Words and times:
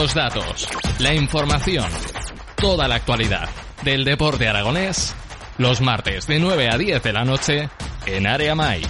Los 0.00 0.14
datos, 0.14 0.66
la 0.98 1.14
información, 1.14 1.84
toda 2.56 2.88
la 2.88 2.94
actualidad 2.94 3.50
del 3.84 4.02
deporte 4.02 4.48
aragonés, 4.48 5.14
los 5.58 5.82
martes 5.82 6.26
de 6.26 6.38
9 6.38 6.70
a 6.70 6.78
10 6.78 7.02
de 7.02 7.12
la 7.12 7.26
noche 7.26 7.68
en 8.06 8.26
Área 8.26 8.54
Mai. 8.54 8.80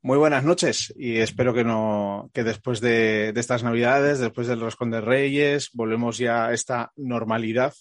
Muy 0.00 0.18
buenas 0.18 0.44
noches 0.44 0.94
y 0.96 1.16
espero 1.16 1.52
que 1.52 1.64
no 1.64 2.30
que 2.32 2.44
después 2.44 2.80
de, 2.80 3.32
de 3.32 3.40
estas 3.40 3.64
navidades, 3.64 4.20
después 4.20 4.46
del 4.46 4.60
roscón 4.60 4.92
de 4.92 5.00
Reyes, 5.00 5.70
volvemos 5.72 6.16
ya 6.16 6.46
a 6.46 6.52
esta 6.52 6.92
normalidad 6.94 7.74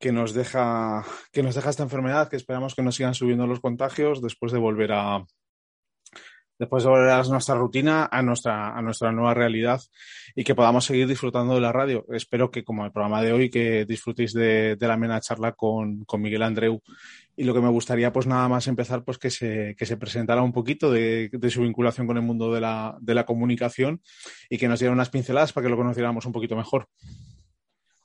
que 0.00 0.10
nos 0.10 0.34
deja 0.34 1.04
que 1.30 1.44
nos 1.44 1.54
deja 1.54 1.70
esta 1.70 1.84
enfermedad, 1.84 2.28
que 2.28 2.34
esperamos 2.34 2.74
que 2.74 2.82
no 2.82 2.90
sigan 2.90 3.14
subiendo 3.14 3.46
los 3.46 3.60
contagios 3.60 4.20
después 4.20 4.50
de 4.50 4.58
volver 4.58 4.92
a 4.94 5.24
después 6.58 6.84
de 6.84 6.90
volver 6.90 7.10
a 7.10 7.22
nuestra 7.22 7.54
rutina, 7.54 8.08
a 8.10 8.22
nuestra, 8.22 8.76
a 8.76 8.82
nuestra 8.82 9.12
nueva 9.12 9.34
realidad 9.34 9.80
y 10.34 10.44
que 10.44 10.54
podamos 10.54 10.84
seguir 10.84 11.06
disfrutando 11.06 11.54
de 11.54 11.60
la 11.60 11.72
radio. 11.72 12.04
Espero 12.12 12.50
que, 12.50 12.64
como 12.64 12.84
el 12.84 12.92
programa 12.92 13.22
de 13.22 13.32
hoy, 13.32 13.50
que 13.50 13.84
disfrutéis 13.84 14.32
de, 14.32 14.76
de 14.76 14.88
la 14.88 14.94
amena 14.94 15.20
charla 15.20 15.52
con, 15.52 16.04
con, 16.04 16.22
Miguel 16.22 16.42
Andreu. 16.42 16.82
Y 17.36 17.44
lo 17.44 17.54
que 17.54 17.60
me 17.60 17.68
gustaría, 17.68 18.12
pues 18.12 18.26
nada 18.26 18.48
más 18.48 18.66
empezar, 18.66 19.04
pues 19.04 19.18
que 19.18 19.30
se, 19.30 19.74
que 19.78 19.86
se 19.86 19.96
presentara 19.96 20.42
un 20.42 20.52
poquito 20.52 20.90
de, 20.90 21.28
de 21.32 21.50
su 21.50 21.62
vinculación 21.62 22.06
con 22.06 22.16
el 22.16 22.22
mundo 22.22 22.52
de 22.52 22.60
la, 22.60 22.96
de 23.00 23.14
la 23.14 23.26
comunicación 23.26 24.00
y 24.48 24.58
que 24.58 24.68
nos 24.68 24.80
diera 24.80 24.92
unas 24.92 25.10
pinceladas 25.10 25.52
para 25.52 25.66
que 25.66 25.70
lo 25.70 25.76
conociéramos 25.76 26.24
un 26.26 26.32
poquito 26.32 26.56
mejor. 26.56 26.88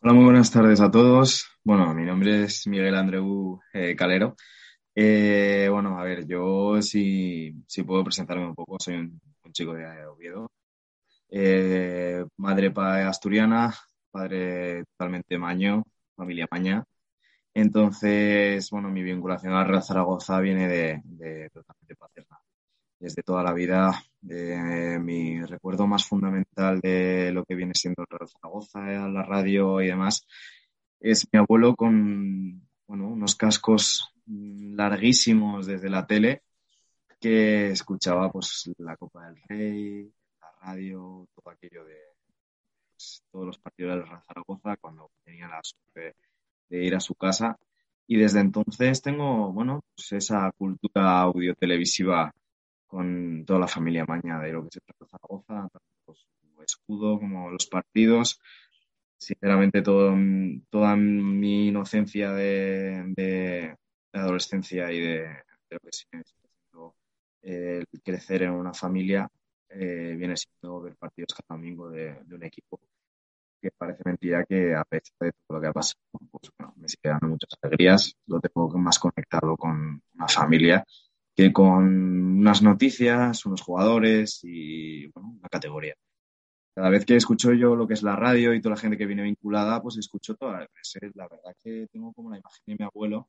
Hola, 0.02 0.14
muy 0.14 0.26
buenas 0.26 0.52
tardes 0.52 0.82
a 0.82 0.90
todos. 0.90 1.48
Bueno, 1.64 1.94
mi 1.94 2.04
nombre 2.04 2.44
es 2.44 2.66
Miguel 2.66 2.96
Andreu 2.96 3.60
eh, 3.74 3.96
Calero. 3.96 4.36
Eh, 4.94 5.70
bueno, 5.72 5.98
a 6.00 6.04
ver, 6.04 6.26
yo 6.28 6.82
si, 6.82 7.54
si 7.68 7.84
puedo 7.84 8.04
presentarme 8.04 8.46
un 8.46 8.56
poco, 8.56 8.78
soy 8.80 8.96
un, 8.96 9.22
chico 9.54 9.74
de 9.74 10.06
Oviedo. 10.06 10.52
Eh, 11.30 12.26
madre 12.38 12.72
asturiana, 12.76 13.74
padre 14.12 14.86
totalmente 14.86 15.38
maño, 15.38 15.84
familia 16.16 16.48
maña. 16.52 16.84
Entonces, 17.54 18.70
bueno, 18.72 18.90
mi 18.90 19.04
vinculación 19.04 19.54
al 19.54 19.68
Real 19.68 19.84
Zaragoza 19.84 20.40
viene 20.40 20.68
de, 20.68 21.02
de 21.06 21.50
totalmente 21.52 21.96
paterna. 21.96 22.40
Desde 23.00 23.24
toda 23.24 23.44
la 23.44 23.54
vida, 23.54 23.94
mi 24.22 25.42
recuerdo 25.44 25.88
más 25.88 26.06
fundamental 26.06 26.80
de 26.82 27.32
lo 27.34 27.44
que 27.46 27.56
viene 27.56 27.74
siendo 27.76 28.04
el 28.04 28.08
Real 28.18 28.30
Zaragoza, 28.30 28.80
la 28.82 29.24
radio 29.24 29.82
y 29.82 29.88
demás, 29.88 30.28
es 31.00 31.28
mi 31.32 31.40
abuelo 31.40 31.76
con 31.76 32.68
bueno, 32.88 33.08
unos 33.08 33.36
cascos 33.36 34.11
larguísimos 34.28 35.68
desde 35.68 35.90
la 35.90 36.06
tele 36.06 36.44
que 37.20 37.72
escuchaba 37.72 38.32
pues 38.32 38.72
la 38.80 38.98
Copa 38.98 39.28
del 39.28 39.42
Rey, 39.48 40.12
la 40.40 40.52
radio, 40.62 41.28
todo 41.36 41.52
aquello 41.52 41.86
de 41.86 41.98
pues, 42.92 43.24
todos 43.32 43.46
los 43.46 43.58
partidos 43.60 43.96
del 43.96 44.08
Real 44.08 44.24
Zaragoza 44.26 44.78
cuando 44.78 45.12
tenía 45.24 45.48
la 45.48 45.62
suerte 45.64 46.16
de 46.70 46.84
ir 46.84 46.96
a 46.96 47.00
su 47.00 47.16
casa. 47.16 47.58
Y 48.08 48.18
desde 48.18 48.40
entonces 48.40 49.02
tengo 49.02 49.54
bueno 49.54 49.84
pues 49.96 50.12
esa 50.14 50.52
cultura 50.58 51.22
audio 51.22 51.56
televisiva 51.56 52.34
con 52.88 53.46
toda 53.46 53.60
la 53.60 53.68
familia 53.68 54.06
maña 54.06 54.40
de 54.40 54.52
lo 54.52 54.64
que 54.64 54.70
es 54.70 54.78
el 54.78 54.84
Real 54.88 55.10
Zaragoza, 55.10 55.70
tanto 55.72 56.16
su 56.16 56.62
escudo 56.64 57.20
como 57.20 57.50
los 57.52 57.68
partidos. 57.68 58.40
Sinceramente 59.18 59.84
todo, 59.84 60.16
toda 60.70 60.96
mi 60.96 61.68
inocencia 61.68 62.32
de, 62.34 63.78
de 64.12 64.20
adolescencia 64.20 64.92
y 64.92 65.00
de, 65.00 65.20
de, 65.20 65.36
lo 65.70 65.80
que 65.80 65.92
sigue 65.92 66.24
el 67.42 67.88
crecer 68.04 68.44
en 68.44 68.52
una 68.52 68.74
familia 68.74 69.28
eh, 69.70 70.16
viene 70.18 70.36
siendo 70.38 70.82
ver 70.82 70.96
partidos 70.96 71.34
cada 71.34 71.58
domingo 71.58 71.90
de, 71.90 72.16
de, 72.24 72.36
un 72.36 72.44
equipo 72.44 72.80
que 73.62 73.72
parece 73.72 74.02
mentira 74.06 74.44
que 74.46 74.76
a 74.76 74.84
pesar 74.84 75.14
de 75.20 75.32
todo 75.32 75.58
lo 75.58 75.62
que 75.62 75.68
ha 75.68 75.74
pasado, 75.74 76.00
pues 76.30 76.52
bueno, 76.58 76.74
me 76.78 76.88
sigue 76.88 77.10
dando 77.10 77.28
muchas 77.30 77.58
alegrías, 77.62 78.16
lo 78.28 78.40
tengo 78.40 78.70
más 78.78 79.00
conectado 79.00 79.56
con 79.56 80.02
una 80.14 80.28
familia 80.28 80.86
que 81.36 81.54
con 81.54 82.40
unas 82.40 82.62
noticias, 82.62 83.46
unos 83.46 83.62
jugadores 83.62 84.42
y 84.44 85.08
bueno, 85.08 85.30
una 85.40 85.50
categoría 85.50 85.96
cada 86.74 86.90
vez 86.90 87.06
que 87.06 87.16
escucho 87.16 87.54
yo 87.54 87.76
lo 87.76 87.88
que 87.88 87.94
es 87.96 88.04
la 88.04 88.16
radio 88.16 88.54
y 88.54 88.62
toda 88.62 88.76
la 88.76 88.82
gente 88.82 88.98
que 88.98 89.06
viene 89.06 89.24
vinculada, 89.24 89.82
pues 89.82 89.98
escucho 89.98 90.38
veces. 90.40 91.12
La 91.16 91.28
verdad 91.28 91.54
que 91.62 91.88
tengo 91.92 92.14
como 92.14 92.30
la 92.32 92.38
imagen 92.38 92.64
de 92.66 92.76
mi 92.80 92.86
abuelo 92.86 93.28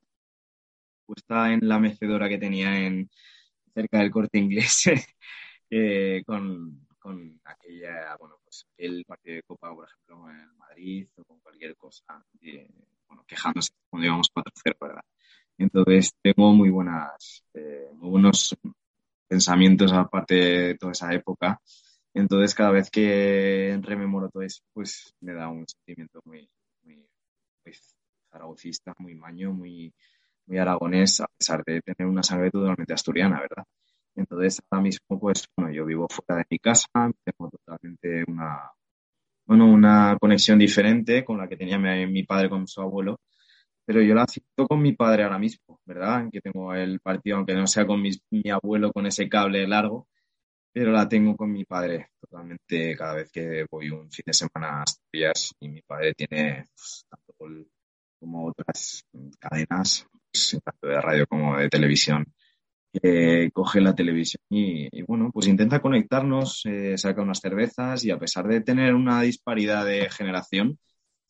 puesta 1.07 1.53
en 1.53 1.69
la 1.69 1.79
mecedora 1.79 2.29
que 2.29 2.39
tenía 2.39 2.79
en 2.87 3.11
cerca 3.75 3.99
del 3.99 4.11
corte 4.11 4.39
inglés 4.39 4.85
eh, 5.71 6.23
con, 6.27 6.87
con, 6.99 7.41
aquella, 7.45 8.17
bueno, 8.19 8.37
pues 8.45 8.67
el 8.77 9.05
partido 9.05 9.37
de 9.37 9.43
Copa, 9.43 9.75
por 9.75 9.87
ejemplo, 9.87 10.31
en 10.31 10.57
Madrid 10.57 11.09
o 11.17 11.25
con 11.25 11.41
cualquier 11.41 11.77
cosa, 11.77 12.25
eh, 12.41 12.69
bueno, 13.09 13.25
quejándose 13.27 13.73
cuando 13.89 14.07
íbamos 14.07 14.31
4-0, 14.33 14.77
¿verdad? 14.81 15.05
Entonces 15.59 16.13
tengo 16.23 16.53
muy 16.53 16.71
buenas, 16.71 17.45
eh, 17.55 17.89
muy 17.95 18.11
buenos 18.11 18.57
pensamientos 19.29 19.93
aparte 19.93 20.35
de 20.35 20.75
toda 20.77 20.93
esa 20.93 21.13
época 21.13 21.61
entonces, 22.15 22.55
cada 22.55 22.71
vez 22.71 22.91
que 22.91 23.79
rememoro 23.83 24.29
todo 24.29 24.43
eso, 24.43 24.63
pues 24.73 25.15
me 25.21 25.33
da 25.33 25.49
un 25.49 25.67
sentimiento 25.67 26.21
muy, 26.25 26.49
muy, 26.83 26.97
muy 27.65 27.75
zaragocista, 28.31 28.95
muy 28.99 29.15
maño, 29.15 29.53
muy, 29.53 29.95
muy 30.47 30.59
aragonés, 30.59 31.21
a 31.21 31.27
pesar 31.39 31.63
de 31.65 31.81
tener 31.83 32.11
una 32.11 32.23
sangre 32.23 32.51
totalmente 32.51 32.95
asturiana, 32.95 33.41
¿verdad? 33.41 33.65
Entonces, 34.15 34.61
ahora 34.71 34.83
mismo, 34.83 35.19
pues, 35.21 35.47
bueno, 35.57 35.73
yo 35.73 35.85
vivo 35.87 36.07
fuera 36.09 36.39
de 36.41 36.47
mi 36.51 36.59
casa, 36.59 36.87
tengo 37.25 37.51
totalmente 37.51 38.25
una, 38.29 38.71
bueno, 39.47 39.67
una 39.67 40.17
conexión 40.21 40.59
diferente 40.59 41.25
con 41.25 41.39
la 41.39 41.49
que 41.49 41.57
tenía 41.57 41.79
mi, 41.79 42.07
mi 42.07 42.25
padre 42.25 42.49
con 42.51 42.67
su 42.69 42.81
abuelo, 42.81 43.21
pero 43.85 44.03
yo 44.03 44.15
la 44.15 44.27
siento 44.27 44.67
con 44.69 44.81
mi 44.83 44.93
padre 44.95 45.25
ahora 45.25 45.39
mismo, 45.39 45.81
¿verdad? 45.85 46.29
Que 46.33 46.41
tengo 46.41 46.75
el 46.75 47.01
partido, 47.01 47.37
aunque 47.39 47.55
no 47.55 47.67
sea 47.67 47.87
con 47.87 48.01
mi, 48.03 48.11
mi 48.31 48.51
abuelo 48.51 48.93
con 48.93 49.07
ese 49.07 49.29
cable 49.29 49.67
largo, 49.67 50.09
pero 50.73 50.93
la 50.93 51.09
tengo 51.09 51.37
con 51.37 51.53
mi 51.53 51.65
padre 51.65 52.11
totalmente 52.21 52.97
cada 52.97 53.15
vez 53.15 53.31
que 53.31 53.67
voy 53.71 53.91
un 53.91 54.11
fin 54.11 54.25
de 54.27 54.33
semana 54.33 54.81
a 54.81 54.83
Asturias 54.83 55.55
y 55.61 55.69
mi 55.69 55.83
padre 55.83 56.15
tiene 56.15 56.65
pues, 56.75 57.07
tanto 57.09 57.35
como 58.19 58.47
otras 58.47 59.05
cadenas, 59.39 60.07
tanto 60.65 60.87
de 60.87 61.01
radio 61.01 61.27
como 61.27 61.57
de 61.59 61.69
televisión, 61.69 62.27
coge 63.53 63.81
la 63.81 63.95
televisión 63.95 64.43
y, 64.51 65.03
bueno, 65.03 65.31
pues 65.33 65.47
intenta 65.47 65.81
conectarnos, 65.81 66.63
eh, 66.67 66.97
saca 66.99 67.23
unas 67.23 67.41
cervezas 67.41 68.05
y 68.05 68.11
a 68.11 68.19
pesar 68.19 68.47
de 68.47 68.61
tener 68.61 68.95
una 68.95 69.23
disparidad 69.23 69.87
de 69.87 70.11
generación, 70.11 70.79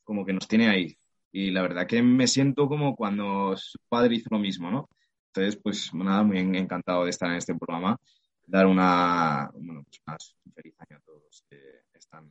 como 0.05 0.25
que 0.25 0.33
nos 0.33 0.49
tiene 0.49 0.69
ahí. 0.69 0.97
Y 1.33 1.51
la 1.51 1.63
verdad 1.63 1.87
que 1.87 2.03
me 2.03 2.27
siento 2.27 2.69
como 2.69 2.97
cuando 2.97 3.57
su 3.57 3.79
padre 3.89 4.17
hizo 4.17 4.29
lo 4.31 4.39
mismo, 4.39 4.71
¿no? 4.71 4.89
Entonces, 5.29 5.59
pues 5.63 5.95
nada, 5.95 6.23
muy 6.25 6.39
encantado 6.39 7.05
de 7.05 7.11
estar 7.11 7.31
en 7.31 7.37
este 7.37 7.55
programa 7.55 7.99
dar 8.47 8.67
una, 8.67 9.51
bueno, 9.55 9.83
pues 9.85 10.01
más, 10.07 10.37
feliz 10.55 10.75
año 10.79 10.99
a 10.99 11.01
todos 11.01 11.45
que 11.49 11.59
están 11.95 12.25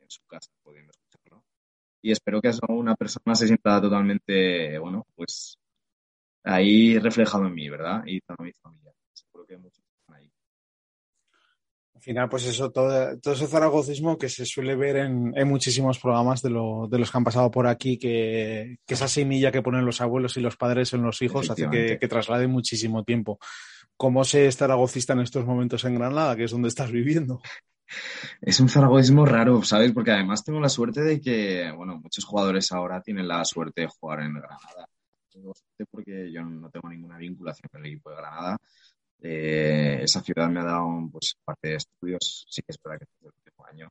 en 0.00 0.10
su 0.10 0.26
casa 0.26 0.50
pudiendo 0.62 0.90
escucharlo. 0.90 1.44
Y 2.02 2.10
espero 2.10 2.40
que 2.40 2.50
una 2.68 2.96
persona 2.96 3.34
se 3.34 3.46
sienta 3.46 3.80
totalmente, 3.80 4.78
bueno, 4.78 5.06
pues 5.14 5.59
ahí 6.44 6.98
reflejado 6.98 7.46
en 7.46 7.54
mí, 7.54 7.68
¿verdad? 7.68 8.02
Y 8.06 8.20
toda 8.20 8.36
mi 8.42 8.52
familia. 8.62 8.92
Seguro 9.12 9.46
que 9.46 9.56
muchos 9.56 9.84
están 9.84 10.16
ahí. 10.16 10.30
Al 11.94 12.02
final, 12.02 12.28
pues 12.28 12.46
eso, 12.46 12.70
todo, 12.70 13.18
todo 13.18 13.34
ese 13.34 13.46
zaragocismo 13.46 14.16
que 14.16 14.28
se 14.28 14.46
suele 14.46 14.74
ver 14.74 14.96
en, 14.96 15.32
en 15.36 15.48
muchísimos 15.48 15.98
programas 15.98 16.40
de, 16.42 16.50
lo, 16.50 16.88
de, 16.90 16.98
los 16.98 17.10
que 17.10 17.18
han 17.18 17.24
pasado 17.24 17.50
por 17.50 17.66
aquí, 17.66 17.98
que, 17.98 18.78
que, 18.86 18.94
esa 18.94 19.08
semilla 19.08 19.52
que 19.52 19.62
ponen 19.62 19.84
los 19.84 20.00
abuelos 20.00 20.36
y 20.36 20.40
los 20.40 20.56
padres 20.56 20.92
en 20.94 21.02
los 21.02 21.20
hijos 21.22 21.50
hace 21.50 21.68
que, 21.68 21.98
que 21.98 22.08
traslade 22.08 22.46
muchísimo 22.46 23.04
tiempo. 23.04 23.38
¿Cómo 23.96 24.24
se 24.24 24.46
es 24.46 24.56
zaragocista 24.56 25.12
en 25.12 25.20
estos 25.20 25.44
momentos 25.44 25.84
en 25.84 25.96
Granada, 25.96 26.34
que 26.34 26.44
es 26.44 26.50
donde 26.50 26.68
estás 26.68 26.90
viviendo? 26.90 27.42
Es 28.40 28.60
un 28.60 28.68
zaragocismo 28.68 29.26
raro, 29.26 29.62
¿sabes? 29.62 29.92
Porque 29.92 30.12
además 30.12 30.44
tengo 30.44 30.60
la 30.60 30.68
suerte 30.68 31.02
de 31.02 31.20
que, 31.20 31.70
bueno, 31.76 31.98
muchos 31.98 32.24
jugadores 32.24 32.72
ahora 32.72 33.02
tienen 33.02 33.28
la 33.28 33.44
suerte 33.44 33.82
de 33.82 33.88
jugar 33.88 34.20
en 34.20 34.34
Granada. 34.34 34.88
Tengo 35.30 35.52
porque 35.86 36.30
yo 36.32 36.42
no 36.42 36.70
tengo 36.70 36.88
ninguna 36.88 37.18
vinculación 37.18 37.68
con 37.70 37.80
el 37.84 37.92
equipo 37.92 38.10
de 38.10 38.16
Granada. 38.16 38.58
Eh, 39.22 40.00
esa 40.02 40.20
ciudad 40.22 40.48
me 40.48 40.60
ha 40.60 40.64
dado, 40.64 41.08
pues, 41.12 41.36
parte 41.44 41.68
de 41.68 41.76
estudios, 41.76 42.46
sí 42.48 42.62
que 42.62 42.72
es 42.72 42.78
verdad 42.82 42.98
que 42.98 43.04
es 43.04 43.10
el 43.20 43.26
último 43.28 43.66
año, 43.66 43.88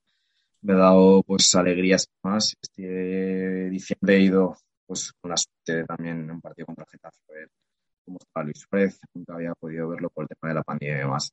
me 0.62 0.74
ha 0.74 0.78
dado, 0.78 1.24
pues, 1.24 1.54
alegrías 1.56 2.10
más. 2.24 2.56
Este 2.62 3.70
diciembre 3.70 4.18
he 4.18 4.22
ido, 4.22 4.58
pues, 4.86 5.14
con 5.22 5.32
la 5.32 5.38
suerte 5.38 5.86
también 5.86 6.22
en 6.22 6.32
un 6.32 6.42
partido 6.42 6.68
contra 6.68 6.86
el 6.86 6.92
Getafe 6.92 7.50
cómo 8.06 8.18
estaba 8.20 8.44
Luis 8.44 8.60
Suárez, 8.60 9.00
nunca 9.14 9.36
había 9.36 9.54
podido 9.54 9.88
verlo 9.90 10.10
por 10.10 10.24
el 10.24 10.30
tema 10.30 10.50
de 10.50 10.56
la 10.56 10.64
pandemia 10.64 10.96
y 10.96 11.00
demás. 11.00 11.32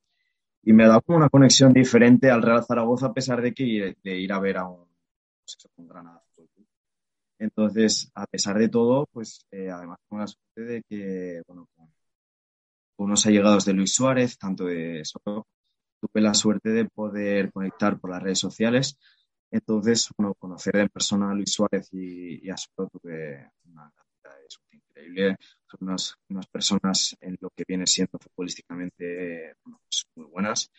Y 0.63 0.73
me 0.73 0.85
ha 0.85 0.89
dado 0.89 1.03
como 1.03 1.19
una 1.19 1.31
conexión 1.31 1.73
diferente 1.73 2.31
al 2.31 2.43
Real 2.43 2.65
Zaragoza 2.65 3.07
a 3.07 3.15
pesar 3.15 3.41
de 3.41 3.55
que 3.55 3.97
de 4.03 4.17
ir 4.19 4.33
a 4.33 4.41
ver 4.41 4.59
a 4.59 4.67
un, 4.69 4.87
pues 5.43 5.57
un 5.77 5.89
Granada 5.89 6.26
Entonces, 7.39 8.11
a 8.15 8.27
pesar 8.27 8.59
de 8.59 8.69
todo, 8.69 9.07
pues 9.13 9.47
eh, 9.51 9.71
además 9.71 9.99
tengo 10.09 10.21
la 10.21 10.27
suerte 10.27 10.73
de 10.73 10.83
que, 10.89 11.43
bueno, 11.47 11.69
con, 11.75 11.89
unos 12.99 13.27
allegados 13.27 13.65
de 13.65 13.75
Luis 13.75 13.95
Suárez, 13.95 14.39
tanto 14.39 14.65
de 14.67 15.01
eso. 15.01 15.21
Tuve 15.25 16.21
la 16.21 16.35
suerte 16.35 16.71
de 16.71 16.87
poder 16.87 17.53
conectar 17.53 17.99
por 17.99 18.11
las 18.11 18.23
redes 18.23 18.39
sociales. 18.39 18.99
Entonces, 19.51 20.09
bueno, 20.17 20.35
conocer 20.35 20.77
en 20.77 20.89
persona 20.89 21.31
a 21.31 21.35
Luis 21.35 21.53
Suárez 21.53 21.89
y, 21.93 22.49
a 22.51 22.57
Soto 22.57 22.89
tuve 22.89 23.51
una 23.65 23.93
de 24.23 24.77
increíble. 24.79 25.37
Son 25.67 25.89
unas, 25.89 26.15
unas, 26.29 26.47
personas 26.47 27.17
en 27.21 27.37
lo 27.41 27.51
que 27.51 27.65
viene 27.69 27.87
siendo 27.87 28.19
futbolísticamente 28.19 29.57
pues 29.63 30.07
muy 30.15 30.27
buenas 30.27 30.71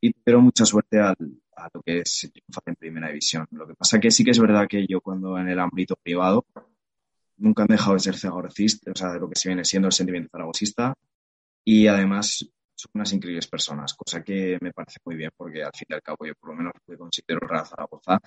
y 0.00 0.12
tuvieron 0.12 0.44
mucha 0.44 0.64
suerte 0.64 1.00
al, 1.00 1.16
a 1.56 1.68
lo 1.72 1.82
que 1.82 2.00
es 2.00 2.30
triunfar 2.32 2.62
en 2.66 2.76
primera 2.76 3.08
división. 3.08 3.46
Lo 3.50 3.66
que 3.66 3.74
pasa 3.74 3.98
que 3.98 4.10
sí 4.10 4.24
que 4.24 4.30
es 4.30 4.38
verdad 4.38 4.66
que 4.68 4.86
yo 4.86 5.00
cuando 5.00 5.38
en 5.38 5.48
el 5.48 5.58
ámbito 5.58 5.96
privado 5.96 6.46
nunca 7.38 7.62
han 7.62 7.68
dejado 7.68 7.94
de 7.94 8.00
ser 8.00 8.16
zaragocista, 8.16 8.90
o 8.90 8.94
sea, 8.94 9.12
de 9.12 9.20
lo 9.20 9.28
que 9.28 9.36
se 9.36 9.48
viene 9.48 9.64
siendo 9.64 9.88
el 9.88 9.92
sentimiento 9.92 10.30
zaragosista 10.30 10.94
y 11.64 11.86
además 11.86 12.46
son 12.74 12.90
unas 12.94 13.12
increíbles 13.12 13.46
personas, 13.48 13.94
cosa 13.94 14.22
que 14.22 14.58
me 14.60 14.72
parece 14.72 14.98
muy 15.04 15.16
bien 15.16 15.30
porque 15.36 15.62
al 15.62 15.72
fin 15.74 15.86
y 15.88 15.94
al 15.94 16.02
cabo 16.02 16.26
yo 16.26 16.34
por 16.34 16.50
lo 16.50 16.56
menos 16.56 16.72
me 16.86 16.96
considero 16.96 17.40
Real 17.40 17.66
Zaragoza, 17.66 18.20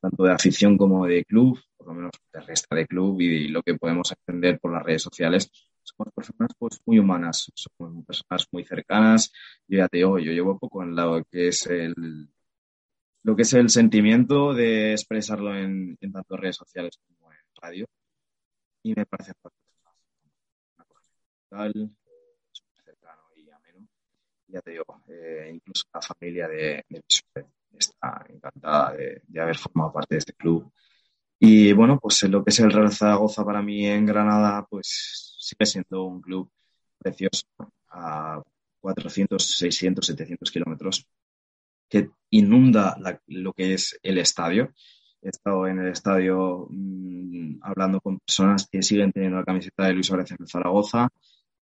tanto 0.00 0.24
de 0.24 0.32
afición 0.32 0.76
como 0.76 1.06
de 1.06 1.24
club, 1.24 1.58
por 1.76 1.86
lo 1.88 1.94
menos 1.94 2.12
de 2.32 2.40
resta 2.40 2.76
de 2.76 2.86
club 2.86 3.20
y, 3.20 3.48
lo 3.48 3.62
que 3.62 3.74
podemos 3.74 4.12
entender 4.12 4.60
por 4.60 4.72
las 4.72 4.82
redes 4.82 5.02
sociales, 5.02 5.50
somos 5.82 6.12
personas 6.14 6.50
pues 6.58 6.80
muy 6.84 6.98
humanas, 6.98 7.50
somos 7.54 8.04
personas 8.04 8.46
muy 8.52 8.64
cercanas. 8.64 9.32
Yo 9.66 9.78
ya 9.78 9.88
te 9.88 9.98
digo, 9.98 10.18
yo 10.18 10.32
llevo 10.32 10.58
poco 10.58 10.82
en 10.82 10.94
lado 10.94 11.22
que 11.30 11.48
es 11.48 11.66
el 11.66 12.28
lo 13.24 13.34
que 13.34 13.42
es 13.42 13.52
el 13.54 13.70
sentimiento 13.70 14.54
de 14.54 14.92
expresarlo 14.92 15.56
en, 15.56 15.96
en 16.00 16.12
tanto 16.12 16.36
redes 16.36 16.56
sociales 16.56 16.98
como 17.06 17.32
en 17.32 17.38
radio 17.60 17.86
y 18.82 18.94
me 18.94 19.06
parece 19.06 19.32
una 20.76 20.84
cosa 20.84 21.10
súper 22.52 22.84
cercano 22.84 23.22
y 23.34 23.50
ameno. 23.50 23.88
Ya 24.48 24.60
te 24.60 24.72
digo, 24.72 24.84
eh, 25.08 25.50
incluso 25.54 25.84
la 25.94 26.02
familia 26.02 26.48
de, 26.48 26.84
de 26.88 27.02
está 27.72 28.24
encantada 28.28 28.92
de, 28.92 29.22
de, 29.26 29.40
haber 29.40 29.56
formado 29.56 29.92
parte 29.92 30.16
de 30.16 30.18
este 30.18 30.34
club. 30.34 30.70
Y 31.38 31.72
bueno, 31.72 31.98
pues 31.98 32.22
lo 32.24 32.44
que 32.44 32.50
es 32.50 32.60
el 32.60 32.70
Real 32.70 32.92
Zaragoza 32.92 33.44
para 33.44 33.62
mí 33.62 33.86
en 33.86 34.04
Granada, 34.06 34.66
pues 34.68 35.36
sigue 35.38 35.66
siendo 35.66 36.04
un 36.04 36.20
club 36.20 36.50
precioso 36.98 37.46
a 37.88 38.42
400, 38.80 39.42
600, 39.42 40.06
700 40.06 40.50
kilómetros 40.50 41.06
que 41.88 42.10
inunda 42.36 42.96
lo 43.26 43.52
que 43.52 43.74
es 43.74 43.98
el 44.02 44.18
estadio 44.18 44.72
he 45.24 45.30
estado 45.30 45.66
en 45.66 45.78
el 45.78 45.88
estadio 45.88 46.66
mmm, 46.70 47.58
hablando 47.62 48.00
con 48.00 48.18
personas 48.18 48.68
que 48.70 48.82
siguen 48.82 49.10
teniendo 49.10 49.38
la 49.38 49.44
camiseta 49.44 49.86
de 49.86 49.94
Luis 49.94 50.10
en 50.10 50.46
Zaragoza 50.46 51.08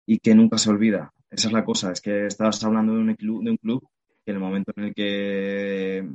y 0.06 0.18
que 0.18 0.34
nunca 0.34 0.58
se 0.58 0.70
olvida. 0.70 1.12
Esa 1.30 1.48
es 1.48 1.52
la 1.52 1.64
cosa, 1.64 1.92
es 1.92 2.00
que 2.00 2.26
estabas 2.26 2.62
hablando 2.64 2.94
de 2.94 2.98
un 3.00 3.14
club, 3.14 3.44
de 3.44 3.50
un 3.52 3.56
club 3.56 3.88
que 4.24 4.32
en 4.32 4.36
el 4.36 4.42
momento 4.42 4.72
en 4.76 4.84
el 4.84 4.94
que 4.94 6.08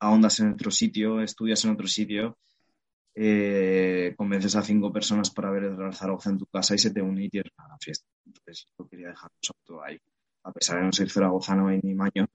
ahondas 0.00 0.40
en 0.40 0.52
otro 0.52 0.70
sitio, 0.70 1.20
estudias 1.20 1.64
en 1.64 1.72
otro 1.72 1.86
sitio, 1.88 2.38
eh, 3.14 4.14
convences 4.16 4.54
a 4.56 4.62
cinco 4.62 4.92
personas 4.92 5.30
para 5.30 5.50
ver 5.50 5.64
el 5.64 5.76
Real 5.76 5.94
Zaragoza 5.94 6.30
en 6.30 6.38
tu 6.38 6.46
casa 6.46 6.74
y 6.74 6.78
se 6.78 6.90
te 6.92 7.02
une 7.02 7.24
y 7.24 7.30
tienes 7.30 7.52
una 7.58 7.78
fiesta. 7.78 8.06
Entonces, 8.24 8.68
yo 8.78 8.86
quería 8.88 9.08
dejar 9.08 9.30
todo 9.64 9.82
ahí. 9.82 9.98
A 10.44 10.52
pesar 10.52 10.78
de 10.78 10.84
no 10.84 10.92
ser 10.92 11.10
zaragozano 11.10 11.70
ni 11.70 11.94
maño, 11.94 12.28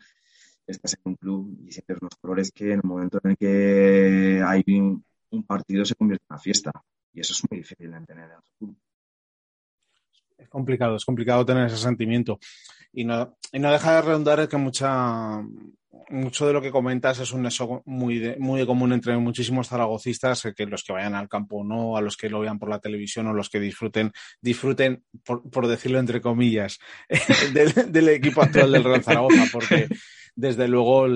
estás 0.67 0.93
en 0.93 1.01
un 1.03 1.15
club 1.15 1.57
y 1.65 1.71
sientes 1.71 1.97
unos 2.01 2.15
colores 2.19 2.51
que 2.51 2.65
en 2.73 2.79
el 2.79 2.83
momento 2.83 3.19
en 3.23 3.31
el 3.31 3.37
que 3.37 4.43
hay 4.45 4.63
un, 4.67 5.03
partido 5.45 5.85
se 5.85 5.95
convierte 5.95 6.25
en 6.29 6.33
una 6.33 6.39
fiesta. 6.39 6.71
Y 7.13 7.19
eso 7.19 7.33
es 7.33 7.43
muy 7.49 7.59
difícil 7.59 7.91
de 7.91 7.97
entender 7.97 8.25
en 8.25 8.37
otro 8.37 8.51
club. 8.57 8.77
Es 10.37 10.49
complicado, 10.49 10.95
es 10.95 11.05
complicado 11.05 11.45
tener 11.45 11.67
ese 11.67 11.77
sentimiento. 11.77 12.39
Y 12.93 13.05
no, 13.05 13.37
y 13.51 13.59
no 13.59 13.71
deja 13.71 13.95
de 13.95 14.01
redundar 14.01 14.47
que 14.49 14.57
mucha, 14.57 15.41
mucho 16.11 16.47
de 16.47 16.53
lo 16.53 16.61
que 16.61 16.71
comentas 16.71 17.19
es 17.19 17.31
un 17.31 17.45
eso 17.45 17.81
muy, 17.85 18.35
muy 18.37 18.65
común 18.65 18.93
entre 18.93 19.17
muchísimos 19.17 19.69
zaragocistas, 19.69 20.47
que 20.55 20.65
los 20.65 20.83
que 20.83 20.93
vayan 20.93 21.15
al 21.15 21.29
campo 21.29 21.57
o 21.57 21.63
no, 21.63 21.97
a 21.97 22.01
los 22.01 22.17
que 22.17 22.29
lo 22.29 22.39
vean 22.39 22.59
por 22.59 22.69
la 22.69 22.79
televisión 22.79 23.27
o 23.27 23.33
los 23.33 23.49
que 23.49 23.59
disfruten, 23.59 24.11
disfruten, 24.41 25.03
por, 25.23 25.67
decirlo 25.67 25.99
entre 25.99 26.21
comillas, 26.21 26.79
del, 27.89 28.09
equipo 28.09 28.41
actual 28.41 28.71
del 28.71 28.83
Real 28.83 29.03
Zaragoza, 29.03 29.45
porque 29.51 29.87
desde 30.35 30.67
luego 30.67 31.07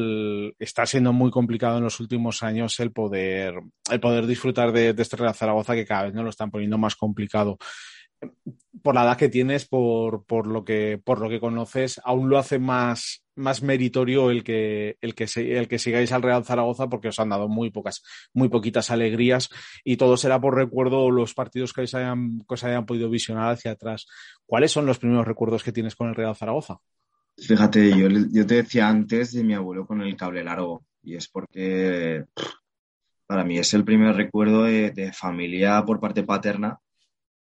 está 0.60 0.86
siendo 0.86 1.14
muy 1.14 1.32
complicado 1.32 1.78
en 1.78 1.84
los 1.84 2.00
últimos 2.00 2.44
años 2.44 2.80
el 2.80 2.92
poder, 2.92 3.56
el 3.90 4.00
poder 4.00 4.28
disfrutar 4.28 4.72
de, 4.72 4.94
este 4.98 5.18
Real 5.18 5.36
Zaragoza 5.36 5.76
que 5.76 5.86
cada 5.86 6.04
vez 6.04 6.14
nos 6.14 6.24
lo 6.24 6.30
están 6.30 6.52
poniendo 6.52 6.78
más 6.78 6.96
complicado 6.96 7.58
por 8.82 8.96
la 8.96 9.04
edad 9.04 9.18
que 9.18 9.30
tienes, 9.30 9.68
por, 9.68 10.26
por, 10.26 10.48
lo 10.48 10.64
que, 10.64 11.00
por 11.04 11.20
lo 11.20 11.30
que 11.30 11.40
conoces, 11.40 12.00
aún 12.04 12.30
lo 12.30 12.38
hace 12.38 12.60
más, 12.60 13.26
más 13.36 13.62
meritorio 13.62 14.32
el 14.32 14.44
que, 14.44 14.98
el, 15.02 15.16
que 15.16 15.28
el 15.36 15.68
que 15.68 15.80
sigáis 15.80 16.12
al 16.12 16.22
Real 16.22 16.46
Zaragoza 16.46 16.88
porque 16.88 17.10
os 17.10 17.20
han 17.20 17.30
dado 17.30 17.48
muy 17.48 17.72
pocas, 17.72 18.04
muy 18.34 18.50
poquitas 18.50 18.92
alegrías 18.92 19.50
y 19.84 19.98
todo 19.98 20.18
será 20.18 20.40
por 20.40 20.56
recuerdo 20.56 21.10
los 21.12 21.34
partidos 21.34 21.74
que 21.74 21.82
hayan, 21.82 22.40
que 22.48 22.54
os 22.54 22.64
hayan 22.64 22.86
podido 22.86 23.10
visionar 23.10 23.52
hacia 23.52 23.72
atrás. 23.72 24.08
¿Cuáles 24.46 24.72
son 24.72 24.86
los 24.86 25.00
primeros 25.00 25.28
recuerdos 25.28 25.64
que 25.64 25.72
tienes 25.72 25.96
con 25.96 26.10
el 26.10 26.16
Real 26.16 26.36
Zaragoza? 26.36 26.80
Fíjate, 27.38 27.92
yo, 27.98 28.46
te 28.46 28.56
decía 28.56 28.88
antes 28.88 29.34
de 29.34 29.44
mi 29.44 29.54
abuelo 29.54 29.86
con 29.86 30.02
el 30.02 30.16
cable 30.16 30.44
largo 30.44 30.86
y 31.04 31.16
es 31.16 31.28
porque 31.28 32.24
para 33.26 33.44
mí 33.44 33.58
es 33.58 33.74
el 33.74 33.84
primer 33.84 34.16
recuerdo 34.16 34.64
de, 34.64 35.12
familia 35.14 35.84
por 35.86 36.00
parte 36.00 36.24
paterna 36.24 36.80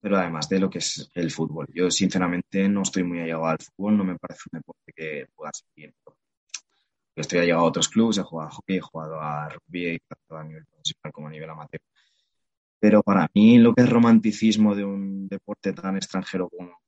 pero 0.01 0.17
además 0.17 0.49
de 0.49 0.59
lo 0.59 0.69
que 0.69 0.79
es 0.79 1.09
el 1.15 1.31
fútbol. 1.31 1.69
Yo 1.73 1.89
sinceramente 1.89 2.69
no 2.69 2.83
estoy 2.83 3.05
muy 3.05 3.21
allegado 3.21 3.47
al 3.47 3.59
fútbol, 3.59 3.97
no 3.97 4.03
me 4.03 4.19
parece 4.19 4.41
un 4.51 4.59
deporte 4.59 4.93
que 4.97 5.27
pueda 5.33 5.53
seguir. 5.53 5.95
Yo 6.05 7.21
estoy 7.21 7.39
allegado 7.39 7.63
a 7.63 7.69
otros 7.69 7.89
clubes, 7.89 8.19
he 8.19 8.23
jugado 8.23 8.49
a 8.49 8.53
hockey, 8.53 8.77
he 8.79 8.81
jugado 8.81 9.21
a 9.21 9.49
rugby, 9.49 10.01
tanto 10.01 10.37
a 10.37 10.43
nivel 10.43 10.67
profesional 10.67 11.13
como 11.13 11.29
a 11.29 11.31
nivel 11.31 11.51
amateur. 11.51 11.81
Pero 12.81 13.01
para 13.05 13.31
mí 13.33 13.59
lo 13.59 13.75
que 13.75 13.83
es 13.83 13.89
romanticismo 13.89 14.75
de 14.75 14.85
un 14.85 15.29
deporte 15.29 15.73
tan 15.73 15.95
extranjero 15.97 16.49
como 16.49 16.82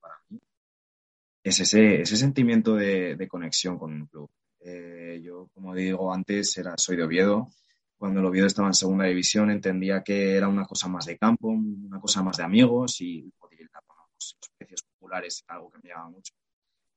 es 1.44 1.60
ese, 1.60 2.00
ese 2.00 2.16
sentimiento 2.16 2.74
de, 2.74 3.16
de 3.16 3.28
conexión 3.28 3.78
con 3.78 3.92
un 3.92 4.06
club. 4.06 4.30
Eh, 4.60 5.20
yo, 5.22 5.48
como 5.54 5.74
digo 5.74 6.12
antes, 6.12 6.56
era, 6.56 6.74
soy 6.78 6.96
de 6.96 7.04
Oviedo, 7.04 7.50
cuando 7.98 8.20
el 8.20 8.26
Oviedo 8.26 8.46
estaba 8.46 8.68
en 8.68 8.74
segunda 8.74 9.04
división 9.04 9.50
entendía 9.50 10.02
que 10.02 10.36
era 10.36 10.48
una 10.48 10.64
cosa 10.64 10.88
más 10.88 11.04
de 11.04 11.18
campo, 11.18 11.48
una 11.48 12.00
cosa 12.00 12.22
más 12.22 12.38
de 12.38 12.44
amigos 12.44 13.00
y 13.02 13.30
pues, 13.38 13.54
los 13.60 14.50
precios 14.56 14.82
populares, 14.82 15.44
algo 15.48 15.70
que 15.70 15.78
me 15.82 15.90
llamaba 15.90 16.10
mucho. 16.10 16.32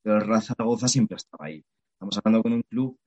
Pero 0.02 0.18
el 0.18 0.28
Real 0.28 0.42
Zaragoza 0.42 0.88
siempre 0.88 1.18
estaba 1.18 1.46
ahí. 1.46 1.64
Estamos 1.94 2.18
hablando 2.18 2.44
con 2.44 2.54
un 2.54 2.62
club 2.64 2.98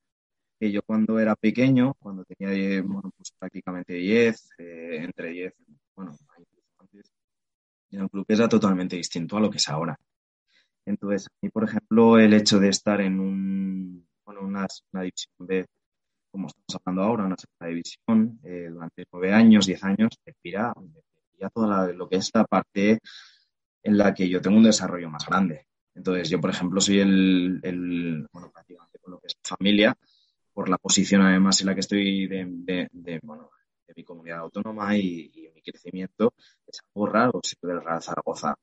que 0.59 0.71
yo 0.71 0.83
cuando 0.83 1.19
era 1.19 1.35
pequeño, 1.35 1.95
cuando 1.99 2.23
tenía 2.23 2.83
bueno, 2.83 3.11
pues 3.17 3.31
prácticamente 3.37 3.93
10, 3.93 4.49
eh, 4.59 4.97
entre 5.01 5.29
10, 5.29 5.53
bueno, 5.95 6.15
antes, 6.77 7.11
era 7.89 8.03
un 8.03 8.09
club 8.09 8.25
que 8.27 8.33
era 8.33 8.47
totalmente 8.47 8.95
distinto 8.95 9.37
a 9.37 9.39
lo 9.39 9.49
que 9.49 9.57
es 9.57 9.67
ahora. 9.69 9.99
Entonces, 10.85 11.27
a 11.27 11.33
mí, 11.41 11.49
por 11.49 11.63
ejemplo, 11.63 12.17
el 12.19 12.33
hecho 12.33 12.59
de 12.59 12.69
estar 12.69 13.01
en 13.01 13.19
un, 13.19 14.07
bueno, 14.25 14.41
una, 14.41 14.67
división 14.93 15.33
B 15.39 15.65
como 16.31 16.47
estamos 16.47 16.81
hablando 16.85 17.03
ahora, 17.03 17.25
una 17.25 17.35
segunda 17.35 17.67
división, 17.67 18.39
eh, 18.43 18.69
durante 18.71 19.05
nueve 19.11 19.33
años, 19.33 19.65
diez 19.65 19.83
años, 19.83 20.17
te 20.23 20.33
pira, 20.41 20.73
toda 21.49 21.91
lo 21.91 22.07
que 22.07 22.17
es 22.17 22.31
la 22.33 22.45
parte 22.45 22.99
en 23.83 23.97
la 23.97 24.13
que 24.13 24.29
yo 24.29 24.41
tengo 24.41 24.57
un 24.57 24.63
desarrollo 24.63 25.09
más 25.09 25.25
grande. 25.25 25.67
Entonces, 25.95 26.29
yo, 26.29 26.39
por 26.39 26.51
ejemplo, 26.51 26.79
soy 26.79 26.99
el, 26.99 27.59
el 27.63 28.27
bueno, 28.31 28.51
prácticamente 28.51 28.99
con 28.99 29.11
lo 29.11 29.19
que 29.19 29.27
es 29.27 29.37
familia, 29.43 29.95
por 30.53 30.69
la 30.69 30.77
posición 30.77 31.21
además 31.21 31.59
en 31.61 31.67
la 31.67 31.73
que 31.73 31.79
estoy 31.81 32.27
de, 32.27 32.87
de, 32.91 33.19
bueno, 33.23 33.49
de 33.87 33.93
mi 33.95 34.03
comunidad 34.03 34.39
autónoma 34.39 34.95
y, 34.95 35.31
y, 35.33 35.49
mi 35.53 35.61
crecimiento, 35.61 36.33
es 36.67 36.81
algo 36.93 37.07
raro 37.07 37.39
ser 37.43 37.59
del 37.61 37.83
Real 37.83 38.01
Zaragoza. 38.01 38.55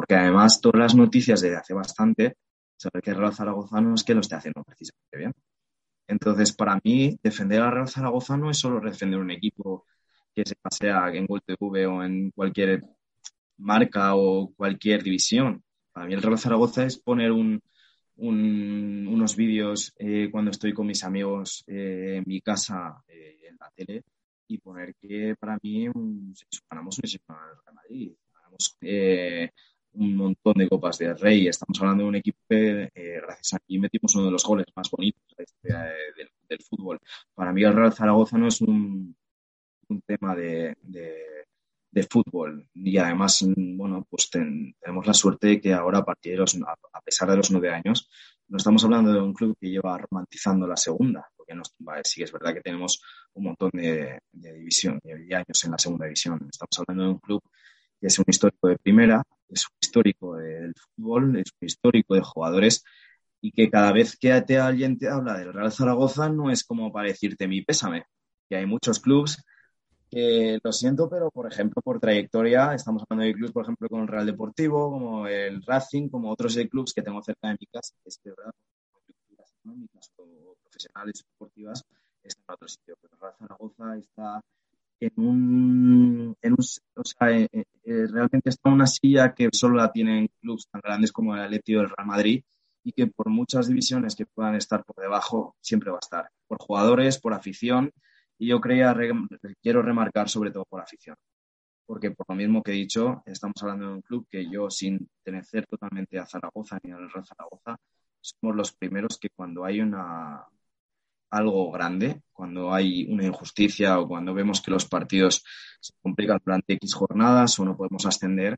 Porque 0.00 0.14
además 0.14 0.62
todas 0.62 0.80
las 0.80 0.94
noticias 0.94 1.42
desde 1.42 1.56
hace 1.56 1.74
bastante, 1.74 2.38
saber 2.74 3.02
que 3.02 3.10
el 3.10 3.18
Real 3.18 3.34
Zaragoza 3.34 3.82
no 3.82 3.94
es 3.94 4.02
que 4.02 4.14
lo 4.14 4.22
esté 4.22 4.34
haciendo 4.34 4.64
precisamente 4.64 5.18
bien. 5.18 5.34
Entonces, 6.06 6.54
para 6.54 6.80
mí, 6.82 7.18
defender 7.22 7.60
a 7.60 7.70
Real 7.70 7.86
Zaragoza 7.86 8.38
no 8.38 8.48
es 8.50 8.56
solo 8.56 8.80
defender 8.80 9.20
un 9.20 9.30
equipo 9.30 9.84
que 10.34 10.42
se 10.46 10.54
pasea 10.56 11.12
en 11.12 11.26
Gol 11.26 11.42
TV 11.42 11.86
o 11.86 12.02
en 12.02 12.30
cualquier 12.30 12.80
marca 13.58 14.14
o 14.14 14.54
cualquier 14.56 15.02
división. 15.02 15.62
Para 15.92 16.06
mí 16.06 16.14
el 16.14 16.22
Real 16.22 16.38
Zaragoza 16.38 16.86
es 16.86 16.96
poner 16.96 17.30
un, 17.30 17.60
un, 18.16 19.06
unos 19.06 19.36
vídeos 19.36 19.92
eh, 19.98 20.30
cuando 20.32 20.50
estoy 20.50 20.72
con 20.72 20.86
mis 20.86 21.04
amigos 21.04 21.62
eh, 21.66 22.14
en 22.16 22.24
mi 22.26 22.40
casa 22.40 23.04
eh, 23.06 23.36
en 23.50 23.58
la 23.60 23.70
tele 23.76 24.02
y 24.48 24.56
poner 24.56 24.94
que 24.94 25.36
para 25.38 25.58
mí 25.62 25.88
un, 25.88 26.34
ganamos 26.70 26.96
un 26.96 27.02
Real 27.28 27.74
Madrid, 27.74 28.14
ganamos 28.32 28.78
un 29.94 30.16
montón 30.16 30.54
de 30.54 30.68
copas 30.68 30.98
de 30.98 31.14
rey. 31.14 31.48
Estamos 31.48 31.80
hablando 31.80 32.04
de 32.04 32.08
un 32.08 32.16
equipo 32.16 32.38
que, 32.48 32.90
eh, 32.94 33.20
gracias 33.22 33.54
a 33.54 33.56
aquí, 33.56 33.78
metimos 33.78 34.14
uno 34.14 34.26
de 34.26 34.32
los 34.32 34.44
goles 34.44 34.66
más 34.74 34.90
bonitos 34.90 35.22
de 35.36 35.44
historia 35.44 35.92
del, 36.48 36.58
fútbol. 36.68 36.98
Para 37.34 37.52
mí, 37.52 37.62
el 37.62 37.72
Real 37.72 37.92
Zaragoza 37.92 38.36
no 38.36 38.48
es 38.48 38.60
un, 38.60 39.16
un 39.88 40.00
tema 40.02 40.34
de, 40.34 40.76
de, 40.82 41.46
de 41.90 42.02
fútbol. 42.04 42.68
Y 42.74 42.96
además, 42.98 43.44
bueno, 43.56 44.06
pues 44.08 44.30
tenemos 44.30 45.06
la 45.06 45.14
suerte 45.14 45.48
de 45.48 45.60
que 45.60 45.72
ahora, 45.72 45.98
a 45.98 46.04
partir 46.04 46.32
de 46.32 46.38
los, 46.38 46.56
a 46.56 47.00
pesar 47.02 47.30
de 47.30 47.36
los 47.36 47.50
nueve 47.50 47.70
años, 47.70 48.08
no 48.48 48.56
estamos 48.56 48.84
hablando 48.84 49.12
de 49.12 49.20
un 49.20 49.32
club 49.32 49.56
que 49.60 49.70
lleva 49.70 49.98
romantizando 49.98 50.66
la 50.66 50.76
segunda, 50.76 51.28
porque 51.36 51.54
no, 51.54 51.62
sí 52.02 52.22
es 52.22 52.32
verdad 52.32 52.52
que 52.54 52.60
tenemos 52.60 53.00
un 53.34 53.44
montón 53.44 53.70
de, 53.72 54.20
de 54.32 54.52
división, 54.54 54.98
de 55.02 55.34
años 55.34 55.64
en 55.64 55.70
la 55.70 55.78
segunda 55.78 56.06
división. 56.06 56.48
Estamos 56.50 56.78
hablando 56.80 57.04
de 57.04 57.10
un 57.10 57.18
club 57.18 57.42
que 58.00 58.06
es 58.06 58.18
un 58.18 58.24
histórico 58.26 58.68
de 58.68 58.78
primera, 58.78 59.22
es 59.50 59.66
un 59.66 59.76
histórico 59.80 60.36
del 60.36 60.74
fútbol, 60.74 61.36
es 61.36 61.52
un 61.60 61.66
histórico 61.66 62.14
de 62.14 62.22
jugadores 62.22 62.84
y 63.40 63.52
que 63.52 63.70
cada 63.70 63.92
vez 63.92 64.16
que 64.16 64.32
alguien 64.32 64.98
te 64.98 65.08
habla 65.08 65.38
del 65.38 65.52
Real 65.52 65.72
Zaragoza 65.72 66.28
no 66.28 66.50
es 66.50 66.64
como 66.64 66.92
para 66.92 67.08
decirte 67.08 67.48
mi 67.48 67.62
pésame, 67.62 68.04
que 68.48 68.56
hay 68.56 68.66
muchos 68.66 69.00
clubes 69.00 69.42
que 70.10 70.58
lo 70.62 70.72
siento, 70.72 71.08
pero 71.08 71.30
por 71.30 71.50
ejemplo, 71.50 71.80
por 71.82 72.00
trayectoria, 72.00 72.74
estamos 72.74 73.04
hablando 73.08 73.26
de 73.26 73.34
clubes, 73.34 73.52
por 73.52 73.62
ejemplo, 73.62 73.88
con 73.88 74.00
el 74.02 74.08
Real 74.08 74.26
Deportivo, 74.26 74.90
como 74.90 75.26
el 75.28 75.62
Racing, 75.62 76.08
como 76.08 76.30
otros 76.30 76.58
clubes 76.68 76.92
que 76.92 77.02
tengo 77.02 77.22
cerca 77.22 77.48
de 77.48 77.56
mi 77.60 77.66
casa, 77.66 77.94
que 78.02 78.08
es 78.08 78.18
que, 78.22 78.30
¿verdad? 78.30 78.52
económicas 79.60 80.10
o 80.16 80.56
profesionales 80.62 81.24
deportivas, 81.24 81.84
están 82.22 82.44
en 82.48 82.54
otro 82.54 82.68
sitio. 82.68 82.96
Pero 83.00 83.14
el 83.14 83.20
Real 83.20 83.34
Zaragoza 83.38 83.96
está 83.96 84.40
en 85.00 85.12
un, 85.16 86.36
en 86.42 86.52
un 86.52 86.58
o 86.58 87.04
sea, 87.04 87.30
eh, 87.30 87.48
eh, 87.52 88.06
realmente 88.06 88.50
está 88.50 88.70
una 88.70 88.86
silla 88.86 89.34
que 89.34 89.48
solo 89.52 89.76
la 89.76 89.90
tienen 89.90 90.28
clubes 90.40 90.68
tan 90.70 90.80
grandes 90.82 91.12
como 91.12 91.34
el 91.34 91.42
Atlético 91.42 91.80
del 91.80 91.90
Real 91.90 92.06
Madrid 92.06 92.42
y 92.84 92.92
que 92.92 93.06
por 93.06 93.28
muchas 93.28 93.68
divisiones 93.68 94.14
que 94.14 94.26
puedan 94.26 94.54
estar 94.54 94.84
por 94.84 94.96
debajo, 94.96 95.56
siempre 95.60 95.90
va 95.90 95.96
a 95.96 96.00
estar. 96.00 96.30
Por 96.46 96.58
jugadores, 96.58 97.18
por 97.18 97.34
afición 97.34 97.92
y 98.38 98.48
yo 98.48 98.60
creía, 98.60 98.94
quiero 99.62 99.82
remarcar 99.82 100.28
sobre 100.28 100.50
todo 100.50 100.64
por 100.64 100.80
afición, 100.80 101.16
porque 101.86 102.10
por 102.10 102.26
lo 102.28 102.34
mismo 102.34 102.62
que 102.62 102.72
he 102.72 102.74
dicho, 102.74 103.22
estamos 103.26 103.62
hablando 103.62 103.88
de 103.88 103.94
un 103.94 104.02
club 104.02 104.26
que 104.30 104.48
yo, 104.50 104.70
sin 104.70 105.08
tener 105.22 105.44
totalmente 105.66 106.18
a 106.18 106.26
Zaragoza 106.26 106.78
ni 106.82 106.90
al 106.90 107.10
Real 107.10 107.26
Zaragoza, 107.26 107.76
somos 108.20 108.56
los 108.56 108.72
primeros 108.72 109.18
que 109.18 109.30
cuando 109.30 109.64
hay 109.64 109.80
una 109.80 110.46
algo 111.30 111.70
grande, 111.70 112.22
cuando 112.32 112.72
hay 112.72 113.06
una 113.08 113.24
injusticia 113.24 113.98
o 113.98 114.08
cuando 114.08 114.34
vemos 114.34 114.60
que 114.60 114.70
los 114.70 114.86
partidos 114.86 115.44
se 115.80 115.92
complican 116.02 116.38
durante 116.44 116.74
X 116.74 116.94
jornadas 116.94 117.58
o 117.58 117.64
no 117.64 117.76
podemos 117.76 118.04
ascender, 118.06 118.56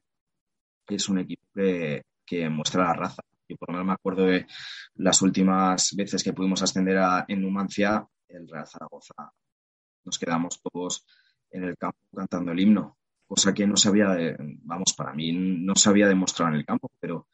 es 0.89 1.09
un 1.09 1.19
equipo 1.19 1.47
que, 1.55 2.03
que 2.25 2.49
muestra 2.49 2.85
la 2.85 2.95
raza. 2.95 3.23
Y 3.49 3.57
por 3.57 3.69
lo 3.69 3.75
menos 3.75 3.87
me 3.87 3.93
acuerdo 3.93 4.25
de 4.25 4.47
las 4.95 5.21
últimas 5.23 5.95
veces 5.95 6.23
que 6.23 6.33
pudimos 6.33 6.63
ascender 6.63 6.99
a, 6.99 7.25
en 7.29 7.43
Numancia, 7.43 8.07
el 8.29 8.49
Real 8.49 8.67
Zaragoza 8.67 9.33
nos 10.05 10.19
quedamos 10.19 10.61
todos 10.61 11.07
en 11.51 11.65
el 11.65 11.77
campo 11.77 11.99
cantando 12.15 12.53
el 12.53 12.61
himno, 12.61 12.99
cosa 13.27 13.53
que 13.55 13.67
no 13.67 13.77
se 13.77 13.89
había, 13.89 14.09
vamos, 14.63 14.95
para 14.95 15.13
mí 15.13 15.33
no 15.33 15.75
se 15.75 15.89
había 15.89 16.09
demostrado 16.09 16.53
en 16.53 16.59
el 16.59 16.67
campo, 16.67 16.91
pero 16.99 17.29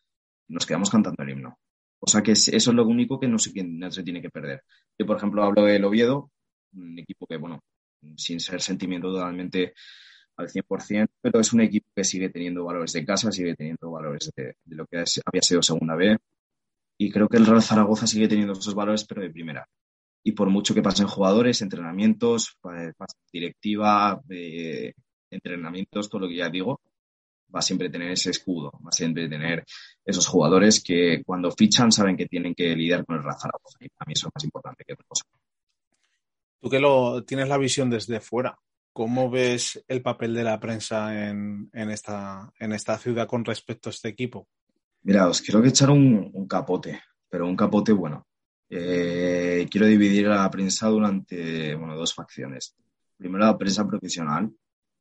nos 0.49 0.67
quedamos 0.67 0.91
cantando 0.91 1.23
el 1.23 1.31
himno. 1.31 1.59
O 2.01 2.07
sea 2.07 2.23
que 2.23 2.33
eso 2.33 2.51
es 2.53 2.67
lo 2.69 2.87
único 2.87 3.19
que 3.19 3.29
no 3.29 3.39
se, 3.39 3.53
no 3.65 3.91
se 3.91 4.03
tiene 4.03 4.23
que 4.23 4.31
perder. 4.31 4.63
Yo, 4.99 5.07
por 5.07 5.17
ejemplo, 5.17 5.43
hablo 5.43 5.65
del 5.65 5.85
Oviedo, 5.85 6.31
un 6.75 6.99
equipo 6.99 7.27
que, 7.27 7.37
bueno, 7.37 7.61
sin 8.17 8.41
ser 8.41 8.61
sentimiento 8.61 9.13
totalmente 9.13 9.75
al 10.37 10.49
100%, 10.49 11.09
pero 11.21 11.41
es 11.41 11.53
un 11.53 11.63
equipo 11.63 11.91
que 11.95 12.05
sigue 12.05 12.31
teniendo 12.31 12.65
valores 12.65 12.93
de 12.93 13.05
casa, 13.05 13.33
sigue 13.33 13.55
teniendo 13.57 13.91
valores 13.91 14.31
de, 14.37 14.55
de 14.65 14.77
lo 14.77 14.87
que 14.87 14.99
había 14.99 15.43
sido 15.43 15.63
segunda 15.63 15.97
B. 15.97 16.17
Y 16.99 17.11
creo 17.11 17.29
que 17.29 17.37
el 17.37 17.47
Real 17.47 17.63
Zaragoza 17.63 18.07
sigue 18.07 18.29
teniendo 18.29 18.53
esos 18.53 18.75
valores, 18.75 19.05
pero 19.05 19.23
de 19.23 19.31
primera 19.31 19.69
y 20.29 20.33
por 20.33 20.51
mucho 20.51 20.75
que 20.75 20.83
pasen 20.83 21.07
jugadores, 21.07 21.63
entrenamientos, 21.63 22.59
directiva, 23.33 24.21
entrenamientos, 25.31 26.11
todo 26.11 26.21
lo 26.23 26.29
que 26.29 26.37
ya 26.37 26.51
digo, 26.51 26.83
va 27.55 27.61
a 27.61 27.63
siempre 27.63 27.91
tener 27.91 28.13
ese 28.13 28.31
escudo, 28.31 28.71
va 28.85 28.91
a 28.91 28.93
siempre 28.93 29.29
tener 29.29 29.65
esos 30.05 30.27
jugadores 30.27 30.83
que 30.83 31.23
cuando 31.25 31.51
fichan 31.51 31.93
saben 31.93 32.17
que 32.17 32.27
tienen 32.27 32.55
que 32.55 32.75
lidiar 32.75 33.05
con 33.05 33.17
el 33.17 33.23
Zaragoza 33.23 33.79
y 33.81 33.89
para 33.89 34.07
mí 34.07 34.13
eso 34.15 34.29
es 34.29 34.33
más 34.35 34.45
importante 34.45 34.85
que 34.87 34.93
otra 34.95 35.07
cosa. 35.09 35.25
Tú 36.61 36.69
que 36.69 36.81
lo 36.81 37.25
tienes 37.25 37.49
la 37.49 37.59
visión 37.59 37.89
desde 37.89 38.21
fuera, 38.21 38.59
¿cómo 38.93 39.31
ves 39.31 39.83
el 39.87 40.03
papel 40.03 40.35
de 40.35 40.45
la 40.45 40.59
prensa 40.59 41.29
en, 41.29 41.71
esta, 41.73 42.53
en 42.59 42.73
esta 42.73 42.99
ciudad 42.99 43.29
con 43.29 43.45
respecto 43.45 43.89
a 43.89 43.93
este 43.93 44.09
equipo? 44.09 44.49
Mira, 45.03 45.29
os 45.29 45.41
quiero 45.41 45.63
que 45.63 45.69
echar 45.69 45.91
un 45.91 46.47
capote, 46.49 47.01
pero 47.29 47.47
un 47.47 47.57
capote 47.57 47.93
bueno. 47.93 48.29
Eh, 48.71 49.67
quiero 49.71 49.87
dividir 49.87 50.27
a 50.29 50.43
la 50.43 50.51
prensa 50.51 50.89
durante 50.89 51.75
bueno, 51.75 51.97
dos 51.97 52.15
facciones. 52.15 52.75
Primero 53.17 53.45
la 53.45 53.57
prensa 53.57 53.87
profesional 53.87 54.53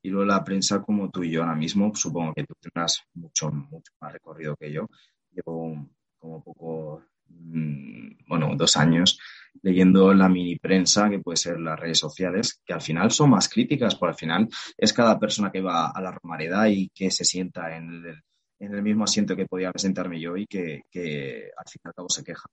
y 0.02 0.10
luego 0.10 0.26
la 0.26 0.44
prensa 0.44 0.82
como 0.82 1.10
tú 1.10 1.24
y 1.24 1.32
yo 1.32 1.42
ahora 1.42 1.56
mismo. 1.56 1.94
Supongo 1.96 2.34
que 2.34 2.44
tú 2.44 2.54
tendrás 2.60 3.04
mucho, 3.14 3.52
mucho 3.52 3.92
más 4.00 4.14
recorrido 4.14 4.56
que 4.56 4.72
yo. 4.72 4.88
Llevo 5.32 5.88
como 6.18 6.44
poco, 6.44 7.04
mm, 7.28 8.28
bueno, 8.28 8.56
dos 8.56 8.78
años 8.78 9.20
leyendo 9.62 10.14
la 10.14 10.30
mini 10.30 10.58
prensa, 10.58 11.10
que 11.10 11.20
puede 11.20 11.38
ser 11.38 11.60
las 11.60 11.80
redes 11.80 12.00
sociales, 12.00 12.62
que 12.66 12.74
al 12.74 12.82
final 12.82 13.12
son 13.12 13.32
más 13.32 13.50
críticas, 13.50 13.96
porque 13.96 14.12
al 14.12 14.18
final 14.18 14.48
es 14.78 14.94
cada 14.94 15.20
persona 15.20 15.52
que 15.52 15.62
va 15.62 15.90
a 15.90 16.02
la 16.02 16.12
romareda 16.12 16.70
y 16.70 16.90
que 16.90 17.10
se 17.12 17.26
sienta 17.26 17.76
en 17.76 17.90
el, 17.90 18.24
en 18.60 18.74
el 18.76 18.84
mismo 18.84 19.04
asiento 19.04 19.36
que 19.36 19.48
podía 19.48 19.72
presentarme 19.72 20.20
yo 20.20 20.38
y 20.38 20.46
que, 20.46 20.84
que 20.92 21.50
al 21.58 21.66
fin 21.68 21.82
y 21.84 21.88
al 21.88 21.94
cabo 21.96 22.10
se 22.10 22.24
queja 22.24 22.48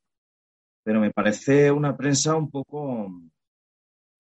pero 0.85 1.01
me 1.01 1.11
parece 1.11 1.73
una 1.73 1.97
prensa 1.97 2.37
un 2.37 2.51
poco 2.51 3.11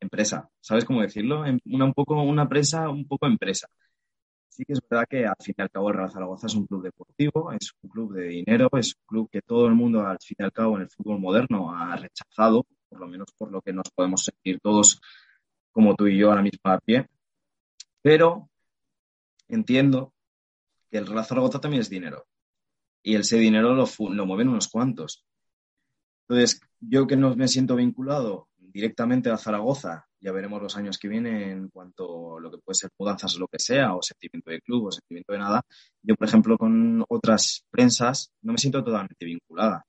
empresa, 0.04 0.48
¿sabes 0.60 0.84
cómo 0.84 1.02
decirlo? 1.02 1.44
Em, 1.44 1.58
una, 1.66 1.84
un 1.86 1.94
poco, 1.94 2.22
una 2.22 2.48
un 2.90 3.06
poco 3.06 3.26
empresa. 3.26 3.68
Sí 4.48 4.64
que 4.64 4.74
es 4.74 4.80
verdad 4.88 5.06
que 5.10 5.26
al 5.26 5.34
fin 5.40 5.54
y 5.58 5.62
al 5.62 5.70
cabo 5.70 5.90
el 5.90 5.96
Real 5.96 6.10
Zaragoza 6.10 6.46
es 6.46 6.54
un 6.54 6.66
club 6.66 6.82
deportivo, 6.82 7.50
es 7.52 7.72
un 7.82 7.90
club 7.90 8.14
de 8.14 8.28
dinero, 8.28 8.68
es 8.74 8.94
un 8.94 9.06
club 9.06 9.28
que 9.30 9.42
todo 9.42 9.66
el 9.66 9.74
mundo 9.74 10.06
al 10.06 10.18
fin 10.20 10.36
y 10.38 10.44
al 10.44 10.52
cabo 10.52 10.76
en 10.76 10.82
el 10.82 10.90
fútbol 10.90 11.18
moderno 11.18 11.76
ha 11.76 11.96
rechazado, 11.96 12.64
por 12.88 13.00
lo 13.00 13.08
menos 13.08 13.32
por 13.36 13.50
lo 13.50 13.60
que 13.62 13.72
nos 13.72 13.90
podemos 13.90 14.24
sentir 14.24 14.60
todos 14.60 15.00
como 15.72 15.96
tú 15.96 16.06
y 16.06 16.18
yo 16.18 16.30
ahora 16.30 16.42
mismo 16.42 16.60
a 16.70 16.78
pie. 16.78 17.08
Pero 18.00 18.48
entiendo 19.48 20.12
que 20.90 20.98
el 20.98 21.06
Real 21.06 21.24
Zaragoza 21.24 21.60
también 21.60 21.80
es 21.80 21.90
dinero. 21.90 22.26
Y 23.02 23.16
ese 23.16 23.38
dinero 23.38 23.74
lo, 23.74 23.86
lo 24.10 24.26
mueven 24.26 24.48
unos 24.48 24.68
cuantos. 24.68 25.24
Entonces, 26.28 26.60
yo 26.80 27.06
que 27.06 27.16
no 27.16 27.34
me 27.36 27.48
siento 27.48 27.76
vinculado 27.76 28.48
directamente 28.74 29.30
a 29.30 29.38
Zaragoza, 29.38 30.06
ya 30.20 30.32
veremos 30.32 30.60
los 30.60 30.76
años 30.76 30.98
que 30.98 31.08
vienen 31.08 31.42
en 31.42 31.68
cuanto 31.68 32.36
a 32.36 32.40
lo 32.40 32.50
que 32.50 32.58
puede 32.58 32.74
ser 32.74 32.90
mudanzas 32.98 33.36
o 33.36 33.38
lo 33.38 33.46
que 33.46 33.58
sea, 33.58 33.94
o 33.94 34.02
sentimiento 34.02 34.50
de 34.50 34.60
club 34.60 34.86
o 34.86 34.92
sentimiento 34.92 35.32
de 35.32 35.38
nada. 35.38 35.62
Yo, 36.02 36.16
por 36.16 36.26
ejemplo, 36.26 36.58
con 36.58 37.04
otras 37.08 37.64
prensas 37.70 38.32
no 38.42 38.52
me 38.52 38.58
siento 38.58 38.82
totalmente 38.82 39.24
vinculada. 39.24 39.84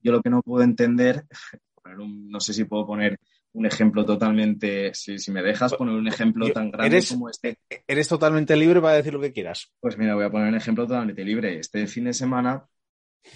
Yo 0.00 0.12
lo 0.12 0.20
que 0.20 0.30
no 0.30 0.42
puedo 0.42 0.62
entender, 0.62 1.24
no 1.96 2.40
sé 2.40 2.52
si 2.52 2.64
puedo 2.64 2.86
poner 2.86 3.18
un 3.52 3.66
ejemplo 3.66 4.04
totalmente, 4.04 4.92
si, 4.94 5.16
me 5.32 5.42
dejas 5.42 5.74
poner 5.74 5.94
un 5.94 6.06
ejemplo 6.06 6.52
tan 6.52 6.70
grande 6.70 7.02
como 7.08 7.30
este. 7.30 7.58
Eres 7.88 8.06
totalmente 8.06 8.54
libre 8.54 8.80
para 8.80 8.94
decir 8.94 9.14
lo 9.14 9.20
que 9.20 9.32
quieras. 9.32 9.72
Pues 9.80 9.96
mira, 9.96 10.14
voy 10.14 10.24
a 10.24 10.30
poner 10.30 10.48
un 10.48 10.54
ejemplo 10.54 10.86
totalmente 10.86 11.24
libre. 11.24 11.58
Este 11.58 11.86
fin 11.86 12.04
de 12.04 12.12
semana 12.12 12.64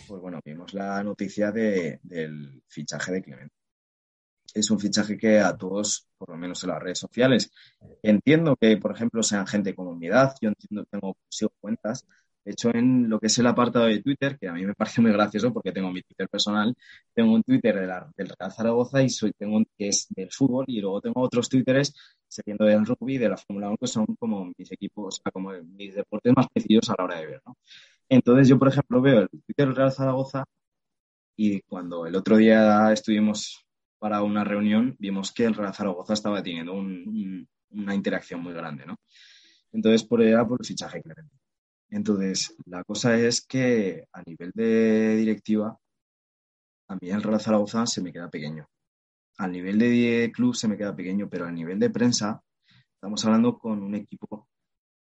pues 0.09 0.21
bueno, 0.21 0.41
vimos 0.45 0.75
la 0.75 1.03
noticia 1.03 1.53
del 1.53 2.63
fichaje 2.67 3.13
de 3.13 3.23
Clemente. 3.23 3.55
Es 4.55 4.71
un 4.71 4.79
fichaje 4.81 5.19
que 5.19 5.41
a 5.41 5.57
todos, 5.57 6.07
por 6.17 6.31
lo 6.31 6.37
menos 6.37 6.63
en 6.63 6.71
las 6.71 6.83
redes 6.83 6.99
sociales, 7.01 7.51
entiendo 8.03 8.57
que, 8.57 8.77
por 8.79 8.93
ejemplo, 8.95 9.23
sean 9.23 9.47
gente 9.47 9.75
mi 9.77 10.07
edad, 10.07 10.35
yo 10.41 10.49
entiendo, 10.49 10.87
tengo 10.91 11.17
cuentas, 11.61 12.07
de 12.45 12.53
hecho, 12.53 12.75
en 12.75 13.09
lo 13.09 13.19
que 13.19 13.29
es 13.29 13.39
el 13.39 13.47
apartado 13.47 13.87
de 13.87 14.03
Twitter, 14.03 14.39
que 14.39 14.49
a 14.49 14.53
mí 14.53 14.67
me 14.67 14.75
parece 14.75 15.01
muy 15.01 15.11
gracioso 15.13 15.51
porque 15.53 15.73
tengo 15.73 15.91
mi 15.91 16.03
Twitter 16.03 16.29
personal, 16.29 16.75
tengo 17.15 17.33
un 17.33 17.43
Twitter 17.43 17.75
de 17.75 17.87
del 18.17 18.29
Real 18.39 18.53
Zaragoza 18.53 19.03
y 19.03 19.09
soy, 19.09 19.33
tengo 19.33 19.57
un 19.57 19.67
que 19.79 19.89
es 19.89 20.07
del 20.11 20.31
fútbol 20.31 20.67
y 20.69 20.81
luego 20.81 21.01
tengo 21.01 21.23
otros 21.23 21.49
Twitters 21.49 21.95
siguiendo 22.29 22.67
del 22.67 22.85
rugby 22.85 23.17
de 23.17 23.31
la 23.31 23.37
Fórmula 23.39 23.69
1 23.69 23.79
que 23.79 23.87
son 23.87 24.07
como 24.19 24.53
mis 24.59 24.71
equipos, 24.73 25.21
o 25.21 25.23
sea, 25.23 25.33
como 25.33 25.53
mis 25.53 25.95
deportes 25.95 26.35
más 26.37 26.47
precisos 26.53 26.91
a 26.91 26.95
la 26.99 27.05
hora 27.05 27.19
de 27.21 27.27
ver, 27.27 27.43
¿no? 27.47 27.57
Entonces 28.09 28.49
yo, 28.49 28.59
por 28.59 28.69
ejemplo, 28.69 29.01
veo 29.01 29.21
el 29.23 29.29
Twitter 29.31 29.67
del 29.67 29.77
Real 29.77 29.93
Zaragoza 29.93 30.45
y 31.37 31.61
cuando 31.63 32.07
el 32.07 32.17
otro 32.17 32.37
día 32.37 32.93
estuvimos 32.93 33.64
para 34.05 34.23
una 34.23 34.45
reunión, 34.45 34.97
vimos 34.99 35.33
que 35.33 35.47
el 35.47 35.55
Real 35.55 35.73
Zaragoza 35.73 36.13
estaba 36.13 36.43
teniendo 36.43 36.75
una 36.75 37.95
interacción 37.95 38.43
muy 38.43 38.53
grande, 38.53 38.85
¿no? 38.85 38.99
Entonces, 39.73 40.05
por 40.05 40.21
era 40.21 40.47
por 40.47 40.61
el 40.61 40.67
fichaje 40.67 41.01
Clemente. 41.01 41.35
Entonces, 41.89 42.55
la 42.67 42.85
cosa 42.85 43.17
es 43.17 43.47
que 43.47 44.05
a 44.13 44.21
nivel 44.27 44.53
de 44.55 45.17
directiva, 45.17 45.79
a 46.89 46.95
mí 46.97 47.09
el 47.09 47.23
Real 47.23 47.41
Zaragoza 47.41 47.87
se 47.87 48.03
me 48.03 48.13
queda 48.13 48.29
pequeño. 48.29 48.69
Al 49.39 49.53
nivel 49.53 49.79
de 49.79 50.31
club 50.35 50.55
se 50.55 50.69
me 50.69 50.77
queda 50.77 50.95
pequeño, 50.95 51.27
pero 51.31 51.47
a 51.47 51.51
nivel 51.51 51.79
de 51.79 51.89
prensa, 51.89 52.43
estamos 52.97 53.25
hablando 53.25 53.57
con 53.59 53.83
un 53.83 53.95
equipo 53.95 54.49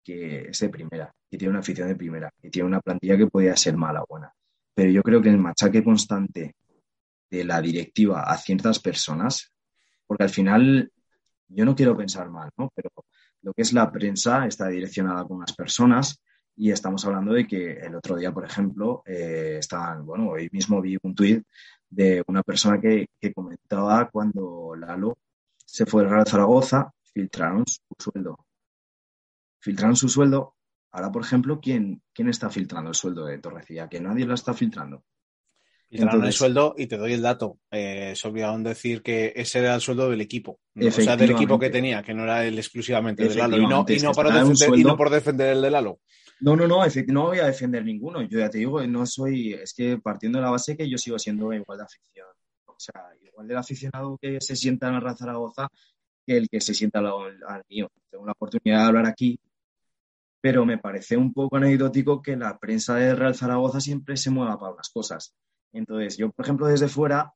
que 0.04 0.50
es 0.50 0.60
de 0.60 0.70
primera, 0.70 1.12
que 1.28 1.40
tiene 1.40 1.50
una 1.50 1.62
afición 1.62 1.88
de 1.88 1.96
primera, 1.96 2.30
que 2.40 2.52
tiene 2.52 2.68
una 2.68 2.82
plantilla 2.82 3.18
que 3.18 3.26
podía 3.26 3.58
ser 3.58 3.78
mala 3.78 4.04
o 4.04 4.06
buena. 4.08 4.32
Pero 4.76 4.92
yo 4.92 5.02
creo 5.02 5.24
que 5.24 5.30
el 5.30 5.40
machaque 5.40 5.84
constante 5.84 6.54
de 7.30 7.44
la 7.44 7.62
directiva 7.62 8.24
a 8.24 8.38
ciertas 8.38 8.80
personas, 8.80 9.52
porque 10.06 10.24
al 10.24 10.30
final 10.30 10.92
yo 11.48 11.66
no 11.66 11.76
quiero 11.76 11.98
pensar 11.98 12.30
mal, 12.30 12.50
¿no? 12.58 12.72
Pero 12.76 12.90
lo 13.42 13.54
que 13.54 13.62
es 13.62 13.74
la 13.74 13.92
prensa 13.92 14.46
está 14.48 14.68
direccionada 14.68 15.24
con 15.26 15.38
unas 15.38 15.54
personas 15.54 16.20
y 16.56 16.72
estamos 16.72 17.06
hablando 17.06 17.34
de 17.34 17.46
que 17.46 17.74
el 17.74 17.96
otro 17.96 18.16
día, 18.16 18.32
por 18.32 18.46
ejemplo, 18.46 19.04
eh, 19.06 19.58
estaban, 19.60 20.06
bueno, 20.06 20.30
hoy 20.30 20.50
mismo 20.52 20.82
vi 20.82 20.98
un 21.04 21.14
tuit 21.14 21.46
de 21.90 22.24
una 22.28 22.44
persona 22.44 22.80
que, 22.80 23.08
comentaba 23.34 24.10
cuando 24.10 24.76
Lalo 24.76 25.18
se 25.66 25.86
fue 25.86 26.04
al 26.04 26.10
Real 26.10 26.28
Zaragoza, 26.28 26.92
filtraron 27.14 27.66
su 27.68 27.82
sueldo. 27.98 28.46
Filtraron 29.60 29.96
su 29.96 30.08
sueldo. 30.08 30.56
Ahora, 30.92 31.12
por 31.12 31.24
ejemplo, 31.24 31.60
¿quién, 31.60 32.02
quién 32.14 32.30
está 32.30 32.50
filtrando 32.50 32.90
el 32.90 32.96
sueldo 32.96 33.26
de 33.26 33.40
Torrecilla? 33.40 33.90
Que 33.90 34.00
nadie 34.00 34.26
lo 34.26 34.34
está 34.34 34.54
filtrando. 34.54 35.04
Filtraron 35.98 36.26
el 36.26 36.34
sueldo 36.34 36.76
y 36.78 36.88
te 36.88 36.98
doy 36.98 37.14
el 37.14 37.22
dato. 37.22 37.60
Eh, 37.72 38.14
se 38.16 38.28
olvidaron 38.28 38.64
decir 38.64 39.02
que 39.02 39.34
ese 39.36 39.60
era 39.60 39.76
el 39.76 39.82
sueldo 39.82 40.10
del 40.10 40.22
equipo. 40.22 40.60
O 40.76 40.92
sea, 40.92 41.16
del 41.16 41.32
equipo 41.32 41.58
que 41.58 41.70
tenía, 41.70 42.04
que 42.04 42.14
no 42.14 42.24
era 42.24 42.46
el 42.46 42.58
exclusivamente 42.58 43.28
del 43.28 43.38
Lalo. 43.38 43.58
Y 43.58 43.62
no, 43.62 43.68
y 43.68 43.70
no, 43.70 43.84
defender, 43.84 44.80
y 44.80 44.84
no 44.84 44.98
por 44.98 45.10
defender 45.10 45.56
el 45.56 45.62
de 45.62 45.72
Lalo. 45.72 46.00
No, 46.42 46.56
no, 46.56 46.68
no, 46.68 46.80
no 47.08 47.24
voy 47.24 47.40
a 47.40 47.46
defender 47.46 47.84
ninguno. 47.86 48.22
Yo 48.22 48.40
ya 48.40 48.50
te 48.50 48.58
digo, 48.58 48.86
no 48.86 49.06
soy, 49.06 49.54
es 49.54 49.74
que 49.74 49.98
partiendo 49.98 50.40
de 50.40 50.44
la 50.44 50.52
base 50.52 50.76
que 50.76 50.90
yo 50.90 50.98
sigo 50.98 51.18
siendo 51.18 51.54
igual 51.54 51.78
de 51.78 51.84
afición. 51.86 52.28
O 52.66 52.76
sea, 52.78 53.04
igual 53.22 53.48
del 53.48 53.58
aficionado 53.58 54.18
que 54.22 54.42
se 54.42 54.56
sienta 54.56 54.90
en 54.90 54.96
el 54.96 55.02
Real 55.02 55.18
Zaragoza 55.18 55.70
que 56.26 56.38
el 56.38 56.50
que 56.50 56.60
se 56.60 56.74
sienta 56.74 57.00
al, 57.00 57.08
al 57.48 57.64
mío. 57.70 57.90
Tengo 58.10 58.26
la 58.26 58.34
oportunidad 58.34 58.80
de 58.80 58.86
hablar 58.86 59.06
aquí, 59.06 59.40
pero 60.42 60.66
me 60.66 60.78
parece 60.78 61.18
un 61.18 61.34
poco 61.34 61.58
anecdótico 61.58 62.22
que 62.22 62.36
la 62.36 62.60
prensa 62.60 62.96
de 62.96 63.16
Real 63.16 63.36
Zaragoza 63.36 63.80
siempre 63.80 64.18
se 64.18 64.30
mueva 64.30 64.60
para 64.60 64.74
unas 64.74 64.90
cosas. 64.90 65.34
Entonces, 65.78 66.18
yo, 66.18 66.32
por 66.32 66.46
ejemplo, 66.46 66.68
desde 66.68 66.88
fuera 66.88 67.34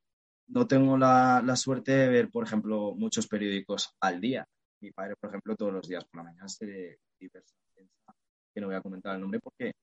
no 0.47 0.67
tengo 0.67 0.97
la, 0.97 1.41
la 1.45 1.55
suerte 1.55 1.91
de 1.91 2.09
ver, 2.09 2.29
por 2.29 2.43
ejemplo, 2.43 2.95
muchos 2.95 3.27
periódicos 3.27 3.95
al 3.99 4.19
día. 4.19 4.47
Mi 4.81 4.91
padre, 4.91 5.15
por 5.19 5.29
ejemplo, 5.29 5.55
todos 5.55 5.73
los 5.73 5.87
días 5.87 6.05
por 6.05 6.17
la 6.17 6.23
mañana 6.23 6.47
se 6.47 6.99
diversa 7.19 7.55
que 8.53 8.61
no 8.61 8.67
voy 8.67 8.75
a 8.75 8.81
comentar 8.81 9.15
el 9.15 9.21
nombre 9.21 9.39
porque 9.39 9.73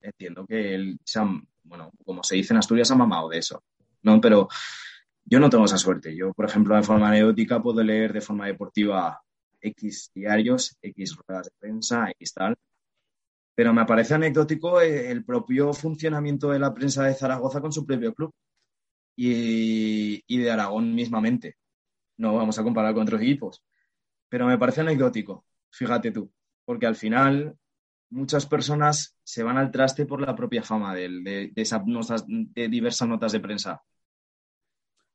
entiendo 0.00 0.46
que 0.46 0.74
él 0.74 0.98
se 1.04 1.20
bueno, 1.64 1.92
como 2.04 2.22
se 2.24 2.36
dice 2.36 2.52
en 2.52 2.58
Asturias, 2.58 2.90
ha 2.90 2.96
mamado 2.96 3.28
de 3.28 3.38
eso, 3.38 3.62
¿no? 4.02 4.20
Pero 4.20 4.48
yo 5.24 5.38
no 5.38 5.48
tengo 5.48 5.64
esa 5.64 5.78
suerte. 5.78 6.14
Yo, 6.16 6.32
por 6.32 6.46
ejemplo, 6.46 6.74
de 6.74 6.82
forma 6.82 7.08
anecdótica 7.08 7.62
puedo 7.62 7.82
leer 7.82 8.12
de 8.12 8.20
forma 8.20 8.46
deportiva 8.46 9.22
X 9.60 10.10
diarios, 10.12 10.76
X 10.82 11.16
ruedas 11.16 11.46
de 11.46 11.52
prensa, 11.58 12.10
X 12.10 12.34
tal. 12.34 12.56
Pero 13.54 13.72
me 13.72 13.84
parece 13.84 14.14
anecdótico 14.14 14.80
el 14.80 15.24
propio 15.24 15.72
funcionamiento 15.72 16.50
de 16.50 16.58
la 16.58 16.72
prensa 16.72 17.04
de 17.04 17.14
Zaragoza 17.14 17.60
con 17.60 17.72
su 17.72 17.84
propio 17.86 18.14
club 18.14 18.32
y, 19.16 20.22
y 20.26 20.38
de 20.38 20.50
Aragón 20.50 20.94
mismamente. 20.94 21.56
No 22.16 22.34
vamos 22.34 22.58
a 22.58 22.62
comparar 22.62 22.94
con 22.94 23.02
otros 23.02 23.20
equipos. 23.20 23.64
Pero 24.28 24.46
me 24.46 24.58
parece 24.58 24.80
anecdótico, 24.80 25.44
fíjate 25.70 26.10
tú, 26.10 26.32
porque 26.64 26.86
al 26.86 26.96
final 26.96 27.58
muchas 28.12 28.46
personas 28.46 29.16
se 29.22 29.42
van 29.42 29.58
al 29.58 29.70
traste 29.70 30.06
por 30.06 30.20
la 30.20 30.34
propia 30.34 30.62
fama 30.62 30.94
de, 30.94 31.52
esas 31.56 31.82
de 32.26 32.68
diversas 32.68 33.08
notas 33.08 33.32
de 33.32 33.40
prensa. 33.40 33.82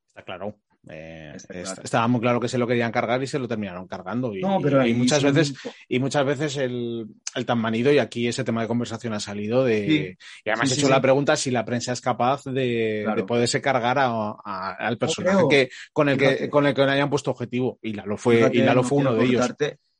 Está 0.08 0.24
claro. 0.24 0.60
Eh, 0.90 1.36
estaba 1.84 2.08
muy 2.08 2.22
claro 2.22 2.40
que 2.40 2.48
se 2.48 2.58
lo 2.58 2.68
querían 2.68 2.92
cargar 2.92 3.22
y 3.22 3.28
se 3.28 3.40
lo 3.40 3.48
terminaron 3.48 3.88
cargando. 3.88 4.34
Y, 4.34 4.42
pero 4.62 4.86
muchas 4.96 5.24
veces, 5.24 5.54
y 5.88 6.00
muchas 6.00 6.26
veces 6.26 6.58
el, 6.58 7.08
tan 7.46 7.60
manido, 7.60 7.92
y 7.92 8.00
aquí 8.00 8.28
ese 8.28 8.44
tema 8.44 8.62
de 8.62 8.68
conversación 8.68 9.14
ha 9.14 9.20
salido 9.20 9.64
de. 9.64 10.18
Y 10.44 10.50
además 10.50 10.72
he 10.72 10.76
hecho 10.76 10.90
la 10.90 11.02
pregunta 11.02 11.36
si 11.36 11.52
la 11.52 11.66
prensa 11.66 11.94
es 11.94 12.02
capaz 12.02 12.44
de, 12.46 13.24
poderse 13.28 13.62
cargar 13.62 13.98
al 14.00 14.98
personaje 14.98 15.44
que, 15.50 15.70
con 15.94 16.10
el 16.10 16.18
que 16.18 16.50
con 16.50 16.66
el 16.66 16.74
que 16.74 16.82
hayan 16.84 17.10
puesto 17.10 17.32
objetivo. 17.32 17.80
Y 17.82 17.94
lo 17.94 18.18
fue, 18.18 18.50
y 18.54 18.62
lo 18.62 18.84
fue 18.84 19.00
uno 19.00 19.14
de 19.14 19.26
ellos 19.26 19.48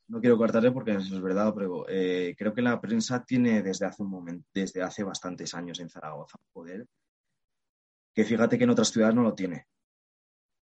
no 0.08 0.20
quiero 0.20 0.38
cortarle 0.38 0.72
porque 0.72 0.94
no 0.94 1.00
es 1.00 1.20
verdad, 1.20 1.52
pero 1.54 1.86
eh, 1.86 2.34
creo 2.36 2.54
que 2.54 2.62
la 2.62 2.80
prensa 2.80 3.22
tiene 3.24 3.62
desde 3.62 3.84
hace 3.84 4.02
un 4.02 4.08
momento, 4.08 4.48
desde 4.54 4.82
hace 4.82 5.04
bastantes 5.04 5.54
años 5.54 5.80
en 5.80 5.90
Zaragoza 5.90 6.38
poder 6.50 6.86
que 8.18 8.24
fíjate 8.24 8.58
que 8.58 8.64
en 8.64 8.70
otras 8.70 8.90
ciudades 8.90 9.14
no 9.14 9.22
lo 9.22 9.32
tiene. 9.32 9.66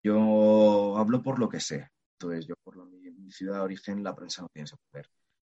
Yo 0.02 0.96
hablo 0.96 1.22
por 1.22 1.38
lo 1.38 1.48
que 1.48 1.60
sé. 1.60 1.88
Entonces, 2.18 2.46
yo 2.46 2.54
por 2.62 2.76
mi, 2.86 3.30
ciudad 3.32 3.56
de 3.56 3.60
origen 3.60 4.02
la 4.02 4.14
prensa 4.14 4.42
no 4.42 4.48
tiene 4.52 4.64
ese 4.64 4.76
poder. 4.90 5.06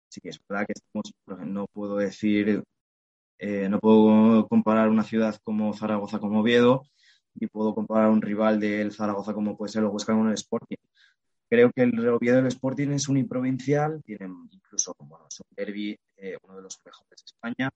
Así 0.09 0.21
que 0.21 0.29
es 0.29 0.39
verdad 0.47 0.67
que 0.67 0.73
no 1.45 1.67
puedo 1.67 1.97
decir, 1.97 2.63
eh, 3.39 3.69
no 3.69 3.79
puedo 3.79 4.47
comparar 4.47 4.89
una 4.89 5.03
ciudad 5.03 5.35
como 5.43 5.73
Zaragoza 5.73 6.19
como 6.19 6.41
Oviedo, 6.41 6.83
y 7.35 7.47
puedo 7.47 7.73
comparar 7.73 8.09
un 8.09 8.21
rival 8.21 8.59
del 8.59 8.91
Zaragoza 8.91 9.33
como 9.33 9.57
puede 9.57 9.71
ser 9.71 9.83
el 9.83 9.89
Huesca 9.89 10.13
con 10.13 10.27
el 10.27 10.33
Sporting 10.33 10.77
Creo 11.51 11.69
que 11.73 11.81
el 11.83 12.07
Oviedo 12.07 12.37
del 12.37 12.47
Sporting 12.47 12.91
es 12.91 13.09
uniprovincial, 13.09 14.01
tienen 14.05 14.47
incluso 14.51 14.95
bueno, 14.99 15.25
un 15.25 15.55
derby, 15.55 15.99
eh, 16.15 16.37
uno 16.43 16.55
de 16.55 16.61
los 16.61 16.79
mejores 16.85 17.09
de 17.09 17.25
España, 17.25 17.69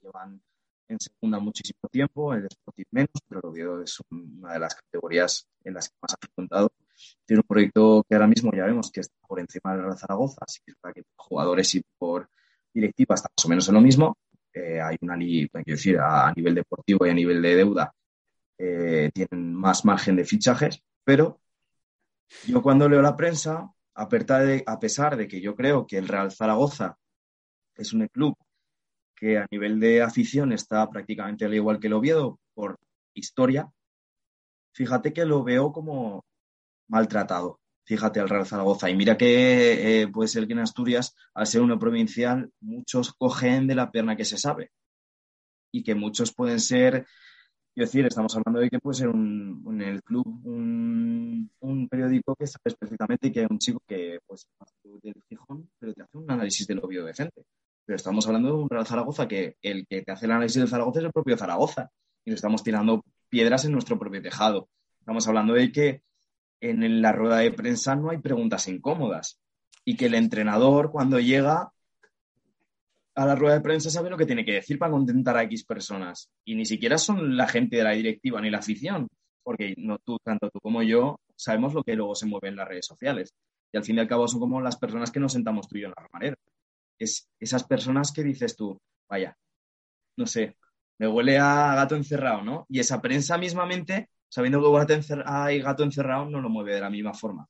llevan 0.00 0.40
en 0.88 1.00
segunda 1.00 1.38
muchísimo 1.38 1.88
tiempo, 1.90 2.32
el 2.34 2.46
Sporting 2.46 2.84
menos, 2.90 3.10
pero 3.28 3.40
el 3.42 3.50
Oviedo 3.50 3.82
es 3.82 3.98
una 4.10 4.52
de 4.52 4.58
las 4.58 4.74
categorías 4.74 5.46
en 5.64 5.74
las 5.74 5.88
que 5.88 5.96
más 6.00 6.14
ha 6.14 6.34
contado. 6.34 6.72
Tiene 7.24 7.40
un 7.40 7.46
proyecto 7.46 8.04
que 8.08 8.14
ahora 8.14 8.26
mismo 8.26 8.52
ya 8.52 8.64
vemos 8.64 8.90
que 8.90 9.00
está 9.00 9.14
por 9.26 9.40
encima 9.40 9.72
del 9.72 9.82
Real 9.82 9.98
Zaragoza, 9.98 10.38
así 10.40 10.60
que 10.64 10.72
que 10.94 11.02
jugadores 11.16 11.74
y 11.74 11.82
por 11.98 12.28
directiva 12.72 13.14
está 13.14 13.28
más 13.36 13.44
o 13.44 13.48
menos 13.48 13.68
en 13.68 13.74
lo 13.74 13.80
mismo. 13.80 14.16
Eh, 14.52 14.80
hay 14.80 14.96
una 15.00 15.16
quiero 15.16 15.62
decir, 15.66 15.98
a, 15.98 16.32
nivel 16.34 16.54
deportivo 16.54 17.06
y 17.06 17.10
a 17.10 17.14
nivel 17.14 17.42
de 17.42 17.56
deuda 17.56 17.92
eh, 18.58 19.10
tienen 19.12 19.54
más 19.54 19.84
margen 19.84 20.16
de 20.16 20.24
fichajes, 20.24 20.82
pero 21.04 21.40
yo 22.46 22.62
cuando 22.62 22.88
leo 22.88 23.02
la 23.02 23.16
prensa, 23.16 23.70
a 23.94 24.80
pesar 24.80 25.16
de 25.16 25.28
que 25.28 25.40
yo 25.40 25.54
creo 25.54 25.86
que 25.86 25.98
el 25.98 26.08
Real 26.08 26.32
Zaragoza 26.32 26.96
es 27.74 27.92
un 27.92 28.06
club 28.08 28.36
que 29.16 29.38
a 29.38 29.46
nivel 29.50 29.80
de 29.80 30.02
afición 30.02 30.52
está 30.52 30.88
prácticamente 30.90 31.44
al 31.44 31.54
igual 31.54 31.80
que 31.80 31.86
el 31.88 31.94
Oviedo 31.94 32.38
por 32.54 32.78
historia, 33.14 33.68
fíjate 34.72 35.12
que 35.12 35.24
lo 35.24 35.42
veo 35.42 35.72
como 35.72 36.24
maltratado. 36.88 37.60
Fíjate 37.84 38.18
al 38.18 38.28
Real 38.28 38.46
Zaragoza. 38.46 38.90
Y 38.90 38.96
mira 38.96 39.16
que 39.16 40.02
eh, 40.02 40.08
puede 40.08 40.28
ser 40.28 40.46
que 40.46 40.54
en 40.54 40.58
Asturias, 40.58 41.14
al 41.34 41.46
ser 41.46 41.62
uno 41.62 41.78
provincial, 41.78 42.50
muchos 42.60 43.12
cogen 43.12 43.68
de 43.68 43.76
la 43.76 43.92
pierna 43.92 44.16
que 44.16 44.24
se 44.24 44.38
sabe. 44.38 44.72
Y 45.72 45.84
que 45.84 45.94
muchos 45.94 46.34
pueden 46.34 46.58
ser 46.58 47.06
Quiero 47.76 47.88
decir, 47.88 48.06
estamos 48.06 48.34
hablando 48.34 48.60
de 48.60 48.70
que 48.70 48.78
puede 48.78 48.96
ser 48.96 49.08
un, 49.08 49.62
en 49.68 49.82
el 49.82 50.02
club 50.02 50.24
un, 50.46 51.88
periódico 51.90 52.34
que 52.34 52.46
sabes 52.46 52.74
perfectamente 52.74 53.30
que 53.30 53.40
hay 53.40 53.46
un 53.50 53.58
chico 53.58 53.82
que 53.86 54.18
pues 54.26 54.48
del 55.02 55.22
Gijón, 55.28 55.68
pero 55.78 55.92
te 55.92 56.00
hace 56.00 56.16
un 56.16 56.30
análisis 56.30 56.66
del 56.66 56.78
obvio 56.78 57.04
decente. 57.04 57.44
Pero 57.86 57.96
estamos 57.96 58.26
hablando 58.26 58.48
de 58.48 58.54
un 58.54 58.68
Real 58.68 58.86
Zaragoza 58.86 59.28
que 59.28 59.56
el 59.62 59.86
que 59.86 60.02
te 60.02 60.12
hace 60.12 60.26
el 60.26 60.32
análisis 60.32 60.58
del 60.58 60.68
Zaragoza 60.68 60.98
es 60.98 61.06
el 61.06 61.12
propio 61.12 61.38
Zaragoza. 61.38 61.90
Y 62.24 62.30
nos 62.30 62.38
estamos 62.38 62.64
tirando 62.64 63.04
piedras 63.28 63.64
en 63.64 63.72
nuestro 63.72 63.98
propio 63.98 64.20
tejado. 64.20 64.68
Estamos 64.98 65.26
hablando 65.28 65.54
de 65.54 65.70
que 65.70 66.02
en 66.60 67.00
la 67.00 67.12
rueda 67.12 67.38
de 67.38 67.52
prensa 67.52 67.94
no 67.94 68.10
hay 68.10 68.18
preguntas 68.18 68.66
incómodas. 68.66 69.40
Y 69.84 69.96
que 69.96 70.06
el 70.06 70.14
entrenador, 70.14 70.90
cuando 70.90 71.20
llega, 71.20 71.72
a 73.14 73.24
la 73.24 73.34
rueda 73.34 73.54
de 73.54 73.60
prensa 73.60 73.88
sabe 73.88 74.10
lo 74.10 74.18
que 74.18 74.26
tiene 74.26 74.44
que 74.44 74.52
decir 74.52 74.78
para 74.78 74.92
contentar 74.92 75.36
a 75.36 75.44
X 75.44 75.64
personas. 75.64 76.28
Y 76.44 76.54
ni 76.54 76.66
siquiera 76.66 76.98
son 76.98 77.36
la 77.36 77.46
gente 77.46 77.76
de 77.76 77.84
la 77.84 77.92
directiva 77.92 78.40
ni 78.40 78.50
la 78.50 78.58
afición, 78.58 79.08
porque 79.42 79.74
no 79.78 79.98
tú, 79.98 80.18
tanto 80.22 80.50
tú 80.50 80.60
como 80.60 80.82
yo 80.82 81.20
sabemos 81.34 81.72
lo 81.72 81.82
que 81.82 81.94
luego 81.94 82.14
se 82.14 82.26
mueve 82.26 82.48
en 82.48 82.56
las 82.56 82.68
redes 82.68 82.86
sociales. 82.86 83.32
Y 83.72 83.78
al 83.78 83.84
fin 83.84 83.96
y 83.96 84.00
al 84.00 84.08
cabo 84.08 84.28
son 84.28 84.40
como 84.40 84.60
las 84.60 84.76
personas 84.76 85.10
que 85.10 85.20
nos 85.20 85.32
sentamos 85.32 85.66
tú 85.68 85.78
y 85.78 85.82
yo 85.82 85.86
en 85.86 85.94
la 85.96 86.02
armarera. 86.04 86.36
Es 86.98 87.30
esas 87.38 87.64
personas 87.64 88.12
que 88.12 88.22
dices 88.22 88.56
tú, 88.56 88.80
vaya, 89.08 89.36
no 90.16 90.26
sé, 90.26 90.56
me 90.98 91.08
huele 91.08 91.38
a 91.38 91.74
gato 91.74 91.94
encerrado, 91.96 92.42
¿no? 92.42 92.66
Y 92.68 92.80
esa 92.80 93.00
prensa 93.00 93.36
mismamente, 93.38 94.10
sabiendo 94.28 94.60
que 94.60 95.22
hay 95.26 95.60
gato 95.60 95.82
encerrado, 95.82 96.28
no 96.30 96.40
lo 96.40 96.48
mueve 96.48 96.74
de 96.74 96.80
la 96.80 96.90
misma 96.90 97.12
forma. 97.12 97.46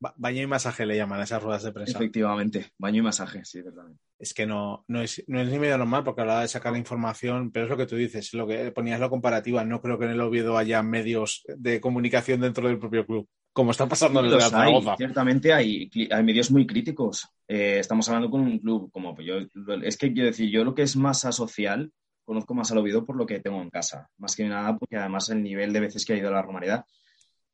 Baño 0.00 0.42
y 0.42 0.46
masaje 0.46 0.86
le 0.86 0.96
llaman 0.96 1.18
a 1.18 1.24
esas 1.24 1.42
ruedas 1.42 1.64
de 1.64 1.72
prensa. 1.72 1.98
Efectivamente, 1.98 2.70
baño 2.78 3.00
y 3.00 3.02
masaje, 3.02 3.44
sí, 3.44 3.62
verdad. 3.62 3.86
Es 4.16 4.32
que 4.32 4.46
no, 4.46 4.84
no, 4.86 5.02
es, 5.02 5.24
no 5.26 5.40
es 5.40 5.48
ni 5.48 5.58
medio 5.58 5.76
normal 5.76 6.04
porque 6.04 6.20
hablaba 6.20 6.42
de 6.42 6.48
sacar 6.48 6.70
la 6.70 6.78
información, 6.78 7.50
pero 7.50 7.64
es 7.64 7.70
lo 7.70 7.76
que 7.76 7.86
tú 7.86 7.96
dices, 7.96 8.32
lo 8.32 8.46
que 8.46 8.70
ponías 8.70 9.00
la 9.00 9.08
comparativa. 9.08 9.64
No 9.64 9.80
creo 9.80 9.98
que 9.98 10.04
en 10.04 10.12
el 10.12 10.20
Oviedo 10.20 10.56
haya 10.56 10.84
medios 10.84 11.42
de 11.48 11.80
comunicación 11.80 12.40
dentro 12.40 12.68
del 12.68 12.78
propio 12.78 13.04
club, 13.04 13.28
como 13.52 13.72
está 13.72 13.88
pasando 13.88 14.20
en 14.20 14.26
el 14.26 14.32
Real 14.32 14.50
Zaragoza. 14.50 14.96
Ciertamente 14.96 15.52
hay, 15.52 15.90
hay 16.10 16.22
medios 16.22 16.50
muy 16.50 16.66
críticos. 16.66 17.28
Eh, 17.46 17.78
estamos 17.80 18.08
hablando 18.08 18.30
con 18.30 18.42
un 18.42 18.58
club 18.58 18.90
como 18.92 19.18
yo. 19.20 19.38
Es 19.82 19.96
que 19.96 20.12
quiero 20.12 20.28
decir, 20.28 20.50
yo 20.50 20.64
lo 20.64 20.74
que 20.74 20.82
es 20.82 20.96
masa 20.96 21.32
social 21.32 21.92
conozco 22.24 22.54
más 22.54 22.70
al 22.70 22.78
Oviedo 22.78 23.06
por 23.06 23.16
lo 23.16 23.24
que 23.26 23.40
tengo 23.40 23.60
en 23.62 23.70
casa. 23.70 24.10
Más 24.18 24.36
que 24.36 24.46
nada 24.46 24.76
porque 24.76 24.96
además 24.96 25.30
el 25.30 25.42
nivel 25.42 25.72
de 25.72 25.80
veces 25.80 26.04
que 26.04 26.12
ha 26.12 26.16
ido 26.16 26.28
a 26.28 26.32
la 26.32 26.42
Romareda 26.42 26.86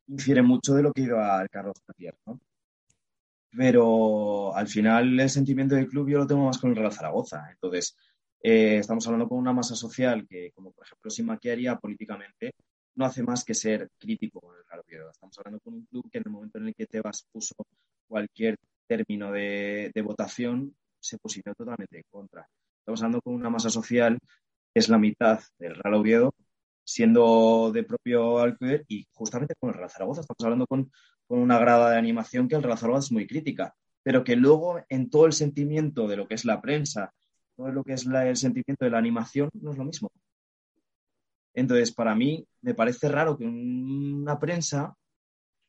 infiere 0.09 0.43
mucho 0.43 0.75
de 0.75 0.83
lo 0.83 0.93
que 0.93 1.03
ha 1.03 1.05
ido 1.05 1.21
al 1.21 1.49
Carlos 1.49 1.77
Javier, 1.87 2.17
¿no? 2.27 2.41
Pero 3.57 4.55
al 4.55 4.67
final 4.67 5.19
el 5.19 5.31
sentimiento 5.31 5.77
del 5.77 5.89
club 5.89 6.09
yo 6.11 6.19
lo 6.19 6.27
tengo 6.27 6.45
más 6.45 6.59
con 6.59 6.71
el 6.71 6.77
Real 6.77 6.93
Zaragoza. 6.93 7.49
Entonces, 7.53 7.97
eh, 8.43 8.79
estamos 8.79 9.07
hablando 9.07 9.29
con 9.29 9.39
una 9.39 9.53
masa 9.53 9.77
social 9.77 10.27
que, 10.29 10.51
como 10.53 10.73
por 10.73 10.85
ejemplo 10.85 11.11
si 11.11 11.23
maquiaría 11.23 11.77
políticamente, 11.77 12.53
no 12.97 13.05
hace 13.05 13.23
más 13.23 13.45
que 13.45 13.55
ser 13.55 13.91
crítico 13.99 14.41
con 14.41 14.57
el 14.57 14.65
Real 14.67 14.81
Oviedo. 14.87 15.11
Estamos 15.11 15.39
hablando 15.39 15.61
con 15.61 15.75
un 15.75 15.85
club 15.87 16.09
que 16.11 16.19
en 16.19 16.25
el 16.27 16.33
momento 16.33 16.59
en 16.59 16.69
el 16.69 16.75
que 16.75 16.87
Tebas 16.87 17.27
puso 17.33 17.55
cualquier 18.07 18.59
término 18.87 19.33
de, 19.33 19.93
votación 20.05 20.75
se 21.01 21.19
posicionó 21.19 21.55
totalmente 21.55 21.99
en 21.99 22.05
contra. 22.11 22.49
Estamos 22.79 23.01
hablando 23.01 23.21
con 23.23 23.35
una 23.35 23.51
masa 23.51 23.71
social 23.71 24.19
que 24.73 24.81
es 24.81 24.89
la 24.89 24.99
mitad 24.99 25.41
del 25.59 25.75
Real 25.77 25.95
Oviedo, 25.95 26.35
siendo 26.85 27.71
de 27.73 27.85
propio 27.85 28.39
Alcuder 28.39 28.85
y 28.89 29.07
justamente 29.13 29.55
con 29.59 29.71
el 29.71 29.77
Real 29.77 29.91
Zaragoza. 29.91 30.21
Estamos 30.21 30.45
hablando 30.45 30.67
con, 30.67 30.91
con 31.27 31.39
una 31.39 31.59
grada 31.59 31.91
de 31.91 31.99
animación 31.99 32.49
que 32.49 32.57
el 32.57 32.63
Real 32.63 32.79
Zaragoza 32.79 33.07
es 33.07 33.13
muy 33.13 33.27
crítica, 33.27 33.75
pero 34.03 34.25
que 34.25 34.37
luego 34.37 34.81
en 34.89 35.11
todo 35.11 35.27
el 35.27 35.33
sentimiento 35.33 36.07
de 36.09 36.17
lo 36.17 36.29
que 36.29 36.35
es 36.35 36.45
la 36.45 36.61
prensa, 36.61 37.13
todo 37.57 37.71
lo 37.71 37.85
que 37.85 37.95
es 37.95 38.07
el 38.07 38.37
sentimiento 38.37 38.85
de 38.85 38.91
la 38.91 38.99
animación, 38.99 39.51
no 39.55 39.73
es 39.73 39.79
lo 39.79 39.85
mismo. 39.85 40.11
Entonces, 41.55 41.93
para 41.93 42.15
mí, 42.15 42.47
me 42.63 42.75
parece 42.75 43.09
raro 43.09 43.39
que 43.39 43.45
una 43.45 44.39
prensa 44.39 44.97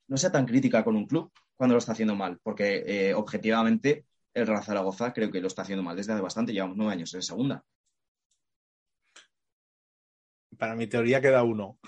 no 0.07 0.17
sea 0.17 0.31
tan 0.31 0.45
crítica 0.45 0.83
con 0.83 0.95
un 0.95 1.05
club 1.05 1.31
cuando 1.55 1.75
lo 1.75 1.79
está 1.79 1.93
haciendo 1.93 2.15
mal, 2.15 2.39
porque 2.43 2.83
eh, 2.85 3.13
objetivamente 3.13 4.05
el 4.33 4.47
Real 4.47 4.63
Zaragoza 4.63 5.13
creo 5.13 5.31
que 5.31 5.39
lo 5.39 5.47
está 5.47 5.61
haciendo 5.61 5.83
mal 5.83 5.95
desde 5.95 6.13
hace 6.13 6.21
bastante, 6.21 6.53
llevamos 6.53 6.77
nueve 6.77 6.93
años 6.93 7.13
en 7.13 7.21
segunda. 7.21 7.63
Para 10.57 10.75
mi 10.75 10.87
teoría 10.87 11.21
queda 11.21 11.43
uno. 11.43 11.79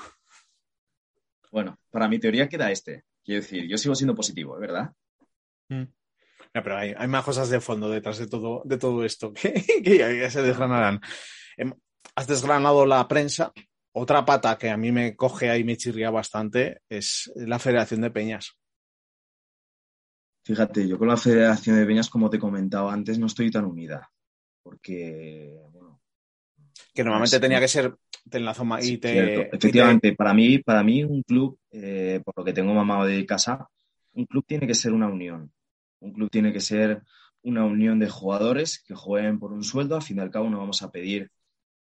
Bueno, 1.51 1.79
para 1.89 2.07
mi 2.07 2.19
teoría 2.19 2.47
queda 2.47 2.71
este. 2.71 3.05
Quiero 3.23 3.41
decir, 3.41 3.67
yo 3.67 3.77
sigo 3.77 3.95
siendo 3.95 4.15
positivo, 4.15 4.57
¿verdad? 4.57 4.93
Mm. 5.69 5.83
pero 6.53 6.77
hay, 6.77 7.07
más 7.07 7.25
cosas 7.25 7.49
de 7.49 7.59
fondo 7.59 7.89
detrás 7.89 8.17
de 8.17 8.27
todo, 8.27 8.61
de 8.63 8.77
todo 8.77 9.03
esto 9.03 9.33
que, 9.33 9.97
ya 9.97 10.29
se 10.29 10.41
desgranarán. 10.41 11.01
Em, 11.57 11.73
has 12.15 12.27
desgranado 12.27 12.85
la 12.85 13.05
prensa, 13.07 13.51
otra 13.97 14.23
pata 14.23 14.57
que 14.57 14.69
a 14.69 14.77
mí 14.77 14.91
me 14.91 15.15
coge 15.15 15.49
ahí 15.49 15.61
y 15.61 15.63
me 15.63 15.75
chirría 15.75 16.11
bastante 16.11 16.81
es 16.87 17.31
la 17.35 17.57
Federación 17.57 18.01
de 18.01 18.11
Peñas. 18.11 18.55
Fíjate, 20.43 20.87
yo 20.87 20.97
con 20.97 21.07
la 21.07 21.17
Federación 21.17 21.77
de 21.77 21.85
Peñas, 21.85 22.09
como 22.09 22.29
te 22.29 22.39
comentaba 22.39 22.93
antes, 22.93 23.17
no 23.17 23.25
estoy 23.25 23.49
tan 23.49 23.65
unida. 23.65 24.09
Porque, 24.61 25.59
bueno. 25.71 25.99
Que 26.93 27.03
normalmente 27.03 27.39
tenía 27.39 27.59
que 27.59 27.67
ser. 27.67 27.95
Te 28.29 28.37
enlazo 28.37 28.65
más 28.65 28.85
y 28.87 28.97
te. 28.97 29.47
Efectivamente, 29.47 30.13
para, 30.13 30.33
mí, 30.33 30.59
para 30.59 30.83
mí, 30.83 31.03
un 31.03 31.23
club, 31.23 31.57
eh, 31.71 32.21
por 32.23 32.37
lo 32.37 32.43
que 32.43 32.53
tengo 32.53 32.73
mamado 32.73 33.05
de 33.05 33.25
casa, 33.25 33.67
un 34.13 34.25
club 34.25 34.45
tiene 34.45 34.67
que 34.67 34.75
ser 34.75 34.93
una 34.93 35.07
unión. 35.07 35.51
Un 35.99 36.13
club 36.13 36.29
tiene 36.29 36.53
que 36.53 36.59
ser 36.59 37.01
una 37.41 37.65
unión 37.65 37.97
de 37.99 38.09
jugadores 38.09 38.83
que 38.85 38.93
jueguen 38.93 39.39
por 39.39 39.53
un 39.53 39.63
sueldo. 39.63 39.95
Al 39.95 40.03
fin 40.03 40.17
y 40.17 40.21
al 40.21 40.29
cabo, 40.29 40.49
no 40.49 40.59
vamos 40.59 40.83
a 40.83 40.91
pedir 40.91 41.31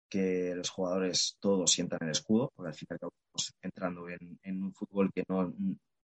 que 0.09 0.55
los 0.55 0.71
jugadores 0.71 1.37
todos 1.41 1.71
sientan 1.71 2.01
el 2.03 2.11
escudo, 2.11 2.53
porque 2.55 2.69
al 2.69 2.75
fin 2.75 2.89
y 2.91 2.95
al 2.95 3.01
cabo 3.01 3.13
estamos 3.17 3.55
entrando 3.63 4.09
en, 4.09 4.63
un 4.63 4.75
fútbol 4.75 5.11
que 5.13 5.25
no 5.29 5.53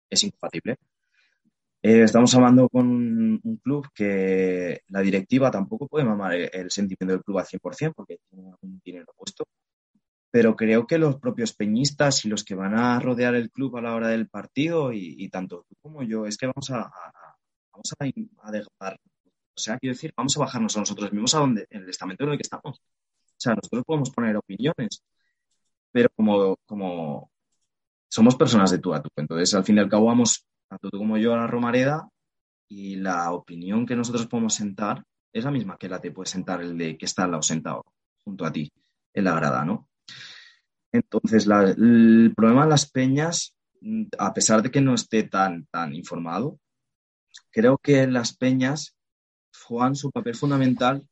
es 0.08 0.24
incompatible. 0.24 0.76
Eh, 1.82 2.02
estamos 2.02 2.34
hablando 2.34 2.68
con 2.68 2.86
un, 2.88 3.60
club 3.62 3.88
que 3.94 4.82
la 4.88 5.00
directiva 5.00 5.50
tampoco 5.50 5.88
puede 5.88 6.04
mamar 6.04 6.34
el, 6.34 6.70
sentimiento 6.70 7.14
del 7.14 7.24
club 7.24 7.38
al 7.38 7.46
100% 7.46 7.94
porque 7.94 8.18
tiene 8.28 8.52
un 8.60 8.80
dinero 8.84 9.06
puesto, 9.16 9.44
pero 10.30 10.54
creo 10.56 10.86
que 10.86 10.98
los 10.98 11.16
propios 11.16 11.54
peñistas 11.54 12.24
y 12.24 12.28
los 12.28 12.44
que 12.44 12.54
van 12.54 12.74
a 12.74 13.00
rodear 13.00 13.34
el 13.34 13.50
club 13.50 13.76
a 13.76 13.82
la 13.82 13.94
hora 13.94 14.08
del 14.08 14.28
partido 14.28 14.92
y, 14.92 15.28
tanto 15.28 15.64
tú 15.68 15.74
como 15.80 16.02
yo, 16.02 16.26
es 16.26 16.36
que 16.36 16.46
vamos 16.46 16.70
a, 16.70 16.90
vamos 17.72 17.94
a, 17.98 18.52
dejar, 18.52 19.00
o 19.54 19.60
sea, 19.60 19.78
quiero 19.78 19.94
decir, 19.94 20.12
vamos 20.16 20.36
a 20.36 20.40
bajarnos 20.40 20.76
a 20.76 20.80
nosotros 20.80 21.12
mismos 21.12 21.34
a 21.34 21.38
donde, 21.40 21.66
en 21.70 21.82
el 21.82 21.88
estamento 21.88 22.24
en 22.24 22.30
el 22.30 22.36
que 22.36 22.42
estamos. 22.42 22.80
O 23.40 23.42
sea, 23.42 23.54
nosotros 23.54 23.84
podemos 23.86 24.10
poner 24.10 24.36
opiniones, 24.36 25.02
pero 25.90 26.10
como, 26.14 26.58
como 26.66 27.32
somos 28.06 28.36
personas 28.36 28.70
de 28.70 28.80
tú 28.80 28.92
a 28.92 29.00
tú, 29.00 29.08
entonces 29.16 29.54
al 29.54 29.64
fin 29.64 29.78
y 29.78 29.80
al 29.80 29.88
cabo 29.88 30.06
vamos, 30.06 30.46
tanto 30.68 30.90
tú 30.90 30.98
como 30.98 31.16
yo, 31.16 31.32
a 31.32 31.38
la 31.38 31.46
Romareda 31.46 32.06
y 32.68 32.96
la 32.96 33.32
opinión 33.32 33.86
que 33.86 33.96
nosotros 33.96 34.26
podemos 34.26 34.52
sentar 34.52 35.02
es 35.32 35.42
la 35.42 35.50
misma 35.50 35.78
que 35.78 35.88
la 35.88 36.02
te 36.02 36.10
puede 36.10 36.26
sentar 36.26 36.60
el 36.60 36.76
de 36.76 36.98
que 36.98 37.06
está 37.06 37.24
al 37.24 37.30
lado 37.30 37.42
sentado 37.42 37.86
junto 38.22 38.44
a 38.44 38.52
ti 38.52 38.70
en 39.14 39.24
la 39.24 39.34
grada, 39.34 39.64
¿no? 39.64 39.88
Entonces, 40.92 41.46
el 41.46 42.34
problema 42.36 42.64
de 42.64 42.70
las 42.70 42.90
peñas, 42.90 43.56
a 44.18 44.34
pesar 44.34 44.60
de 44.60 44.70
que 44.70 44.82
no 44.82 44.92
esté 44.92 45.22
tan, 45.22 45.64
tan 45.70 45.94
informado, 45.94 46.58
creo 47.50 47.78
que 47.78 48.06
las 48.06 48.36
peñas 48.36 48.98
juegan 49.66 49.96
su 49.96 50.10
papel 50.10 50.34
fundamental 50.34 51.08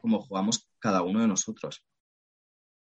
como 0.00 0.20
jugamos 0.20 0.68
cada 0.78 1.02
uno 1.02 1.20
de 1.20 1.28
nosotros. 1.28 1.84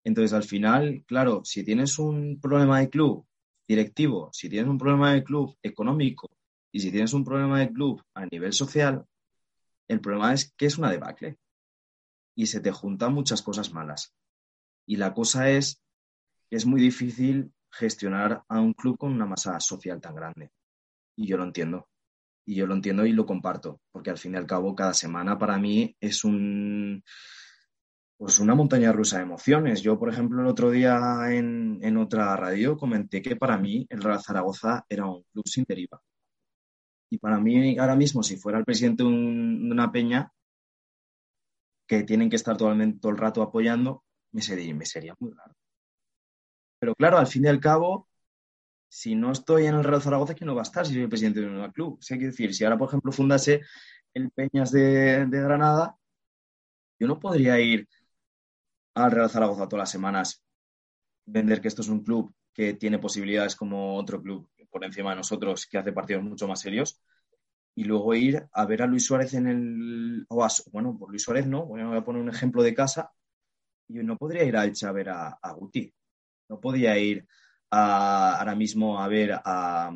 Entonces, 0.04 0.34
al 0.34 0.44
final, 0.44 1.04
claro, 1.08 1.44
si 1.44 1.64
tienes 1.64 1.98
un 1.98 2.40
problema 2.40 2.80
de 2.80 2.90
club 2.90 3.26
directivo, 3.68 4.30
si 4.32 4.50
tienes 4.50 4.70
un 4.70 4.78
problema 4.78 5.14
de 5.14 5.24
club 5.24 5.58
económico 5.64 6.30
y 6.72 6.80
si 6.80 6.92
tienes 6.92 7.14
un 7.14 7.24
problema 7.24 7.60
de 7.60 7.72
club 7.72 8.02
a 8.14 8.26
nivel 8.28 8.54
social, 8.54 9.06
el 9.88 10.02
problema 10.02 10.34
es 10.34 10.54
que 10.56 10.68
es 10.68 10.78
una 10.78 10.92
debacle 10.92 11.38
y 12.36 12.48
se 12.48 12.60
te 12.60 12.72
juntan 12.72 13.14
muchas 13.14 13.42
cosas 13.42 13.74
malas. 13.74 14.14
Y 14.86 14.98
la 14.98 15.14
cosa 15.14 15.50
es 15.50 15.82
que 16.50 16.58
es 16.58 16.66
muy 16.66 16.82
difícil 16.82 17.52
gestionar 17.72 18.44
a 18.48 18.60
un 18.60 18.74
club 18.74 18.98
con 18.98 19.12
una 19.12 19.26
masa 19.26 19.60
social 19.60 20.00
tan 20.00 20.16
grande. 20.16 20.52
Y 21.16 21.28
yo 21.28 21.38
lo 21.38 21.44
entiendo. 21.44 21.88
Y 22.46 22.56
yo 22.56 22.68
lo 22.68 22.76
entiendo 22.76 23.06
y 23.06 23.12
lo 23.12 23.26
comparto, 23.26 23.82
porque 23.92 24.12
al 24.12 24.18
fin 24.18 24.34
y 24.34 24.38
al 24.38 24.46
cabo 24.46 24.76
cada 24.76 24.94
semana 24.94 25.38
para 25.38 25.58
mí 25.58 25.96
es 26.00 26.24
un 26.24 27.04
pues 28.18 28.40
una 28.40 28.56
montaña 28.56 28.92
rusa 28.92 29.18
de 29.18 29.24
emociones. 29.24 29.82
Yo, 29.82 30.00
por 30.00 30.10
ejemplo, 30.10 30.42
el 30.42 30.48
otro 30.48 30.72
día 30.72 30.98
en, 31.30 31.98
otra 31.98 32.36
radio 32.38 32.78
comenté 32.78 33.22
que 33.22 33.36
para 33.36 33.58
mí 33.58 33.86
el 33.90 34.02
Real 34.02 34.22
Zaragoza 34.22 34.86
era 34.88 35.06
un 35.06 35.24
club 35.32 35.48
sin 35.48 35.66
deriva. 35.68 36.02
Y 37.10 37.18
para 37.18 37.40
mí, 37.40 37.78
ahora 37.78 37.96
mismo, 37.96 38.24
si 38.24 38.38
fuera 38.38 38.58
el 38.60 38.66
presidente 38.66 39.04
de, 39.04 39.10
una 39.10 39.92
peña 39.92 40.32
que 41.88 42.04
tienen 42.04 42.30
que 42.30 42.36
estar 42.36 42.58
todo 42.58 42.72
el, 42.72 43.00
todo 43.00 43.12
el 43.12 43.18
rato 43.18 43.42
apoyando, 43.42 44.04
me 44.32 44.42
sería, 44.42 44.74
me 44.74 44.86
sería 44.86 45.14
muy 45.20 45.32
raro. 45.34 45.54
Pero 46.80 46.96
claro, 46.96 47.18
al 47.18 47.28
fin 47.28 47.46
y 47.46 47.48
al 47.48 47.60
cabo, 47.60 48.08
si 48.96 49.14
no 49.14 49.34
estoy 49.34 49.66
en 49.66 49.76
el 49.76 49.84
Real 49.84 50.02
Zaragoza, 50.02 50.36
¿quién 50.36 50.48
no 50.48 50.56
va 50.56 50.62
a 50.62 50.64
estar 50.64 50.86
si 50.86 50.94
soy 50.94 51.02
el 51.02 51.10
presidente 51.10 51.42
de 51.42 51.48
un 51.48 51.72
club? 51.74 51.98
O 52.00 52.02
sea, 52.02 52.16
decir, 52.18 52.56
si 52.56 52.64
ahora, 52.64 52.78
por 52.78 52.88
ejemplo, 52.88 53.12
fundase 53.12 53.60
el 54.14 54.32
Peñas 54.32 54.72
de, 54.72 55.28
Granada, 55.30 55.98
yo 56.98 57.06
no 57.06 57.20
podría 57.20 57.60
ir 57.60 57.90
al 58.94 59.12
Real 59.12 59.30
Zaragoza 59.30 59.68
todas 59.68 59.82
las 59.82 59.92
semanas, 59.92 60.42
vender 61.26 61.60
que 61.60 61.68
esto 61.68 61.82
es 61.82 61.90
un 61.90 62.06
club 62.06 62.34
que 62.54 62.76
tiene 62.76 62.98
posibilidades 62.98 63.58
como 63.58 63.98
otro 63.98 64.22
club 64.22 64.50
por 64.70 64.86
encima 64.86 65.10
de 65.10 65.18
nosotros 65.18 65.66
que 65.66 65.78
hace 65.78 65.92
partidos 65.92 66.24
mucho 66.24 66.48
más 66.48 66.62
serios 66.62 67.02
y 67.76 67.84
luego 67.84 68.16
ir 68.16 68.48
a 68.50 68.66
ver 68.66 68.82
a 68.82 68.88
Luis 68.88 69.06
Suárez 69.06 69.34
en 69.34 69.48
el 69.48 70.26
bueno 70.72 70.98
por 70.98 71.10
Luis 71.10 71.24
Suárez 71.24 71.48
no 71.48 71.66
voy 71.66 71.82
a 71.82 72.04
poner 72.04 72.22
un 72.22 72.30
ejemplo 72.30 72.64
de 72.64 72.74
casa 72.74 73.12
yo 73.90 74.04
no 74.04 74.18
podría 74.18 74.46
ir 74.46 74.56
a 74.56 74.64
Elche 74.64 74.86
a 74.86 74.94
ver 74.94 75.10
a, 75.10 75.38
Guti 75.54 75.94
no 76.48 76.62
podía 76.62 76.98
ir 76.98 77.28
ahora 77.76 78.56
mismo 78.56 79.00
a 79.02 79.08
ver 79.08 79.34
a, 79.34 79.92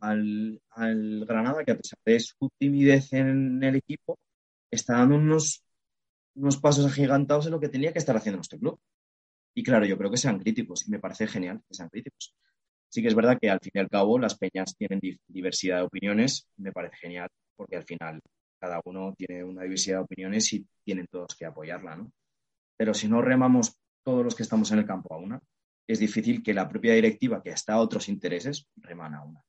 al, 0.00 0.62
al, 0.70 1.24
Granada 1.26 1.64
que 1.64 1.72
a 1.72 1.76
pesar 1.76 1.98
de 2.04 2.20
su 2.20 2.50
timidez 2.58 3.12
en 3.12 3.62
el 3.62 3.76
equipo 3.76 4.18
está 4.70 4.94
dando 4.98 5.16
unos 5.16 5.62
unos 6.34 6.56
pasos 6.56 6.86
agigantados 6.86 7.46
en 7.46 7.52
lo 7.52 7.60
que 7.60 7.68
tenía 7.68 7.92
que 7.92 7.98
estar 7.98 8.16
haciendo 8.16 8.38
nuestro 8.38 8.58
club. 8.58 8.80
Y 9.54 9.62
claro, 9.62 9.84
yo 9.84 9.98
creo 9.98 10.10
que 10.10 10.16
sean 10.16 10.38
críticos 10.38 10.86
y 10.88 10.90
me 10.90 10.98
parece 10.98 11.26
genial 11.26 11.60
que 11.68 11.74
sean 11.74 11.90
críticos. 11.90 12.34
Sí 12.88 13.02
que 13.02 13.08
es 13.08 13.14
verdad 13.14 13.38
que 13.40 13.50
al 13.50 13.60
fin 13.60 13.72
y 13.74 13.78
al 13.80 13.88
cabo 13.88 14.18
las 14.18 14.36
peñas 14.36 14.74
tienen 14.76 15.00
diversidad 15.28 15.78
de 15.78 15.82
opiniones, 15.82 16.48
me 16.56 16.72
parece 16.72 16.96
genial 16.96 17.28
porque 17.56 17.76
al 17.76 17.84
final 17.84 18.20
cada 18.58 18.80
uno 18.84 19.14
tiene 19.16 19.44
una 19.44 19.62
diversidad 19.62 19.98
de 19.98 20.04
opiniones 20.04 20.52
y 20.52 20.66
tienen 20.84 21.06
todos 21.10 21.34
que 21.36 21.44
apoyarla, 21.44 21.96
¿no? 21.96 22.12
Pero 22.76 22.94
si 22.94 23.08
no 23.08 23.20
remamos 23.20 23.76
todos 24.02 24.24
los 24.24 24.34
que 24.34 24.42
estamos 24.42 24.70
en 24.72 24.78
el 24.78 24.86
campo 24.86 25.14
a 25.14 25.18
una, 25.18 25.40
es 25.86 25.98
difícil 25.98 26.42
que 26.42 26.54
la 26.54 26.68
propia 26.68 26.94
directiva, 26.94 27.42
que 27.42 27.50
está 27.50 27.74
a 27.74 27.80
otros 27.80 28.08
intereses, 28.08 28.68
remana 28.76 29.18
a 29.18 29.24
una. 29.24 29.44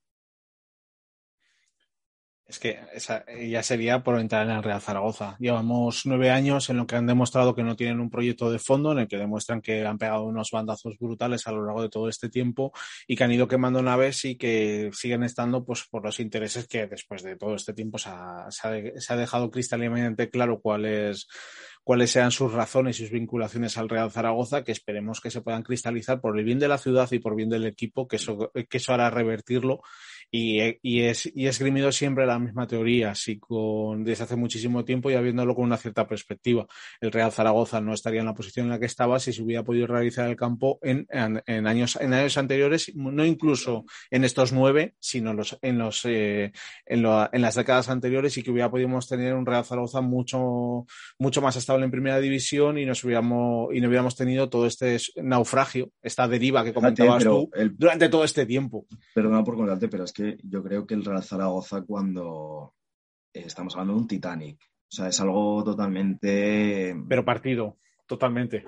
Es 2.46 2.60
que 2.60 2.78
esa 2.94 3.26
ya 3.42 3.64
sería 3.64 4.04
por 4.04 4.20
entrar 4.20 4.46
en 4.46 4.56
el 4.56 4.62
Real 4.62 4.82
Zaragoza. 4.82 5.38
Llevamos 5.40 6.06
nueve 6.06 6.30
años 6.30 6.70
en 6.70 6.78
lo 6.78 6.86
que 6.86 6.98
han 6.98 7.08
demostrado 7.08 7.56
que 7.56 7.64
no 7.64 7.78
tienen 7.78 8.02
un 8.02 8.10
proyecto 8.10 8.52
de 8.52 8.60
fondo, 8.60 8.92
en 8.92 9.00
el 9.00 9.08
que 9.08 9.18
demuestran 9.18 9.62
que 9.62 9.86
han 9.86 9.98
pegado 9.98 10.26
unos 10.26 10.52
bandazos 10.52 10.98
brutales 11.00 11.48
a 11.48 11.52
lo 11.54 11.66
largo 11.66 11.82
de 11.82 11.90
todo 11.90 12.10
este 12.10 12.30
tiempo 12.30 12.74
y 13.08 13.16
que 13.16 13.24
han 13.24 13.32
ido 13.32 13.48
quemando 13.48 13.82
naves 13.82 14.26
y 14.26 14.36
que 14.36 14.92
siguen 14.94 15.24
estando 15.24 15.64
pues 15.64 15.86
por 15.90 16.04
los 16.04 16.20
intereses 16.20 16.68
que 16.68 16.86
después 16.86 17.24
de 17.24 17.38
todo 17.38 17.56
este 17.56 17.74
tiempo 17.74 17.98
se 17.98 18.10
ha, 18.10 19.16
dejado 19.16 19.50
cristalínamente 19.50 20.30
claro 20.30 20.60
cuál 20.60 20.86
es 20.86 21.28
cuáles 21.84 22.12
sean 22.12 22.32
sus 22.32 22.54
razones 22.54 23.00
y 23.00 23.04
sus 23.04 23.12
vinculaciones 23.12 23.78
al 23.78 23.90
Real 23.90 24.12
Zaragoza, 24.12 24.64
que 24.64 24.72
esperemos 24.72 25.20
que 25.22 25.32
se 25.32 25.42
puedan 25.42 25.64
cristalizar 25.64 26.22
por 26.22 26.38
el 26.38 26.46
bien 26.46 26.60
de 26.60 26.68
la 26.68 26.78
ciudad 26.78 27.12
y 27.12 27.20
por 27.20 27.36
bien 27.36 27.50
del 27.50 27.66
equipo, 27.66 28.08
que 28.08 28.16
eso, 28.16 28.52
que 28.54 28.78
eso 28.78 28.94
hará 28.94 29.10
revertirlo 29.10 29.82
y, 30.36 30.80
y, 30.82 31.02
es, 31.02 31.32
y 31.36 31.46
esgrimido 31.46 31.92
siempre 31.92 32.26
la 32.26 32.40
misma 32.40 32.66
teoría, 32.66 33.12
así 33.12 33.38
con, 33.38 34.04
desde 34.04 34.24
hace 34.24 34.36
muchísimo 34.36 34.84
tiempo 34.84 35.12
y 35.12 35.14
habiéndolo 35.14 35.54
con 35.54 35.66
una 35.66 35.78
cierta 35.78 36.08
perspectiva. 36.08 36.66
El 37.00 37.12
Real 37.12 37.32
Zaragoza 37.32 37.80
no 37.82 37.94
estaría 37.94 38.22
en 38.22 38.26
la 38.26 38.34
posición 38.34 38.66
en 38.66 38.72
la 38.72 38.80
que 38.80 38.88
estaba 38.88 39.20
si 39.20 39.32
se 39.32 39.44
hubiera 39.44 39.64
podido 39.64 39.86
realizar 39.86 40.28
el 40.28 40.36
campo 40.36 40.80
en, 40.82 41.06
en, 41.12 41.44
en 41.46 41.68
años, 41.68 42.00
en 42.02 42.16
años 42.16 42.36
anteriores, 42.40 42.92
no 42.96 43.24
incluso 43.24 43.86
en 44.10 44.24
estos 44.24 44.52
nueve, 44.52 44.96
sino 45.00 45.36
los, 45.36 45.60
en, 45.62 45.78
los, 45.78 46.04
eh, 46.06 46.52
en, 46.88 47.04
lo, 47.04 47.32
en, 47.32 47.42
las 47.44 47.54
décadas 47.54 47.90
anteriores 47.90 48.36
y 48.36 48.42
que 48.42 48.50
hubiera 48.50 48.72
podido 48.72 48.90
tener 49.08 49.36
un 49.36 49.46
Real 49.46 49.64
Zaragoza 49.64 50.02
mucho, 50.02 50.88
mucho 51.20 51.42
más 51.44 51.58
estable 51.58 51.86
en 51.86 51.92
primera 51.92 52.20
división 52.20 52.80
y, 52.80 52.88
nos 52.88 53.04
hubiéramos, 53.04 53.68
y 53.72 53.80
no 53.82 53.88
hubiéramos 53.88 54.16
tenido 54.16 54.50
todo 54.50 54.66
este 54.66 54.98
naufragio, 55.18 55.92
esta 56.02 56.28
deriva 56.28 56.64
que 56.64 56.74
comentabas 56.74 57.24
tú 57.24 57.52
el... 57.54 57.78
durante 57.78 58.10
todo 58.10 58.24
este 58.24 58.48
tiempo. 58.48 58.88
Perdona 59.14 59.44
por 59.44 59.58
contarte, 59.58 59.88
pero 59.88 60.06
es 60.06 60.12
que 60.12 60.23
yo 60.44 60.64
creo 60.64 60.86
que 60.86 60.94
el 60.94 61.06
Real 61.06 61.24
Zaragoza 61.24 61.82
cuando 61.82 62.74
eh, 63.34 63.44
estamos 63.46 63.74
hablando 63.74 63.94
de 63.94 64.00
un 64.00 64.08
Titanic, 64.08 64.60
o 64.62 64.96
sea, 64.96 65.08
es 65.08 65.20
algo 65.20 65.64
totalmente... 65.64 66.96
Pero 67.08 67.26
partido, 67.26 67.78
totalmente. 68.06 68.66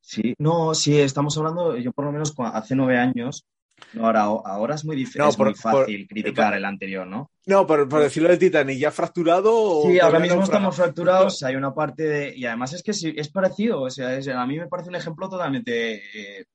Sí, 0.00 0.34
no, 0.38 0.74
sí, 0.74 0.98
estamos 0.98 1.36
hablando, 1.36 1.76
yo 1.76 1.92
por 1.92 2.04
lo 2.04 2.12
menos 2.12 2.34
hace 2.38 2.74
nueve 2.74 2.98
años, 2.98 3.44
no, 3.92 4.06
ahora, 4.06 4.22
ahora 4.22 4.74
es 4.74 4.84
muy 4.84 4.96
difícil, 4.96 5.20
no, 5.20 5.32
por, 5.32 5.48
es 5.48 5.64
muy 5.64 5.72
fácil 5.72 6.06
por, 6.06 6.08
criticar 6.08 6.50
por, 6.50 6.56
el 6.56 6.64
anterior, 6.64 7.06
¿no? 7.06 7.30
No, 7.46 7.66
por, 7.66 7.88
por 7.88 8.00
decirlo 8.00 8.28
de 8.28 8.38
Titanic, 8.38 8.78
¿ya 8.78 8.90
fracturado? 8.90 9.82
Sí, 9.82 9.98
ahora 10.00 10.18
mismo 10.18 10.42
estamos 10.42 10.76
fracturados, 10.76 11.42
hay 11.42 11.56
una 11.56 11.74
parte 11.74 12.02
de... 12.04 12.36
Y 12.36 12.46
además 12.46 12.72
es 12.72 12.82
que 12.82 12.92
sí, 12.92 13.12
es 13.16 13.28
parecido, 13.28 13.82
o 13.82 13.90
sea, 13.90 14.16
es, 14.16 14.28
a 14.28 14.46
mí 14.46 14.58
me 14.58 14.68
parece 14.68 14.88
un 14.88 14.96
ejemplo 14.96 15.28
totalmente 15.28 15.96
eh, 15.96 16.46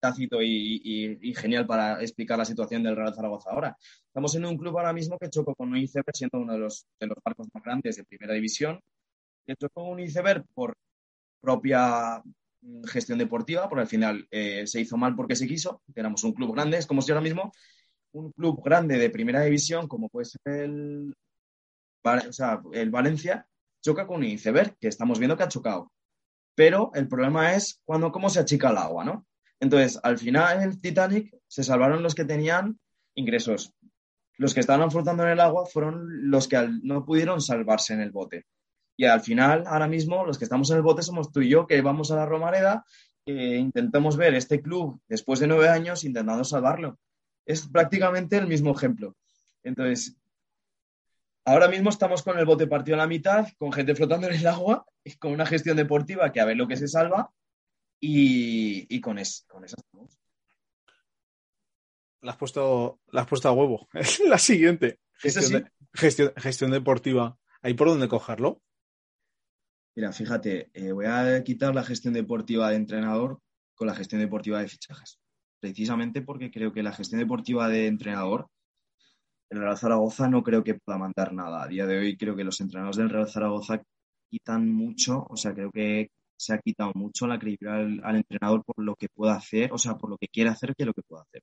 tácito 0.00 0.42
y, 0.42 1.34
genial 1.36 1.66
para 1.66 2.00
explicar 2.02 2.38
la 2.38 2.44
situación 2.44 2.82
del 2.82 2.96
Real 2.96 3.14
Zaragoza 3.14 3.50
ahora. 3.50 3.76
Estamos 4.06 4.34
en 4.34 4.46
un 4.46 4.56
club 4.56 4.76
ahora 4.78 4.92
mismo 4.92 5.18
que 5.18 5.30
chocó 5.30 5.54
con 5.54 5.68
un 5.68 5.76
iceberg, 5.76 6.14
siendo 6.14 6.38
uno 6.40 6.54
de 6.54 6.58
los, 6.58 6.86
de 6.98 7.06
los 7.06 7.18
barcos 7.24 7.48
más 7.52 7.62
grandes 7.62 7.96
de 7.96 8.04
primera 8.04 8.34
división, 8.34 8.80
que 9.46 9.54
chocó 9.56 9.82
con 9.82 9.92
un 9.92 10.00
iceberg 10.00 10.44
por 10.54 10.74
propia 11.40 12.22
mm, 12.62 12.84
gestión 12.84 13.18
deportiva, 13.18 13.68
porque 13.68 13.82
al 13.82 13.88
final 13.88 14.26
eh, 14.30 14.66
se 14.66 14.80
hizo 14.80 14.96
mal 14.96 15.14
porque 15.14 15.36
se 15.36 15.46
quiso, 15.46 15.82
éramos 15.94 16.24
un 16.24 16.32
club 16.32 16.54
grande, 16.54 16.78
es 16.78 16.86
como 16.86 17.02
si 17.02 17.12
ahora 17.12 17.22
mismo 17.22 17.52
un 18.12 18.32
club 18.32 18.62
grande 18.64 18.98
de 18.98 19.10
primera 19.10 19.42
división, 19.42 19.86
como 19.86 20.08
puede 20.08 20.26
ser 20.26 20.40
el, 20.46 21.14
el 22.72 22.90
Valencia, 22.90 23.46
choca 23.82 24.06
con 24.06 24.18
un 24.18 24.24
iceberg, 24.24 24.76
que 24.78 24.88
estamos 24.88 25.18
viendo 25.18 25.36
que 25.36 25.44
ha 25.44 25.48
chocado. 25.48 25.92
Pero 26.54 26.90
el 26.94 27.08
problema 27.08 27.54
es 27.54 27.80
cuando, 27.84 28.10
cómo 28.12 28.28
se 28.28 28.40
achica 28.40 28.70
el 28.70 28.78
agua, 28.78 29.04
¿no? 29.04 29.26
Entonces, 29.60 30.00
al 30.02 30.18
final, 30.18 30.62
el 30.62 30.80
Titanic 30.80 31.36
se 31.46 31.62
salvaron 31.62 32.02
los 32.02 32.14
que 32.14 32.24
tenían 32.24 32.78
ingresos. 33.14 33.74
Los 34.38 34.54
que 34.54 34.60
estaban 34.60 34.90
flotando 34.90 35.22
en 35.22 35.30
el 35.30 35.40
agua 35.40 35.66
fueron 35.66 36.30
los 36.30 36.48
que 36.48 36.66
no 36.82 37.04
pudieron 37.04 37.42
salvarse 37.42 37.92
en 37.92 38.00
el 38.00 38.10
bote. 38.10 38.46
Y 38.96 39.04
al 39.04 39.20
final, 39.20 39.64
ahora 39.66 39.86
mismo, 39.86 40.24
los 40.24 40.38
que 40.38 40.44
estamos 40.44 40.70
en 40.70 40.78
el 40.78 40.82
bote 40.82 41.02
somos 41.02 41.30
tú 41.30 41.42
y 41.42 41.50
yo, 41.50 41.66
que 41.66 41.80
vamos 41.82 42.10
a 42.10 42.16
la 42.16 42.26
Romareda, 42.26 42.84
e 43.26 43.56
intentamos 43.56 44.16
ver 44.16 44.34
este 44.34 44.62
club 44.62 45.00
después 45.08 45.40
de 45.40 45.46
nueve 45.46 45.68
años 45.68 46.04
intentando 46.04 46.42
salvarlo. 46.44 46.98
Es 47.44 47.68
prácticamente 47.68 48.36
el 48.38 48.46
mismo 48.46 48.72
ejemplo. 48.72 49.14
Entonces, 49.62 50.16
ahora 51.44 51.68
mismo 51.68 51.90
estamos 51.90 52.22
con 52.22 52.38
el 52.38 52.46
bote 52.46 52.66
partido 52.66 52.96
a 52.96 52.98
la 52.98 53.06
mitad, 53.06 53.46
con 53.58 53.72
gente 53.72 53.94
flotando 53.94 54.26
en 54.26 54.34
el 54.34 54.46
agua, 54.46 54.86
con 55.18 55.32
una 55.32 55.46
gestión 55.46 55.76
deportiva 55.76 56.32
que 56.32 56.40
a 56.40 56.46
ver 56.46 56.56
lo 56.56 56.66
que 56.66 56.76
se 56.76 56.88
salva, 56.88 57.30
y, 58.00 58.86
y 58.94 59.00
con, 59.00 59.18
es, 59.18 59.44
con 59.46 59.64
eso 59.64 59.76
estamos. 59.78 60.18
La 62.22 62.32
has 62.32 62.38
puesto, 62.38 63.00
la 63.12 63.22
has 63.22 63.26
puesto 63.26 63.48
a 63.48 63.52
huevo. 63.52 63.88
Es 63.92 64.20
la 64.26 64.38
siguiente. 64.38 65.00
Gestión, 65.14 65.44
sí? 65.44 65.52
de, 65.54 65.70
gestión, 65.92 66.32
gestión, 66.36 66.70
deportiva. 66.70 67.38
¿Hay 67.62 67.74
por 67.74 67.88
dónde 67.88 68.08
cogerlo? 68.08 68.62
Mira, 69.94 70.12
fíjate, 70.12 70.70
eh, 70.72 70.92
voy 70.92 71.06
a 71.06 71.42
quitar 71.44 71.74
la 71.74 71.84
gestión 71.84 72.14
deportiva 72.14 72.70
de 72.70 72.76
entrenador 72.76 73.40
con 73.74 73.86
la 73.86 73.94
gestión 73.94 74.20
deportiva 74.20 74.60
de 74.60 74.68
fichajes. 74.68 75.18
Precisamente 75.60 76.22
porque 76.22 76.50
creo 76.50 76.72
que 76.72 76.82
la 76.82 76.92
gestión 76.92 77.20
deportiva 77.20 77.68
de 77.68 77.86
entrenador, 77.86 78.48
el 79.50 79.58
Real 79.58 79.76
Zaragoza 79.76 80.28
no 80.28 80.42
creo 80.42 80.64
que 80.64 80.74
pueda 80.74 80.98
mandar 80.98 81.34
nada. 81.34 81.64
A 81.64 81.68
día 81.68 81.86
de 81.86 81.98
hoy 81.98 82.16
creo 82.16 82.34
que 82.34 82.44
los 82.44 82.60
entrenadores 82.60 82.96
del 82.96 83.10
Real 83.10 83.28
Zaragoza 83.28 83.82
quitan 84.30 84.72
mucho, 84.72 85.26
o 85.28 85.36
sea, 85.36 85.52
creo 85.52 85.70
que 85.70 86.10
se 86.40 86.54
ha 86.54 86.58
quitado 86.58 86.92
mucho 86.94 87.26
la 87.26 87.38
credibilidad 87.38 87.80
al, 88.08 88.16
entrenador 88.16 88.64
por 88.64 88.82
lo 88.84 88.96
que 88.96 89.08
pueda 89.10 89.34
hacer, 89.36 89.72
o 89.72 89.78
sea, 89.78 89.96
por 89.96 90.10
lo 90.10 90.16
que 90.18 90.28
quiere 90.28 90.50
hacer 90.50 90.74
que 90.76 90.86
lo 90.86 90.94
que 90.94 91.02
pueda 91.02 91.22
hacer. 91.22 91.42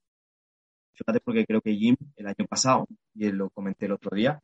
Fíjate, 0.94 1.20
porque 1.22 1.46
creo 1.46 1.62
que 1.62 1.76
Jim 1.76 1.96
el 2.16 2.28
año 2.28 2.48
pasado, 2.50 2.88
y 3.14 3.32
lo 3.32 3.50
comenté 3.52 3.86
el 3.86 3.94
otro 3.94 4.16
día, 4.16 4.42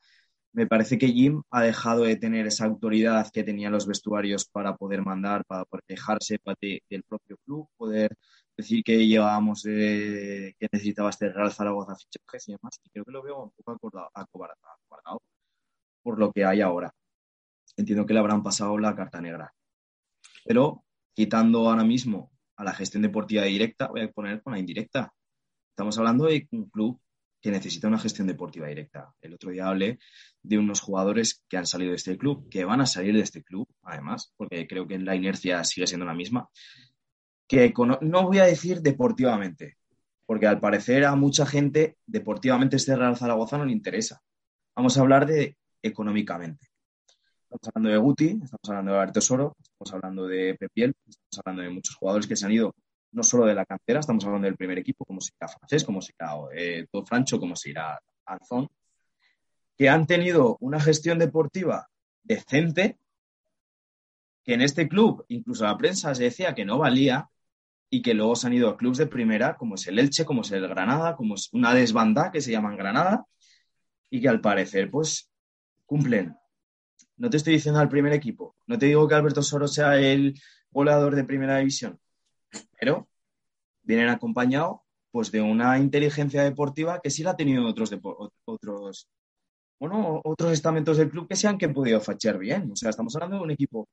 me 0.53 0.67
parece 0.67 0.97
que 0.99 1.07
Jim 1.07 1.41
ha 1.51 1.63
dejado 1.63 2.03
de 2.03 2.15
tener 2.17 2.45
esa 2.47 2.65
autoridad 2.65 3.31
que 3.31 3.43
tenían 3.43 3.71
los 3.71 3.87
vestuarios 3.87 4.45
para 4.45 4.75
poder 4.75 5.01
mandar, 5.03 5.45
para 5.45 5.65
poder 5.65 5.83
quejarse 5.87 6.39
de, 6.61 6.83
del 6.89 7.03
propio 7.03 7.37
club, 7.45 7.67
poder 7.77 8.15
decir 8.55 8.83
que 8.83 9.07
llevábamos, 9.07 9.65
eh, 9.65 10.53
que 10.59 10.67
necesitaba 10.71 11.09
este 11.09 11.29
Real 11.31 11.51
Zaragoza 11.51 11.95
fichajes 11.95 12.49
y 12.49 12.51
demás. 12.53 12.79
Y 12.83 12.89
creo 12.91 13.05
que 13.05 13.11
lo 13.11 13.23
veo 13.23 13.43
un 13.45 13.51
poco 13.51 13.71
acordado, 13.71 14.09
acobardado 14.13 15.21
por 16.03 16.19
lo 16.19 16.31
que 16.31 16.45
hay 16.45 16.61
ahora. 16.61 16.91
Entiendo 17.77 18.05
que 18.05 18.13
le 18.13 18.19
habrán 18.19 18.43
pasado 18.43 18.77
la 18.77 18.95
carta 18.95 19.21
negra 19.21 19.53
pero 20.45 20.84
quitando 21.13 21.69
ahora 21.69 21.84
mismo 21.84 22.32
a 22.56 22.63
la 22.63 22.73
gestión 22.73 23.03
deportiva 23.03 23.43
directa, 23.43 23.88
voy 23.88 24.01
a 24.01 24.12
poner 24.12 24.41
con 24.41 24.53
la 24.53 24.60
indirecta. 24.60 25.13
Estamos 25.69 25.97
hablando 25.97 26.25
de 26.25 26.47
un 26.51 26.69
club 26.69 26.99
que 27.41 27.51
necesita 27.51 27.89
una 27.89 27.99
gestión 27.99 28.27
deportiva 28.27 28.67
directa. 28.67 29.13
El 29.21 29.34
otro 29.34 29.51
día 29.51 29.67
hablé 29.67 29.99
de 30.41 30.58
unos 30.58 30.79
jugadores 30.79 31.43
que 31.49 31.58
han 31.58 31.65
salido 31.65 31.91
de 31.91 31.97
este 31.97 32.17
club, 32.17 32.47
que 32.49 32.63
van 32.63 32.79
a 32.79 32.86
salir 32.86 33.13
de 33.13 33.19
este 33.19 33.43
club, 33.43 33.67
además, 33.82 34.34
porque 34.38 34.65
creo 34.65 34.88
que 34.88 34.97
la 34.97 35.15
inercia 35.15 35.63
sigue 35.65 35.88
siendo 35.88 36.06
la 36.06 36.13
misma, 36.13 36.49
que 37.47 37.73
no 38.01 38.23
voy 38.23 38.39
a 38.39 38.45
decir 38.45 38.82
deportivamente, 38.82 39.77
porque 40.25 40.47
al 40.47 40.62
parecer 40.62 41.03
a 41.03 41.15
mucha 41.15 41.45
gente 41.45 41.97
deportivamente 42.06 42.77
este 42.77 42.95
Real 42.95 43.17
Zaragoza 43.17 43.58
no 43.58 43.65
le 43.65 43.73
interesa. 43.73 44.21
Vamos 44.75 44.97
a 44.97 45.01
hablar 45.01 45.25
de 45.25 45.58
económicamente. 45.82 46.72
Estamos 47.53 47.67
hablando 47.75 47.89
de 47.89 47.97
Guti, 47.97 48.25
estamos 48.43 48.69
hablando 48.69 48.91
de 48.93 48.97
Alberto 48.97 49.21
Soro, 49.21 49.55
estamos 49.61 49.93
hablando 49.93 50.25
de 50.25 50.55
Pepiel, 50.55 50.95
estamos 51.07 51.39
hablando 51.45 51.61
de 51.61 51.69
muchos 51.69 51.95
jugadores 51.95 52.25
que 52.25 52.35
se 52.35 52.47
han 52.47 52.51
ido 52.51 52.73
no 53.11 53.21
solo 53.21 53.45
de 53.45 53.53
la 53.53 53.63
cantera, 53.63 53.99
estamos 53.99 54.25
hablando 54.25 54.45
del 54.45 54.57
primer 54.57 54.79
equipo, 54.79 55.05
como 55.05 55.21
si 55.21 55.29
irá 55.39 55.47
Francés, 55.47 55.83
como 55.83 56.01
si 56.01 56.13
irá 56.17 56.33
eh, 56.55 56.87
todo 56.91 57.05
Francho, 57.05 57.39
como 57.39 57.55
si 57.55 57.69
irá 57.69 58.01
Alzón, 58.25 58.69
que 59.77 59.87
han 59.87 60.07
tenido 60.07 60.57
una 60.61 60.79
gestión 60.79 61.19
deportiva 61.19 61.89
decente, 62.23 62.97
que 64.43 64.55
en 64.55 64.61
este 64.61 64.87
club, 64.87 65.23
incluso 65.27 65.63
la 65.65 65.77
prensa 65.77 66.15
se 66.15 66.23
decía 66.23 66.55
que 66.55 66.65
no 66.65 66.79
valía, 66.79 67.29
y 67.87 68.01
que 68.01 68.15
luego 68.15 68.35
se 68.35 68.47
han 68.47 68.53
ido 68.53 68.69
a 68.69 68.77
clubes 68.77 68.97
de 68.97 69.05
primera, 69.05 69.57
como 69.57 69.75
es 69.75 69.85
el 69.85 69.99
Elche, 69.99 70.25
como 70.25 70.41
es 70.41 70.51
el 70.51 70.67
Granada, 70.67 71.15
como 71.15 71.35
es 71.35 71.49
una 71.53 71.75
desbandada 71.75 72.31
que 72.31 72.41
se 72.41 72.51
llaman 72.51 72.77
Granada, 72.77 73.27
y 74.09 74.21
que 74.21 74.29
al 74.29 74.41
parecer, 74.41 74.89
pues, 74.89 75.29
cumplen 75.85 76.35
no 77.23 77.29
te 77.29 77.38
estoy 77.38 77.53
diciendo 77.53 77.79
al 77.79 77.88
primer 77.88 78.12
equipo. 78.12 78.57
No 78.67 78.77
te 78.77 78.88
digo 78.88 79.07
que 79.07 79.15
Alberto 79.15 79.41
Soro 79.41 79.65
sea 79.65 79.97
el 79.97 80.38
goleador 80.69 81.15
de 81.15 81.23
primera 81.23 81.57
división. 81.57 81.97
Pero 82.77 83.07
vienen 83.81 84.09
acompañados 84.09 84.81
pues, 85.09 85.31
de 85.31 85.39
una 85.39 85.79
inteligencia 85.79 86.43
deportiva 86.43 86.99
que 87.01 87.09
sí 87.09 87.23
la 87.23 87.31
ha 87.31 87.38
tenido 87.38 87.65
otros, 87.65 87.93
otros, 88.43 89.07
bueno, 89.79 90.19
otros 90.25 90.51
estamentos 90.51 90.97
del 90.97 91.09
club 91.09 91.25
que 91.29 91.38
se 91.38 91.47
han 91.47 91.57
que 91.57 91.69
podido 91.69 92.01
fachar 92.01 92.38
bien. 92.38 92.69
O 92.69 92.75
sea, 92.75 92.89
estamos 92.89 93.15
hablando 93.15 93.38
de 93.38 93.43
un 93.43 93.51
equipo 93.51 93.88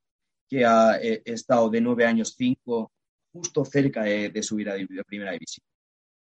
que 0.49 0.65
ha 0.67 0.97
eh, 1.01 1.23
estado 1.25 1.71
de 1.71 1.81
nueve 1.81 2.07
años, 2.07 2.35
cinco, 2.37 2.91
justo 3.33 3.65
cerca 3.65 4.03
de, 4.03 4.43
subir 4.43 4.71
a 4.71 5.05
primera 5.07 5.31
división. 5.31 5.65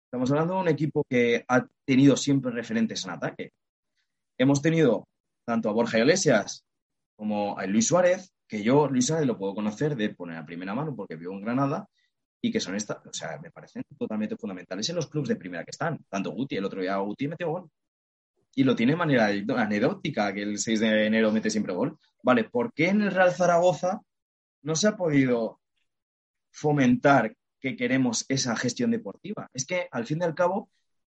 Estamos 0.05 0.31
hablando 0.31 0.53
de 0.53 0.61
un 0.61 0.69
equipo 0.69 1.03
que 1.09 1.43
ha 1.45 1.67
tenido 1.83 2.15
siempre 2.15 2.51
referentes 2.51 3.03
en 3.03 3.11
ataque. 3.11 3.51
Hemos 4.37 4.61
tenido 4.61 5.09
tanto 5.45 5.67
a 5.67 5.73
Borja 5.73 5.99
Iglesias 5.99 6.64
como 7.15 7.57
a 7.57 7.65
Luis 7.65 7.87
Suárez, 7.87 8.33
que 8.47 8.63
yo 8.63 8.87
Luis 8.87 9.07
Suárez 9.07 9.27
lo 9.27 9.37
puedo 9.37 9.55
conocer 9.55 9.95
de 9.95 10.09
poner 10.09 10.37
a 10.37 10.45
primera 10.45 10.75
mano 10.75 10.95
porque 10.95 11.15
vivo 11.15 11.33
en 11.33 11.41
Granada 11.41 11.87
y 12.41 12.51
que 12.51 12.59
son 12.59 12.75
estas, 12.75 12.97
o 13.05 13.13
sea, 13.13 13.39
me 13.41 13.51
parecen 13.51 13.83
totalmente 13.97 14.37
fundamentales 14.37 14.87
en 14.89 14.95
los 14.95 15.07
clubes 15.07 15.29
de 15.29 15.35
primera 15.35 15.63
que 15.63 15.71
están. 15.71 15.99
Tanto 16.09 16.31
Guti, 16.31 16.55
el 16.55 16.65
otro 16.65 16.81
día 16.81 16.97
Guti 16.97 17.27
metió 17.27 17.49
gol. 17.49 17.69
Y 18.53 18.63
lo 18.63 18.75
tiene 18.75 18.93
de 18.93 18.97
manera 18.97 19.27
anecdótica, 19.27 20.33
que 20.33 20.43
el 20.43 20.59
6 20.59 20.79
de 20.79 21.07
enero 21.07 21.31
mete 21.31 21.49
siempre 21.49 21.73
gol. 21.73 21.97
Vale, 22.23 22.45
¿por 22.45 22.71
qué 22.73 22.89
en 22.89 23.01
el 23.01 23.11
Real 23.11 23.33
Zaragoza 23.33 24.01
no 24.61 24.75
se 24.75 24.87
ha 24.87 24.95
podido 24.95 25.59
fomentar 26.51 27.35
que 27.59 27.75
queremos 27.75 28.25
esa 28.29 28.55
gestión 28.55 28.91
deportiva? 28.91 29.49
Es 29.53 29.65
que, 29.65 29.87
al 29.91 30.05
fin 30.05 30.19
y 30.21 30.23
al 30.23 30.35
cabo, 30.35 30.69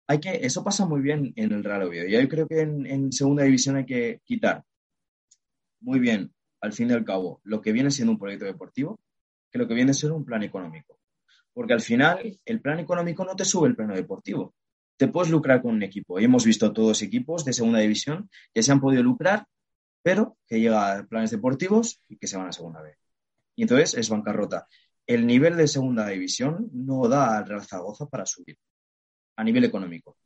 hay 0.06 0.20
que, 0.20 0.40
eso 0.42 0.62
pasa 0.62 0.86
muy 0.86 1.00
bien 1.00 1.32
en 1.36 1.52
el 1.52 1.64
Real 1.64 1.84
Oviedo. 1.84 2.06
Y 2.06 2.12
yo 2.12 2.28
creo 2.28 2.46
que 2.46 2.60
en, 2.60 2.86
en 2.86 3.12
segunda 3.12 3.44
división 3.44 3.76
hay 3.76 3.86
que 3.86 4.20
quitar 4.24 4.62
muy 5.82 5.98
bien 5.98 6.32
al 6.60 6.72
fin 6.72 6.90
y 6.90 6.92
al 6.92 7.04
cabo, 7.04 7.40
lo 7.44 7.60
que 7.60 7.72
viene 7.72 7.90
siendo 7.90 8.12
un 8.12 8.18
proyecto 8.18 8.44
deportivo 8.44 9.00
que 9.52 9.58
lo 9.58 9.68
que 9.68 9.74
viene 9.74 9.92
siendo 9.92 10.16
un 10.16 10.24
plan 10.24 10.42
económico. 10.42 10.98
Porque 11.52 11.74
al 11.74 11.82
final, 11.82 12.40
el 12.44 12.60
plan 12.62 12.80
económico 12.80 13.24
no 13.24 13.36
te 13.36 13.44
sube 13.44 13.68
el 13.68 13.76
plano 13.76 13.94
deportivo. 13.94 14.54
Te 14.96 15.08
puedes 15.08 15.30
lucrar 15.30 15.60
con 15.60 15.74
un 15.74 15.82
equipo. 15.82 16.18
Y 16.18 16.24
hemos 16.24 16.46
visto 16.46 16.72
todos 16.72 17.02
equipos 17.02 17.44
de 17.44 17.52
segunda 17.52 17.80
división 17.80 18.30
que 18.54 18.62
se 18.62 18.72
han 18.72 18.80
podido 18.80 19.02
lucrar, 19.02 19.46
pero 20.02 20.38
que 20.46 20.58
llegan 20.58 21.00
a 21.00 21.06
planes 21.06 21.30
deportivos 21.30 22.00
y 22.08 22.16
que 22.16 22.26
se 22.26 22.38
van 22.38 22.48
a 22.48 22.52
segunda 22.52 22.80
vez. 22.80 22.96
Y 23.54 23.62
entonces 23.62 23.94
es 23.94 24.08
bancarrota. 24.08 24.66
El 25.06 25.26
nivel 25.26 25.56
de 25.56 25.68
segunda 25.68 26.06
división 26.08 26.70
no 26.72 27.06
da 27.06 27.36
al 27.36 27.46
Real 27.46 27.62
Zaragoza 27.62 28.06
para 28.06 28.24
subir 28.24 28.56
a 29.36 29.44
nivel 29.44 29.64
económico. 29.64 30.16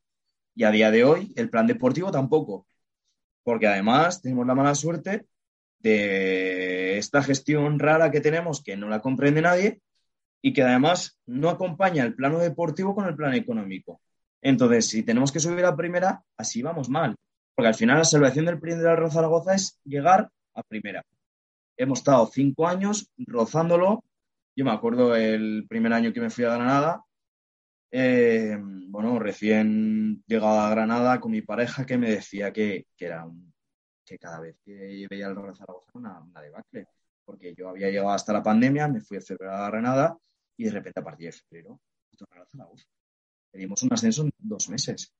Y 0.55 0.63
a 0.63 0.71
día 0.71 0.91
de 0.93 1.03
hoy, 1.03 1.33
el 1.35 1.51
plan 1.51 1.67
deportivo 1.67 2.13
tampoco. 2.13 2.67
Porque 3.43 3.67
además 3.67 4.23
tenemos 4.23 4.47
la 4.47 4.55
mala 4.55 4.75
suerte 4.75 5.27
de 5.87 6.99
esta 6.99 7.23
gestión 7.23 7.79
rara 7.79 8.11
que 8.11 8.21
tenemos 8.21 8.63
que 8.63 8.77
no 8.77 8.89
la 8.89 9.01
comprende 9.01 9.41
nadie 9.41 9.81
y 10.43 10.53
que 10.53 10.63
además 10.63 11.19
no 11.27 11.49
acompaña 11.49 12.05
el 12.05 12.15
plano 12.15 12.39
deportivo 12.39 12.95
con 12.95 13.07
el 13.07 13.15
plan 13.15 13.35
económico. 13.35 14.01
Entonces, 14.43 14.89
si 14.89 15.03
tenemos 15.03 15.31
que 15.31 15.41
subir 15.41 15.65
a 15.65 15.77
primera, 15.77 16.23
así 16.37 16.63
vamos 16.63 16.89
mal. 16.89 17.15
Porque 17.55 17.69
al 17.69 17.75
final 17.75 17.99
la 17.99 18.05
salvación 18.05 18.47
del 18.47 18.61
primer 18.61 18.81
de 18.81 19.11
Zaragoza 19.11 19.55
es 19.55 19.81
llegar 19.85 20.29
a 20.55 20.63
primera. 20.63 21.05
Hemos 21.77 22.01
estado 22.01 22.27
cinco 22.27 22.67
años 22.67 23.11
rozándolo. 23.17 24.05
Yo 24.57 24.65
me 24.65 24.73
acuerdo 24.73 25.15
el 25.15 25.67
primer 25.69 25.93
año 25.93 26.13
que 26.13 26.21
me 26.21 26.31
fui 26.31 26.45
a 26.45 26.55
Granada. 26.55 27.03
Eh, 27.91 28.59
bueno, 28.61 29.19
recién 29.19 30.23
llegado 30.27 30.61
a 30.61 30.71
Granada 30.71 31.21
con 31.21 31.33
mi 31.33 31.43
pareja 31.43 31.87
que 31.87 31.99
me 31.99 32.11
decía 32.11 32.53
que, 32.53 32.87
que 32.97 33.07
era 33.07 33.25
un 33.25 33.53
que 34.07 34.19
cada 34.19 34.41
vez 34.41 34.57
que 34.65 35.07
veía 35.11 35.27
el 35.27 35.37
Real 35.37 35.57
Zaragoza 35.57 35.91
una, 35.95 36.21
una 36.21 36.41
debacle. 36.41 36.89
Porque 37.25 37.55
yo 37.55 37.69
había 37.69 37.89
llegado 37.89 38.11
hasta 38.11 38.33
la 38.33 38.43
pandemia, 38.43 38.87
me 38.87 39.01
fui 39.01 39.19
a 39.19 39.21
celebrar 39.21 39.61
a 39.61 39.71
Granada 39.71 40.17
y 40.57 40.65
de 40.65 40.71
repente 40.71 41.01
a 41.01 41.05
partir 41.05 41.27
de 41.27 41.33
febrero, 41.33 41.81
Real 42.31 42.47
Zaragoza. 42.51 42.87
Pedimos 43.51 43.83
un 43.83 43.93
ascenso 43.93 44.23
en 44.23 44.31
dos 44.39 44.69
meses. 44.69 45.13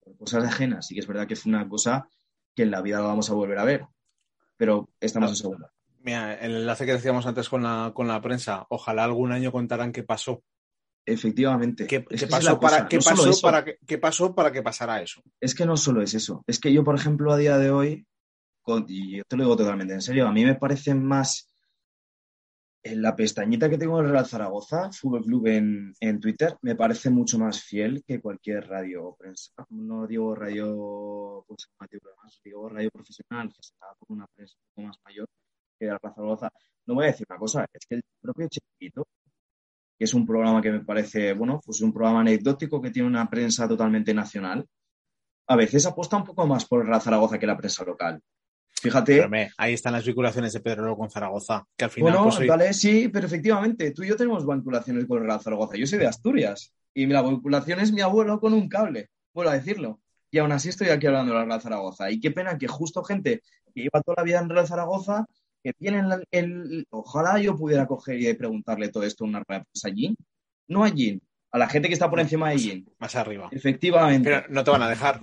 Por 0.00 0.16
cosas 0.16 0.44
ajenas. 0.44 0.86
Sí 0.86 0.94
que 0.94 1.00
es 1.00 1.06
verdad 1.06 1.26
que 1.26 1.36
fue 1.36 1.50
una 1.50 1.68
cosa 1.68 2.08
que 2.54 2.62
en 2.62 2.70
la 2.70 2.80
vida 2.80 2.98
lo 2.98 3.08
vamos 3.08 3.28
a 3.28 3.34
volver 3.34 3.58
a 3.58 3.64
ver. 3.64 3.86
Pero 4.56 4.88
estamos 5.00 5.30
en 5.30 5.36
segunda. 5.36 5.72
Mira, 6.00 6.34
el 6.34 6.56
enlace 6.56 6.86
que 6.86 6.92
decíamos 6.92 7.26
antes 7.26 7.48
con 7.48 7.62
la, 7.62 7.92
con 7.94 8.08
la 8.08 8.20
prensa, 8.20 8.66
ojalá 8.68 9.04
algún 9.04 9.32
año 9.32 9.52
contaran 9.52 9.92
qué 9.92 10.02
pasó. 10.02 10.42
Efectivamente. 11.04 11.86
¿Qué, 11.86 12.00
pasó, 12.00 12.60
para, 12.60 12.86
¿qué, 12.86 12.98
pasó 12.98 13.40
para 13.40 13.64
que, 13.64 13.78
¿Qué 13.86 13.98
pasó 13.98 14.34
para 14.34 14.52
que 14.52 14.62
pasara 14.62 15.02
eso? 15.02 15.22
Es 15.40 15.54
que 15.54 15.66
no 15.66 15.76
solo 15.76 16.02
es 16.02 16.14
eso. 16.14 16.44
Es 16.46 16.60
que 16.60 16.72
yo, 16.72 16.84
por 16.84 16.94
ejemplo, 16.94 17.32
a 17.32 17.36
día 17.36 17.58
de 17.58 17.70
hoy 17.70 18.06
y 18.88 19.18
yo 19.18 19.24
te 19.28 19.36
lo 19.36 19.44
digo 19.44 19.56
totalmente 19.56 19.94
en 19.94 20.02
serio, 20.02 20.26
a 20.26 20.32
mí 20.32 20.44
me 20.44 20.54
parece 20.54 20.94
más 20.94 21.52
en 22.84 23.00
la 23.00 23.14
pestañita 23.14 23.70
que 23.70 23.78
tengo 23.78 24.00
en 24.00 24.10
Real 24.10 24.26
Zaragoza, 24.26 24.90
Fútbol 24.90 25.22
Club 25.22 25.46
en, 25.46 25.94
en, 26.00 26.18
Twitter, 26.20 26.56
me 26.62 26.74
parece 26.74 27.10
mucho 27.10 27.38
más 27.38 27.62
fiel 27.62 28.02
que 28.04 28.20
cualquier 28.20 28.66
radio 28.68 29.06
o 29.06 29.16
prensa. 29.16 29.52
No 29.70 30.06
digo 30.06 30.34
radio 30.34 31.44
pues, 31.46 31.68
digo 32.44 32.68
radio 32.68 32.90
profesional, 32.90 33.48
que 33.48 33.62
se 33.62 33.74
da 33.80 33.94
por 33.98 34.10
una 34.10 34.26
prensa 34.26 34.56
un 34.58 34.74
poco 34.74 34.88
más 34.88 34.96
mayor 35.04 35.28
que 35.78 35.86
Real 35.86 36.00
Zaragoza. 36.02 36.50
No 36.86 36.94
voy 36.94 37.04
a 37.04 37.06
decir 37.08 37.26
una 37.30 37.38
cosa, 37.38 37.66
es 37.72 37.86
que 37.86 37.94
el 37.96 38.02
propio 38.20 38.48
Chiquito, 38.48 39.06
que 39.96 40.04
es 40.04 40.14
un 40.14 40.26
programa 40.26 40.60
que 40.60 40.72
me 40.72 40.84
parece, 40.84 41.34
bueno, 41.34 41.60
pues 41.64 41.80
un 41.82 41.92
programa 41.92 42.20
anecdótico 42.20 42.82
que 42.82 42.90
tiene 42.90 43.08
una 43.08 43.30
prensa 43.30 43.68
totalmente 43.68 44.12
nacional, 44.12 44.66
a 45.46 45.56
veces 45.56 45.86
apuesta 45.86 46.16
un 46.16 46.24
poco 46.24 46.46
más 46.46 46.64
por 46.64 46.84
Real 46.84 47.00
Zaragoza 47.00 47.38
que 47.38 47.46
la 47.46 47.56
prensa 47.56 47.84
local. 47.84 48.20
Fíjate. 48.82 49.50
ahí 49.58 49.74
están 49.74 49.92
las 49.92 50.04
vinculaciones 50.04 50.52
de 50.52 50.60
Pedro 50.60 50.96
con 50.96 51.08
Zaragoza, 51.08 51.64
que 51.76 51.84
al 51.84 51.90
final. 51.90 52.12
Bueno, 52.12 52.36
pues, 52.36 52.48
vale, 52.48 52.74
sí, 52.74 53.08
pero 53.08 53.26
efectivamente, 53.26 53.92
tú 53.92 54.02
y 54.02 54.08
yo 54.08 54.16
tenemos 54.16 54.44
vinculaciones 54.44 55.06
con 55.06 55.18
el 55.18 55.24
Real 55.28 55.40
Zaragoza. 55.40 55.76
Yo 55.76 55.86
soy 55.86 56.00
de 56.00 56.08
Asturias 56.08 56.74
y 56.92 57.06
la 57.06 57.22
vinculación 57.22 57.78
es 57.78 57.92
mi 57.92 58.00
abuelo 58.00 58.40
con 58.40 58.52
un 58.52 58.68
cable, 58.68 59.10
vuelvo 59.32 59.52
a 59.52 59.54
decirlo. 59.54 60.00
Y 60.32 60.38
aún 60.38 60.50
así 60.50 60.70
estoy 60.70 60.88
aquí 60.88 61.06
hablando 61.06 61.32
del 61.32 61.46
Real 61.46 61.60
Zaragoza. 61.60 62.10
Y 62.10 62.18
qué 62.18 62.32
pena 62.32 62.58
que 62.58 62.66
justo 62.66 63.04
gente 63.04 63.42
que 63.72 63.82
lleva 63.82 64.02
toda 64.02 64.16
la 64.18 64.24
vida 64.24 64.40
en 64.40 64.48
Real 64.48 64.66
Zaragoza, 64.66 65.26
que 65.62 65.72
tienen 65.74 66.06
el, 66.32 66.84
Ojalá 66.90 67.38
yo 67.38 67.56
pudiera 67.56 67.86
coger 67.86 68.20
y 68.20 68.34
preguntarle 68.34 68.88
todo 68.88 69.04
esto 69.04 69.24
a 69.24 69.28
una 69.28 69.44
rueda 69.46 69.64
allí. 69.84 70.16
No 70.66 70.82
allí, 70.82 71.20
a 71.52 71.58
la 71.58 71.68
gente 71.68 71.86
que 71.86 71.94
está 71.94 72.10
por 72.10 72.18
encima 72.18 72.48
de 72.48 72.54
allí. 72.54 72.84
Más 72.98 73.14
arriba. 73.14 73.48
Efectivamente. 73.52 74.28
Pero 74.28 74.46
no 74.48 74.64
te 74.64 74.70
van 74.72 74.82
a 74.82 74.88
dejar. 74.88 75.20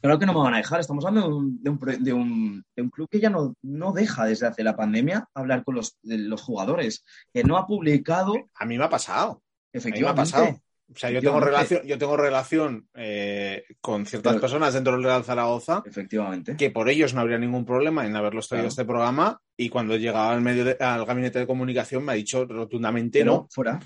Claro 0.00 0.18
que 0.18 0.26
no 0.26 0.32
me 0.32 0.40
van 0.40 0.54
a 0.54 0.58
dejar. 0.58 0.80
Estamos 0.80 1.04
hablando 1.04 1.28
de 1.28 1.34
un, 1.36 1.62
de 1.62 1.70
un, 2.12 2.64
de 2.74 2.82
un, 2.82 2.90
club 2.90 3.08
que 3.10 3.20
ya 3.20 3.30
no, 3.30 3.54
no, 3.62 3.92
deja 3.92 4.24
desde 4.24 4.46
hace 4.46 4.62
la 4.62 4.76
pandemia 4.76 5.28
hablar 5.34 5.64
con 5.64 5.74
los, 5.74 5.98
los, 6.02 6.42
jugadores, 6.42 7.04
que 7.32 7.44
no 7.44 7.56
ha 7.56 7.66
publicado. 7.66 8.34
A 8.54 8.64
mí 8.64 8.78
me 8.78 8.84
ha 8.84 8.90
pasado. 8.90 9.42
Efectivamente. 9.72 10.20
A 10.20 10.24
mí 10.24 10.32
me 10.32 10.38
ha 10.38 10.50
pasado. 10.50 10.60
O 10.92 10.98
sea, 10.98 11.10
yo 11.10 11.20
tengo 11.20 11.40
relación, 11.40 11.82
yo 11.86 11.98
tengo 11.98 12.16
relación 12.16 12.88
eh, 12.94 13.64
con 13.80 14.04
ciertas 14.06 14.36
personas 14.36 14.74
dentro 14.74 14.92
del 14.92 15.02
Real 15.02 15.24
Zaragoza. 15.24 15.82
Efectivamente. 15.86 16.56
Que 16.56 16.70
por 16.70 16.88
ellos 16.88 17.14
no 17.14 17.20
habría 17.20 17.38
ningún 17.38 17.64
problema 17.64 18.06
en 18.06 18.14
haberlos 18.14 18.48
traído 18.48 18.66
a 18.66 18.68
este 18.68 18.84
programa. 18.84 19.40
Y 19.56 19.70
cuando 19.70 19.96
llegaba 19.96 20.32
al 20.32 20.42
medio 20.42 20.76
al 20.78 21.06
gabinete 21.06 21.38
de 21.38 21.46
comunicación 21.46 22.04
me 22.04 22.12
ha 22.12 22.16
dicho 22.16 22.44
rotundamente 22.44 23.24
no. 23.24 23.48
Fuera. 23.50 23.80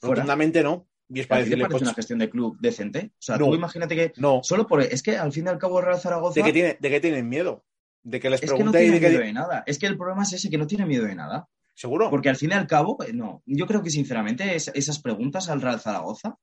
Rotundamente 0.00 0.62
no. 0.62 0.86
Y 1.08 1.20
es 1.20 1.26
para 1.26 1.42
decirle, 1.42 1.66
parece 1.66 1.84
una 1.84 1.94
gestión 1.94 2.18
de 2.18 2.30
club 2.30 2.56
decente? 2.60 3.12
O 3.12 3.22
sea, 3.22 3.38
tú 3.38 3.54
imagínate 3.54 3.94
que. 3.94 4.12
No. 4.16 4.40
Solo 4.42 4.66
por. 4.66 4.80
Es 4.82 5.02
que 5.02 5.16
al 5.16 5.32
fin 5.32 5.46
y 5.46 5.48
al 5.48 5.58
cabo, 5.58 5.80
Real 5.80 6.00
Zaragoza. 6.00 6.40
¿De 6.40 6.44
qué, 6.44 6.52
tiene, 6.52 6.78
de 6.80 6.90
qué 6.90 7.00
tienen 7.00 7.28
miedo? 7.28 7.64
De 8.02 8.20
que 8.20 8.30
les 8.30 8.42
es 8.42 8.52
que 8.52 8.64
no 8.64 8.72
tiene 8.72 9.00
miedo 9.00 9.20
de 9.20 9.32
nada. 9.32 9.62
Es 9.66 9.78
que 9.78 9.86
el 9.86 9.96
problema 9.96 10.22
es 10.22 10.32
ese, 10.32 10.50
que 10.50 10.58
no 10.58 10.66
tiene 10.66 10.86
miedo 10.86 11.04
de 11.04 11.14
nada. 11.14 11.48
¿Seguro? 11.74 12.08
Porque 12.08 12.28
al 12.28 12.36
fin 12.36 12.50
y 12.50 12.54
al 12.54 12.66
cabo, 12.66 13.02
eh, 13.02 13.12
no. 13.12 13.42
Yo 13.46 13.66
creo 13.66 13.82
que 13.82 13.90
sinceramente 13.90 14.54
esas 14.54 15.00
preguntas 15.00 15.48
al 15.48 15.60
Real 15.60 15.80
Zaragoza, 15.80 16.36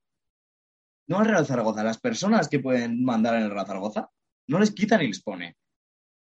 no 1.07 1.19
al 1.19 1.25
Real 1.25 1.45
Zaragoza, 1.45 1.83
las 1.83 1.99
personas 1.99 2.49
que 2.49 2.59
pueden 2.59 3.03
mandar 3.03 3.35
en 3.35 3.43
el 3.43 3.51
Real 3.51 3.65
Zaragoza, 3.65 4.09
no 4.47 4.59
les 4.59 4.71
quitan 4.71 5.01
y 5.01 5.07
les 5.07 5.21
pone. 5.21 5.55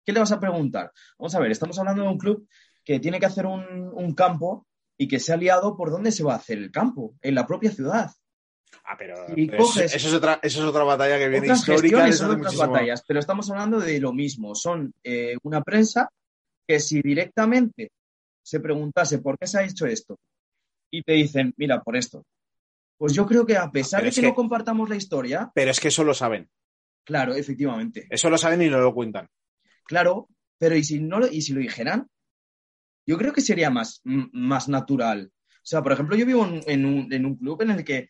¿Qué 0.05 0.11
le 0.11 0.19
vas 0.19 0.31
a 0.31 0.39
preguntar? 0.39 0.91
Vamos 1.17 1.35
a 1.35 1.39
ver, 1.39 1.51
estamos 1.51 1.77
hablando 1.79 2.03
de 2.03 2.09
un 2.09 2.17
club 2.17 2.47
que 2.83 2.99
tiene 2.99 3.19
que 3.19 3.25
hacer 3.25 3.45
un, 3.45 3.91
un 3.93 4.13
campo 4.13 4.67
y 4.97 5.07
que 5.07 5.19
se 5.19 5.33
ha 5.33 5.37
liado 5.37 5.77
por 5.77 5.91
dónde 5.91 6.11
se 6.11 6.23
va 6.23 6.33
a 6.33 6.37
hacer 6.37 6.57
el 6.57 6.71
campo, 6.71 7.15
en 7.21 7.35
la 7.35 7.45
propia 7.45 7.71
ciudad. 7.71 8.11
Ah, 8.83 8.95
pero, 8.97 9.27
eso, 9.27 9.81
es 9.81 10.13
otra, 10.13 10.39
eso, 10.41 10.59
es 10.59 10.65
otra, 10.65 10.83
batalla 10.83 11.17
que 11.17 11.27
viene 11.27 11.47
histórica. 11.47 12.11
Son 12.13 12.39
otras 12.39 12.55
batallas, 12.55 13.03
pero 13.05 13.19
estamos 13.19 13.49
hablando 13.49 13.79
de 13.79 13.99
lo 13.99 14.13
mismo. 14.13 14.55
Son 14.55 14.93
eh, 15.03 15.35
una 15.43 15.61
prensa 15.61 16.09
que 16.65 16.79
si 16.79 17.01
directamente 17.01 17.91
se 18.41 18.59
preguntase 18.59 19.19
por 19.19 19.37
qué 19.37 19.47
se 19.47 19.59
ha 19.59 19.63
hecho 19.63 19.85
esto 19.85 20.17
y 20.89 21.03
te 21.03 21.13
dicen, 21.13 21.53
mira, 21.57 21.81
por 21.81 21.97
esto, 21.97 22.25
pues 22.97 23.13
yo 23.13 23.25
creo 23.25 23.45
que 23.45 23.57
a 23.57 23.69
pesar 23.69 24.03
de 24.03 24.11
que, 24.11 24.21
no 24.21 24.33
compartamos 24.33 24.89
la 24.89 24.95
historia. 24.95 25.51
Pero 25.53 25.71
es 25.71 25.79
que 25.79 25.89
eso 25.89 26.03
lo 26.03 26.13
saben. 26.13 26.49
Claro, 27.03 27.35
efectivamente. 27.35 28.07
Eso 28.09 28.29
lo 28.29 28.37
saben 28.37 28.61
y 28.61 28.69
no 28.69 28.79
lo 28.79 28.93
cuentan. 28.93 29.29
Claro, 29.83 30.29
pero 30.57 30.75
¿y 30.75 30.83
si, 30.83 30.99
no, 30.99 31.25
y 31.27 31.41
si 31.41 31.53
lo 31.53 31.59
dijeran? 31.59 32.07
Yo 33.05 33.17
creo 33.17 33.31
que 33.31 33.41
sería 33.41 33.69
más, 33.69 34.01
más 34.03 34.67
natural. 34.67 35.31
O 35.67 35.69
sea, 35.69 35.83
por 35.83 35.91
ejemplo, 35.91 36.15
yo 36.15 36.25
vivo 36.25 36.45
en, 36.65 36.85
un, 36.85 37.11
en 37.13 37.25
un 37.25 37.35
club 37.35 37.61
en 37.61 37.71
el 37.71 37.83
que 37.85 38.09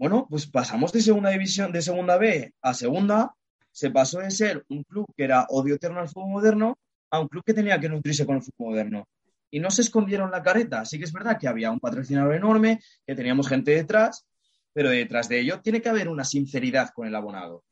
bueno, 0.00 0.26
pues 0.30 0.46
pasamos 0.46 0.94
de 0.94 1.02
segunda 1.02 1.28
división, 1.28 1.72
de 1.72 1.82
segunda 1.82 2.16
B 2.16 2.54
a 2.62 2.72
segunda, 2.72 3.34
se 3.70 3.90
pasó 3.90 4.20
de 4.20 4.30
ser 4.30 4.64
un 4.70 4.82
club 4.82 5.04
que 5.14 5.24
era 5.24 5.44
odio 5.50 5.74
eterno 5.74 6.00
al 6.00 6.08
fútbol 6.08 6.30
moderno 6.30 6.78
a 7.10 7.20
un 7.20 7.28
club 7.28 7.44
que 7.44 7.52
tenía 7.52 7.78
que 7.78 7.90
nutrirse 7.90 8.24
con 8.24 8.36
el 8.36 8.42
fútbol 8.42 8.70
moderno. 8.70 9.06
Y 9.50 9.60
no 9.60 9.70
se 9.70 9.82
escondieron 9.82 10.30
la 10.30 10.42
careta. 10.42 10.86
Sí 10.86 10.96
que 10.96 11.04
es 11.04 11.12
verdad 11.12 11.36
que 11.38 11.48
había 11.48 11.70
un 11.70 11.80
patrocinador 11.80 12.34
enorme, 12.34 12.80
que 13.06 13.14
teníamos 13.14 13.46
gente 13.46 13.72
detrás, 13.72 14.24
pero 14.72 14.88
detrás 14.88 15.28
de 15.28 15.40
ello 15.40 15.60
tiene 15.60 15.82
que 15.82 15.90
haber 15.90 16.08
una 16.08 16.24
sinceridad 16.24 16.88
con 16.94 17.06
el 17.06 17.14
abonado. 17.14 17.62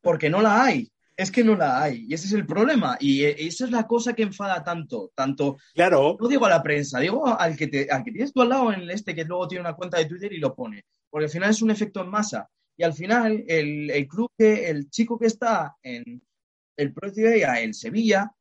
Porque 0.00 0.30
no 0.30 0.42
la 0.42 0.62
hay 0.62 0.92
es 1.22 1.30
que 1.30 1.44
no 1.44 1.54
la 1.54 1.82
hay. 1.82 2.06
Y 2.08 2.14
ese 2.14 2.26
es 2.26 2.32
el 2.32 2.46
problema. 2.46 2.96
Y 2.98 3.24
eh, 3.24 3.36
esa 3.38 3.64
es 3.64 3.70
la 3.70 3.86
cosa 3.86 4.14
que 4.14 4.22
enfada 4.22 4.64
tanto. 4.64 5.12
Tanto. 5.14 5.58
Claro. 5.74 6.16
No 6.18 6.28
digo 6.28 6.46
a 6.46 6.50
la 6.50 6.62
prensa, 6.62 6.98
digo 6.98 7.26
al 7.26 7.56
que, 7.56 7.66
te, 7.66 7.90
al 7.90 8.02
que 8.02 8.12
tienes 8.12 8.32
tú 8.32 8.42
al 8.42 8.48
lado 8.48 8.72
en 8.72 8.80
el 8.80 8.90
este 8.90 9.14
que 9.14 9.24
luego 9.24 9.46
tiene 9.46 9.60
una 9.62 9.74
cuenta 9.74 9.98
de 9.98 10.06
Twitter 10.06 10.32
y 10.32 10.38
lo 10.38 10.54
pone. 10.54 10.84
Porque 11.10 11.26
al 11.26 11.30
final 11.30 11.50
es 11.50 11.62
un 11.62 11.70
efecto 11.70 12.00
en 12.00 12.08
masa. 12.08 12.48
Y 12.76 12.84
al 12.84 12.94
final, 12.94 13.44
el, 13.46 13.90
el 13.90 14.08
club 14.08 14.30
que, 14.38 14.70
el 14.70 14.88
chico 14.88 15.18
que 15.18 15.26
está 15.26 15.76
en 15.82 16.22
el 16.76 16.94
día 17.14 17.60
en 17.60 17.74
Sevilla, 17.74 18.32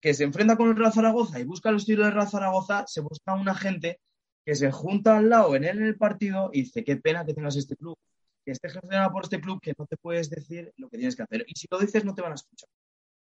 que 0.00 0.12
se 0.12 0.24
enfrenta 0.24 0.56
con 0.56 0.68
el 0.68 0.76
Real 0.76 0.92
Zaragoza 0.92 1.38
y 1.38 1.44
busca 1.44 1.70
el 1.70 1.76
estilo 1.76 2.04
del 2.04 2.14
Real 2.14 2.28
Zaragoza, 2.28 2.84
se 2.88 3.00
busca 3.00 3.34
una 3.34 3.54
gente 3.54 4.00
que 4.44 4.56
se 4.56 4.72
junta 4.72 5.18
al 5.18 5.28
lado 5.28 5.54
en 5.54 5.64
él 5.64 5.78
en 5.78 5.86
el 5.86 5.96
partido 5.96 6.50
y 6.52 6.62
dice, 6.62 6.82
qué 6.82 6.96
pena 6.96 7.24
que 7.24 7.34
tengas 7.34 7.56
este 7.56 7.76
club 7.76 7.96
que 8.46 8.52
esté 8.52 8.70
gestionado 8.70 9.12
por 9.12 9.24
este 9.24 9.40
club 9.40 9.60
que 9.60 9.74
no 9.76 9.86
te 9.86 9.96
puedes 9.96 10.30
decir 10.30 10.72
lo 10.76 10.88
que 10.88 10.96
tienes 10.96 11.16
que 11.16 11.24
hacer. 11.24 11.44
Y 11.48 11.54
si 11.58 11.66
lo 11.68 11.78
dices, 11.78 12.04
no 12.04 12.14
te 12.14 12.22
van 12.22 12.32
a 12.32 12.36
escuchar. 12.36 12.68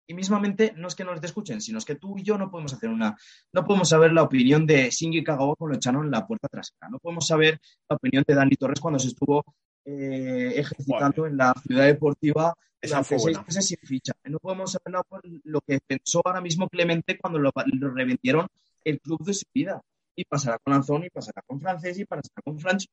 Y 0.08 0.14
mismamente, 0.14 0.74
no 0.78 0.88
es 0.88 0.96
que 0.96 1.04
no 1.04 1.20
te 1.20 1.28
escuchen, 1.28 1.62
sino 1.62 1.78
es 1.78 1.86
que 1.86 1.96
tú 1.96 2.18
y 2.18 2.24
yo 2.24 2.38
no 2.38 2.50
podemos 2.50 2.74
hacer 2.74 2.90
una. 2.90 3.16
No 3.54 3.66
podemos 3.66 3.90
saber 3.90 4.14
la 4.14 4.24
opinión 4.24 4.66
de 4.66 4.90
Shinji 4.90 5.24
Kagawa 5.24 5.56
cuando 5.56 5.74
lo 5.74 5.78
echaron 5.78 6.06
en 6.06 6.12
la 6.12 6.26
puerta 6.26 6.48
trasera. 6.48 6.90
No 6.90 6.98
podemos 7.00 7.28
saber 7.28 7.60
la 7.90 7.98
opinión 7.98 8.24
de 8.26 8.34
Dani 8.34 8.56
Torres 8.56 8.80
cuando 8.80 9.00
se 9.00 9.10
estuvo 9.10 9.44
eh, 9.86 10.54
ejercitando 10.56 11.28
en 11.28 11.38
la 11.38 11.54
ciudad 11.66 11.86
deportiva 11.86 12.54
esa 12.82 13.04
fue 13.04 13.18
buena. 13.18 13.44
meses 13.44 13.68
sin 13.68 13.78
ficha. 13.84 14.14
No 14.24 14.40
podemos 14.40 14.76
hablar 14.84 15.04
por 15.08 15.22
lo 15.44 15.62
que 15.62 15.80
pensó 15.86 16.22
ahora 16.26 16.42
mismo 16.42 16.68
Clemente 16.68 17.18
cuando 17.20 17.38
lo, 17.38 17.52
lo 17.66 17.92
reventieron 17.92 18.48
el 18.84 19.00
club 19.00 19.24
de 19.24 19.34
su 19.34 19.46
vida. 19.54 19.82
Y 20.16 20.26
pasará 20.26 20.58
con 20.60 20.74
Anzón, 20.74 21.06
y 21.06 21.10
pasará 21.10 21.42
con 21.46 21.62
Francés, 21.62 22.00
y 22.00 22.06
pasará 22.06 22.42
con 22.44 22.60
Francho. 22.60 22.88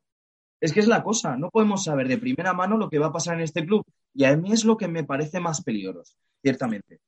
Es 0.61 0.73
que 0.73 0.81
es 0.81 0.89
la 0.89 1.03
cosa, 1.03 1.37
no 1.37 1.51
podemos 1.51 1.85
saber 1.85 2.09
de 2.09 2.19
primera 2.19 2.53
mano 2.53 2.77
lo 2.77 2.91
que 2.91 2.99
va 2.99 3.07
a 3.07 3.13
pasar 3.13 3.37
en 3.37 3.43
este 3.43 3.65
club. 3.65 3.85
Y 4.15 4.25
a 4.25 4.37
mí 4.37 4.53
es 4.53 4.65
lo 4.65 4.77
que 4.77 4.89
me 4.89 5.05
parece 5.05 5.39
más 5.41 5.63
peligroso, 5.63 6.15
ciertamente. 6.43 7.01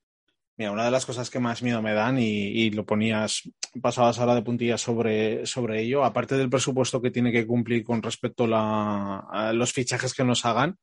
Mira, 0.57 0.73
una 0.73 0.85
de 0.85 0.91
las 0.91 1.07
cosas 1.07 1.31
que 1.31 1.41
más 1.41 1.63
miedo 1.63 1.81
me 1.81 1.95
dan, 1.95 2.19
y, 2.19 2.23
y 2.23 2.71
lo 2.71 2.85
ponías, 2.85 3.51
pasabas 3.81 4.19
ahora 4.19 4.35
de 4.35 4.43
puntillas 4.43 4.81
sobre, 4.81 5.47
sobre 5.47 5.81
ello, 5.81 6.05
aparte 6.05 6.37
del 6.37 6.51
presupuesto 6.51 7.01
que 7.01 7.11
tiene 7.11 7.33
que 7.33 7.47
cumplir 7.47 7.83
con 7.83 8.03
respecto 8.03 8.47
la, 8.47 9.21
a 9.31 9.53
los 9.55 9.73
fichajes 9.73 10.13
que 10.13 10.23
nos 10.23 10.45
hagan, 10.45 10.77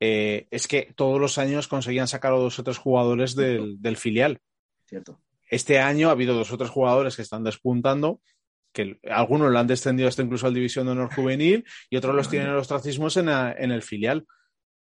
eh, 0.00 0.48
es 0.50 0.66
que 0.66 0.94
todos 0.96 1.20
los 1.20 1.36
años 1.36 1.68
conseguían 1.68 2.08
sacar 2.08 2.32
a 2.32 2.36
dos 2.36 2.58
o 2.58 2.64
tres 2.64 2.78
jugadores 2.78 3.36
del, 3.36 3.80
del 3.82 3.98
filial. 3.98 4.38
Cierto. 4.86 5.20
Este 5.50 5.78
año 5.78 6.08
ha 6.08 6.12
habido 6.12 6.34
dos 6.34 6.50
o 6.52 6.56
tres 6.56 6.70
jugadores 6.70 7.14
que 7.14 7.22
están 7.22 7.44
despuntando, 7.44 8.22
que 8.72 8.98
algunos 9.10 9.50
lo 9.50 9.58
han 9.58 9.66
descendido 9.66 10.08
hasta 10.08 10.22
incluso 10.22 10.46
al 10.46 10.54
División 10.54 10.86
de 10.86 10.92
Honor 10.92 11.12
Juvenil 11.14 11.64
y 11.88 11.96
otros 11.96 12.14
los 12.14 12.28
tienen 12.28 12.48
en 12.48 12.54
los 12.54 12.62
ostracismos 12.62 13.16
en, 13.16 13.28
el 13.28 13.82
filial. 13.82 14.26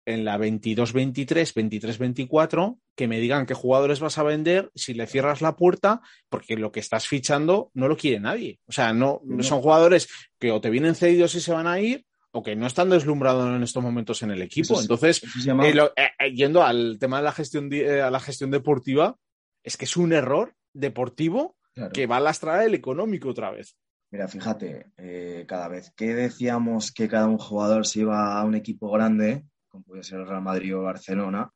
En 0.06 0.26
la 0.26 0.38
22-23, 0.38 1.54
23-24, 1.54 2.78
que 2.96 3.08
me 3.08 3.20
digan 3.20 3.46
qué 3.46 3.54
jugadores 3.54 4.00
vas 4.00 4.18
a 4.18 4.24
vender 4.24 4.70
si 4.76 4.94
le 4.94 5.08
cierras 5.08 5.42
la 5.42 5.56
puerta, 5.56 6.02
porque 6.30 6.58
lo 6.58 6.72
que 6.72 6.80
estás 6.80 7.08
fichando 7.08 7.72
no 7.74 7.88
lo 7.88 7.96
quiere 7.98 8.20
nadie. 8.20 8.60
O 8.68 8.72
sea, 8.72 8.94
no, 8.94 9.22
No. 9.24 9.44
son 9.44 9.62
jugadores 9.62 10.08
que 10.40 10.52
o 10.52 10.62
te 10.62 10.70
vienen 10.70 10.96
cedidos 10.96 11.36
y 11.36 11.42
se 11.42 11.54
van 11.54 11.68
a 11.68 11.80
ir, 11.80 12.06
o 12.32 12.44
que 12.44 12.56
no 12.56 12.68
están 12.68 12.90
deslumbrados 12.90 13.48
en 13.56 13.64
estos 13.64 13.82
momentos 13.84 14.22
en 14.24 14.32
el 14.32 14.42
equipo. 14.42 14.74
Eso 14.74 14.82
Entonces, 14.82 15.22
llama- 15.44 15.68
eh, 15.68 15.74
lo- 15.74 15.94
eh, 15.96 16.10
eh, 16.20 16.34
yendo 16.34 16.64
al 16.64 16.98
tema 17.00 17.18
de 17.18 17.24
la 17.24 17.32
gestión, 17.32 17.70
eh, 17.72 18.02
a 18.02 18.12
la 18.12 18.20
gestión 18.20 18.52
deportiva, 18.52 19.16
es 19.64 19.78
que 19.78 19.86
es 19.86 19.96
un 19.96 20.12
error 20.14 20.54
deportivo 20.74 21.56
claro. 21.74 21.91
que 21.93 22.07
va 22.07 22.17
a 22.17 22.21
lastrar 22.21 22.63
el 22.63 22.74
económico 22.76 23.30
otra 23.30 23.51
vez. 23.51 23.76
Mira, 24.11 24.28
fíjate, 24.28 24.91
eh, 24.97 25.45
cada 25.47 25.67
vez 25.67 25.91
que 25.95 26.13
decíamos 26.13 26.91
que 26.91 27.07
cada 27.07 27.28
un 27.28 27.38
jugador 27.39 27.86
se 27.88 28.01
iba 28.01 28.39
a 28.39 28.43
un 28.43 28.53
equipo 28.55 28.91
grande, 28.91 29.45
como 29.67 29.84
puede 29.84 30.03
ser 30.03 30.19
el 30.19 30.28
Real 30.28 30.41
Madrid 30.43 30.76
o 30.76 30.80
el 30.80 30.86
Barcelona, 30.86 31.51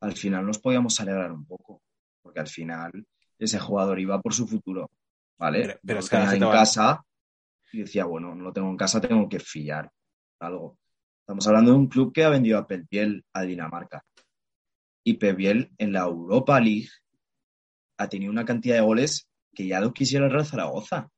al 0.00 0.12
final 0.12 0.44
nos 0.44 0.58
podíamos 0.58 1.00
alegrar 1.00 1.32
un 1.32 1.46
poco, 1.46 1.80
porque 2.22 2.40
al 2.40 2.48
final 2.48 2.92
ese 3.38 3.58
jugador 3.58 3.98
iba 3.98 4.20
por 4.20 4.34
su 4.34 4.46
futuro, 4.46 4.90
¿vale? 5.38 5.62
Pero- 5.62 5.80
pero 5.86 5.98
es 6.00 6.10
que 6.10 6.16
en 6.16 6.42
va- 6.42 6.52
casa 6.52 7.02
y 7.72 7.78
decía, 7.78 8.04
bueno, 8.04 8.34
no 8.34 8.44
lo 8.44 8.52
tengo 8.52 8.68
en 8.68 8.76
casa, 8.76 9.00
tengo 9.00 9.28
que 9.28 9.40
fiar 9.40 9.90
algo. 10.40 10.78
Estamos 11.20 11.46
hablando 11.48 11.70
de 11.72 11.78
un 11.78 11.88
club 11.88 12.12
que 12.12 12.22
ha 12.24 12.28
vendido 12.28 12.58
a 12.58 12.66
Pelpiel 12.66 13.24
a 13.32 13.42
Dinamarca. 13.42 14.04
Y 15.02 15.14
Pelpiel 15.14 15.72
en 15.78 15.92
la 15.94 16.00
Europa 16.00 16.60
League 16.60 16.88
ha 17.96 18.08
tenido 18.08 18.30
una 18.30 18.44
cantidad 18.44 18.76
de 18.76 18.82
goles 18.82 19.28
que 19.54 19.66
ya 19.66 19.80
lo 19.80 19.92
quisiera 19.92 20.26
el 20.26 20.32
Real 20.32 20.46
Zaragoza. 20.46 21.08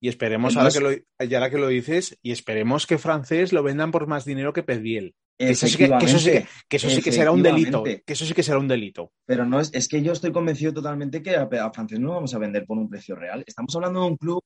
Y 0.00 0.08
esperemos, 0.08 0.56
ahora, 0.56 0.70
que 0.70 0.80
lo, 0.80 0.92
y 0.92 1.34
ahora 1.34 1.50
que 1.50 1.58
lo 1.58 1.68
dices, 1.68 2.18
y 2.22 2.32
esperemos 2.32 2.86
que 2.86 2.98
francés 2.98 3.52
lo 3.52 3.62
vendan 3.62 3.92
por 3.92 4.08
más 4.08 4.24
dinero 4.24 4.52
que 4.52 4.64
Pediel. 4.64 5.14
Que 5.38 5.50
eso 5.50 5.66
sí 5.66 5.76
que, 5.76 5.88
que 5.88 6.04
eso 6.04 6.18
sí 6.18 6.30
que, 6.30 6.46
que 6.68 6.76
eso 6.76 6.90
sí 6.90 7.02
que 7.02 7.12
será 7.12 7.30
un 7.30 7.42
delito. 7.42 7.84
Que 7.84 8.02
eso 8.06 8.24
sí 8.24 8.34
que 8.34 8.42
será 8.42 8.58
un 8.58 8.68
delito. 8.68 9.12
Pero 9.24 9.46
no 9.46 9.60
es, 9.60 9.70
es 9.72 9.88
que 9.88 10.02
yo 10.02 10.12
estoy 10.12 10.32
convencido 10.32 10.72
totalmente 10.72 11.22
que 11.22 11.36
a, 11.36 11.42
a 11.42 11.72
Francés 11.72 12.00
no 12.00 12.08
lo 12.08 12.14
vamos 12.14 12.34
a 12.34 12.38
vender 12.38 12.66
por 12.66 12.78
un 12.78 12.88
precio 12.88 13.14
real. 13.14 13.44
Estamos 13.46 13.74
hablando 13.76 14.00
de 14.00 14.06
un 14.06 14.16
club. 14.16 14.42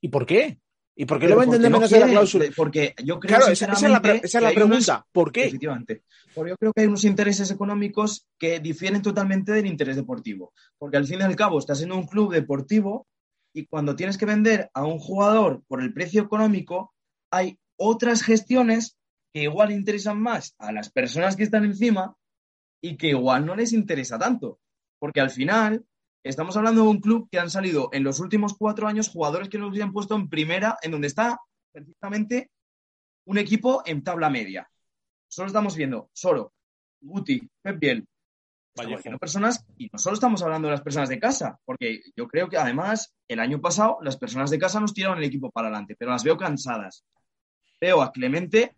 ¿Y 0.00 0.08
por 0.08 0.26
qué? 0.26 0.58
¿Y 0.94 1.06
por 1.06 1.18
qué 1.18 1.26
pero 1.26 1.36
lo 1.36 1.40
venden 1.40 1.60
porque 1.60 1.62
de 1.62 1.70
no 1.70 1.76
menos 1.78 1.90
de 1.90 2.00
la 2.00 2.06
cláusula? 2.08 2.44
Porque 2.54 2.94
yo 3.04 3.18
creo 3.18 3.36
Claro, 3.38 3.52
esa, 3.52 3.66
esa 3.72 3.86
es 3.86 3.92
la, 3.92 3.98
esa 4.22 4.38
es 4.38 4.42
unos- 4.44 4.54
pregunta. 4.54 5.06
¿Por 5.12 5.32
qué? 5.32 5.46
Efectivamente. 5.46 6.02
Porque 6.34 6.50
yo 6.50 6.56
creo 6.56 6.72
que 6.72 6.82
hay 6.82 6.86
unos 6.86 7.04
intereses 7.04 7.50
económicos 7.50 8.26
que 8.38 8.60
difieren 8.60 9.00
totalmente 9.02 9.52
del 9.52 9.66
interés 9.66 9.96
deportivo. 9.96 10.52
Porque 10.78 10.96
al 10.98 11.06
fin 11.06 11.20
y 11.20 11.22
al 11.22 11.36
cabo 11.36 11.58
estás 11.58 11.80
en 11.82 11.92
un 11.92 12.06
club 12.06 12.32
deportivo 12.32 13.06
y 13.54 13.66
cuando 13.66 13.96
tienes 13.96 14.18
que 14.18 14.26
vender 14.26 14.70
a 14.74 14.84
un 14.84 14.98
jugador 14.98 15.62
por 15.66 15.82
el 15.82 15.92
precio 15.94 16.22
económico, 16.22 16.94
hay 17.30 17.58
otras 17.76 18.22
gestiones 18.22 18.96
que 19.32 19.42
igual 19.44 19.72
interesan 19.72 20.20
más 20.20 20.54
a 20.58 20.72
las 20.72 20.90
personas 20.90 21.36
que 21.36 21.42
están 21.42 21.64
encima 21.64 22.16
y 22.82 22.96
que 22.96 23.08
igual 23.08 23.46
no 23.46 23.56
les 23.56 23.72
interesa 23.72 24.18
tanto. 24.18 24.58
Porque 24.98 25.20
al 25.20 25.30
final 25.30 25.84
estamos 26.30 26.56
hablando 26.56 26.82
de 26.82 26.88
un 26.88 27.00
club 27.00 27.28
que 27.30 27.38
han 27.38 27.50
salido 27.50 27.88
en 27.92 28.04
los 28.04 28.20
últimos 28.20 28.54
cuatro 28.56 28.86
años 28.86 29.08
jugadores 29.08 29.48
que 29.48 29.58
nos 29.58 29.70
habían 29.70 29.92
puesto 29.92 30.14
en 30.14 30.28
primera, 30.28 30.78
en 30.82 30.92
donde 30.92 31.08
está 31.08 31.38
perfectamente 31.72 32.50
un 33.24 33.38
equipo 33.38 33.82
en 33.86 34.02
tabla 34.02 34.30
media. 34.30 34.68
Solo 35.28 35.46
estamos 35.46 35.76
viendo 35.76 36.10
Soro, 36.12 36.52
Guti, 37.00 37.48
Pep 37.62 37.78
Biel. 37.78 38.06
Personas, 39.20 39.66
y 39.76 39.88
no 39.92 39.98
solo 39.98 40.14
estamos 40.14 40.42
hablando 40.42 40.68
de 40.68 40.72
las 40.72 40.80
personas 40.80 41.10
de 41.10 41.18
casa, 41.18 41.58
porque 41.64 42.00
yo 42.16 42.26
creo 42.26 42.48
que 42.48 42.56
además 42.56 43.14
el 43.28 43.40
año 43.40 43.60
pasado 43.60 43.98
las 44.00 44.16
personas 44.16 44.50
de 44.50 44.58
casa 44.58 44.80
nos 44.80 44.94
tiraron 44.94 45.18
el 45.18 45.24
equipo 45.24 45.50
para 45.50 45.68
adelante, 45.68 45.94
pero 45.98 46.10
las 46.10 46.24
veo 46.24 46.38
cansadas. 46.38 47.04
Veo 47.80 48.00
a 48.00 48.12
Clemente 48.12 48.74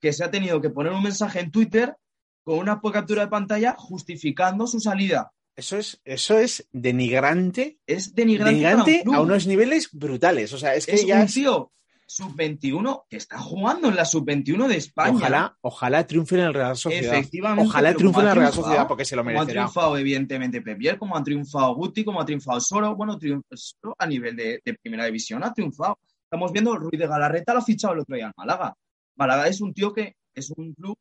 que 0.00 0.12
se 0.12 0.24
ha 0.24 0.30
tenido 0.30 0.60
que 0.60 0.70
poner 0.70 0.92
un 0.92 1.02
mensaje 1.02 1.40
en 1.40 1.50
Twitter 1.50 1.96
con 2.44 2.58
una 2.58 2.80
captura 2.80 3.22
de 3.22 3.28
pantalla 3.28 3.74
justificando 3.78 4.66
su 4.66 4.80
salida. 4.80 5.32
Eso 5.58 5.76
es, 5.76 6.00
eso 6.04 6.38
es 6.38 6.68
denigrante, 6.70 7.80
Es 7.84 8.14
denigrante, 8.14 8.52
un 8.52 8.54
denigrante 8.60 9.02
a 9.12 9.20
unos 9.20 9.46
niveles 9.48 9.88
brutales. 9.92 10.52
O 10.52 10.58
sea, 10.58 10.76
es 10.76 10.86
que 10.86 10.92
es 10.94 11.04
ya 11.04 11.20
un 11.20 11.26
tío 11.26 11.72
sub-21 12.06 13.06
que 13.10 13.16
está 13.16 13.38
jugando 13.40 13.88
en 13.88 13.96
la 13.96 14.04
sub-21 14.04 14.68
de 14.68 14.76
España. 14.76 15.16
Ojalá, 15.16 15.58
ojalá 15.60 16.06
triunfe 16.06 16.36
en 16.36 16.42
el 16.42 16.54
Real 16.54 16.76
Sociedad. 16.76 17.14
Efectivamente. 17.18 17.64
Ojalá 17.68 17.92
triunfe 17.92 18.20
en 18.20 18.26
la 18.26 18.34
Real 18.34 18.52
Sociedad 18.52 18.86
porque 18.86 19.04
se 19.04 19.16
lo 19.16 19.24
Como 19.24 19.30
ha 19.42 19.46
triunfado, 19.46 19.98
evidentemente, 19.98 20.62
Pep 20.62 20.78
Biel, 20.78 20.96
como 20.96 21.16
ha 21.16 21.24
triunfado 21.24 21.74
Guti, 21.74 22.04
como 22.04 22.20
ha 22.20 22.24
triunfado 22.24 22.60
Soro. 22.60 22.94
Bueno, 22.94 23.18
a 23.98 24.06
nivel 24.06 24.36
de, 24.36 24.62
de 24.64 24.74
primera 24.74 25.06
división 25.06 25.42
ha 25.42 25.52
triunfado. 25.52 25.98
Estamos 26.22 26.52
viendo 26.52 26.76
Ruiz 26.76 27.00
de 27.00 27.08
Galarreta 27.08 27.52
lo 27.52 27.58
ha 27.58 27.64
fichado 27.64 27.94
el 27.94 28.00
otro 28.00 28.14
día 28.14 28.26
en 28.26 28.32
Málaga. 28.36 28.74
Málaga 29.16 29.48
es 29.48 29.60
un 29.60 29.74
tío 29.74 29.92
que 29.92 30.14
es 30.34 30.50
un 30.50 30.72
club 30.74 30.96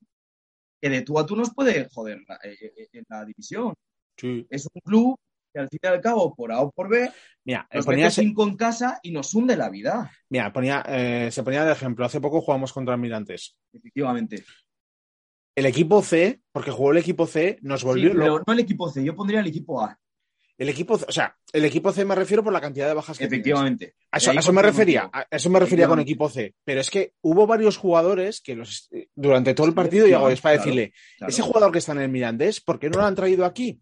que 0.81 0.89
de 0.89 1.01
tú 1.03 1.19
a 1.19 1.25
tú 1.27 1.35
nos 1.35 1.53
puede 1.53 1.87
joder 1.91 2.21
la- 2.27 2.39
eh, 2.43 2.57
eh, 2.75 2.87
en 2.93 3.03
la 3.07 3.23
división. 3.23 3.75
Sí. 4.17 4.45
Es 4.49 4.67
un 4.73 4.81
club 4.81 5.19
que 5.53 5.59
al 5.59 5.69
fin 5.69 5.79
y 5.81 5.87
al 5.87 6.01
cabo, 6.01 6.35
por 6.35 6.51
A 6.51 6.59
o 6.61 6.71
por 6.71 6.89
B, 6.89 7.09
Mira, 7.45 7.67
eh, 7.71 7.77
nos 7.77 7.85
ponía, 7.85 8.05
mete 8.05 8.21
cinco 8.21 8.43
en 8.47 8.57
casa 8.57 8.99
y 9.01 9.11
nos 9.11 9.33
hunde 9.33 9.55
la 9.55 9.69
vida. 9.69 10.11
mira, 10.29 10.51
ponía, 10.51 10.83
eh, 10.87 11.29
se 11.31 11.43
ponía 11.43 11.63
de 11.63 11.71
ejemplo. 11.71 12.05
Hace 12.05 12.19
poco 12.19 12.41
jugamos 12.41 12.73
contra 12.73 12.93
Almirantes. 12.93 13.55
Efectivamente. 13.71 14.43
El 15.55 15.65
equipo 15.65 16.01
C, 16.03 16.41
porque 16.51 16.69
jugó 16.71 16.91
el 16.91 16.97
equipo 16.99 17.25
C, 17.25 17.57
nos 17.61 17.83
volvió 17.83 18.11
Sí, 18.11 18.15
pero 18.17 18.43
no 18.45 18.53
el 18.53 18.59
equipo 18.59 18.89
C, 18.91 19.03
yo 19.03 19.15
pondría 19.15 19.39
el 19.39 19.47
equipo 19.47 19.81
A. 19.81 19.97
El 20.59 20.69
equipo 20.69 20.95
o 20.95 21.11
sea, 21.11 21.35
el 21.53 21.65
equipo 21.65 21.91
C 21.91 22.03
me 22.03 22.15
refiero 22.15 22.43
por 22.43 22.51
la 22.51 22.59
cantidad 22.61 22.87
de 22.87 22.93
bajas 22.95 23.17
que. 23.17 23.25
Efectivamente. 23.25 23.93
A 24.11 24.17
eso, 24.17 24.31
a 24.31 24.33
eso 24.33 24.51
me 24.53 24.61
refería, 24.63 25.07
a 25.13 25.25
eso 25.29 25.49
me 25.51 25.59
refería 25.59 25.87
con 25.87 25.99
equipo 25.99 26.29
C. 26.29 26.55
Pero 26.63 26.81
es 26.81 26.89
que 26.89 27.13
hubo 27.21 27.45
varios 27.47 27.77
jugadores 27.77 28.41
que 28.41 28.55
los 28.55 28.89
durante 29.15 29.53
todo 29.53 29.67
el 29.67 29.73
partido, 29.75 30.07
y 30.07 30.13
hago 30.13 30.29
es 30.29 30.41
para 30.41 30.55
Claro, 30.55 30.65
decirle, 30.65 30.93
Claro. 31.17 31.29
ese 31.31 31.41
jugador 31.43 31.71
que 31.71 31.77
está 31.79 31.91
en 31.93 31.99
el 32.01 32.09
Mirandés, 32.09 32.59
¿por 32.59 32.79
qué 32.79 32.89
no 32.89 32.97
lo 32.99 33.05
han 33.05 33.15
traído 33.15 33.45
aquí? 33.45 33.79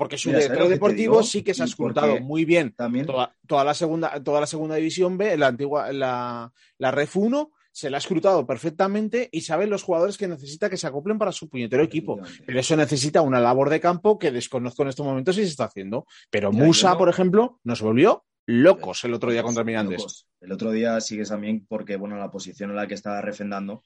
Porque 0.00 0.16
su 0.16 0.30
Mira, 0.30 0.40
¿sabes 0.40 0.48
director 0.56 0.64
lo 0.64 0.64
que 0.64 0.68
te 0.70 0.74
deportivo 0.76 1.22
sí 1.22 1.42
que 1.42 1.52
se 1.52 1.60
ha 1.62 1.66
escrutado 1.66 2.20
muy 2.20 2.46
bien 2.46 2.72
También 2.72 3.04
toda, 3.04 3.36
toda 3.46 3.64
la 3.64 3.74
segunda, 3.74 4.24
toda 4.24 4.40
la 4.40 4.46
segunda 4.46 4.76
división 4.76 5.18
B, 5.18 5.36
la 5.36 5.48
antigua, 5.48 5.92
la, 5.92 6.50
la 6.78 6.90
Ref 6.90 7.16
1, 7.18 7.50
se 7.70 7.90
la 7.90 7.98
ha 7.98 8.00
escrutado 8.00 8.46
perfectamente 8.46 9.28
y 9.30 9.42
saben 9.42 9.68
los 9.68 9.82
jugadores 9.82 10.16
que 10.16 10.26
necesita 10.26 10.70
que 10.70 10.78
se 10.78 10.86
acoplen 10.86 11.18
para 11.18 11.32
su 11.32 11.50
puñetero 11.50 11.82
equipo. 11.82 12.18
Pero 12.46 12.58
eso 12.60 12.76
necesita 12.76 13.20
una 13.20 13.40
labor 13.40 13.68
de 13.68 13.78
campo 13.78 14.18
que 14.18 14.30
desconozco 14.30 14.84
en 14.84 14.88
estos 14.88 15.04
momentos 15.04 15.36
si 15.36 15.42
se 15.42 15.50
está 15.50 15.64
haciendo. 15.64 16.06
Pero 16.30 16.50
Musa, 16.50 16.92
no- 16.92 16.98
por 16.98 17.10
ejemplo, 17.10 17.60
nos 17.64 17.82
volvió 17.82 18.24
locos 18.46 19.04
el 19.04 19.12
otro 19.12 19.30
día 19.30 19.42
contra 19.42 19.64
Mirandés. 19.64 19.98
Locos. 19.98 20.26
El 20.40 20.52
otro 20.52 20.70
día 20.70 20.98
sigues 21.02 21.28
también 21.28 21.66
porque, 21.68 21.96
bueno, 21.96 22.16
la 22.16 22.30
posición 22.30 22.70
en 22.70 22.76
la 22.76 22.86
que 22.86 22.94
estaba 22.94 23.20
refrendando 23.20 23.82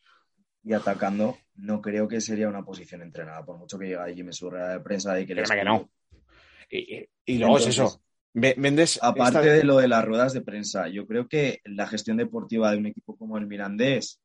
y 0.62 0.72
atacando, 0.74 1.36
no 1.56 1.82
creo 1.82 2.08
que 2.08 2.20
sería 2.22 2.48
una 2.48 2.64
posición 2.64 3.02
entrenada, 3.02 3.44
por 3.44 3.58
mucho 3.58 3.78
que 3.78 3.86
llegue 3.86 3.98
allí 4.00 4.22
me 4.22 4.32
surra 4.32 4.68
de 4.70 4.80
prensa 4.80 5.20
y 5.20 5.26
que 5.26 5.34
le 5.34 5.42
Créeme 5.42 5.60
que 5.62 5.68
no. 5.68 5.90
Y, 6.70 7.38
luego 7.38 7.58
es 7.58 7.66
eso. 7.68 8.00
Ve- 8.32 8.54
Vendes. 8.58 8.98
Aparte 9.02 9.38
esta- 9.38 9.52
de 9.52 9.64
lo 9.64 9.76
de 9.78 9.88
las 9.88 10.04
ruedas 10.04 10.32
de 10.32 10.40
prensa, 10.40 10.88
yo 10.88 11.06
creo 11.06 11.28
que 11.28 11.60
la 11.64 11.86
gestión 11.86 12.16
deportiva 12.16 12.70
de 12.72 12.78
un 12.78 12.86
equipo 12.86 13.16
como 13.16 13.38
el 13.38 13.46
Mirandés, 13.46 14.20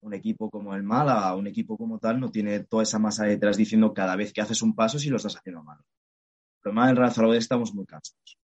un 0.00 0.14
equipo 0.14 0.50
como 0.50 0.74
el 0.74 0.82
Málaga, 0.82 1.34
un 1.34 1.46
equipo 1.46 1.76
como 1.76 1.98
tal, 1.98 2.20
no 2.20 2.30
tiene 2.30 2.60
toda 2.60 2.82
esa 2.82 2.98
masa 2.98 3.24
detrás 3.24 3.56
diciendo 3.56 3.92
cada 3.92 4.16
vez 4.16 4.32
que 4.32 4.40
haces 4.40 4.62
un 4.62 4.74
paso 4.74 4.98
si 4.98 5.10
lo 5.10 5.16
estás 5.16 5.36
haciendo 5.36 5.62
mal. 5.62 5.78
El 5.78 6.60
problema 6.60 6.86
del 6.86 6.96
Real 6.96 7.12
Zaragoza 7.12 7.38
estamos 7.38 7.74
muy 7.74 7.84
cansados. 7.86 8.38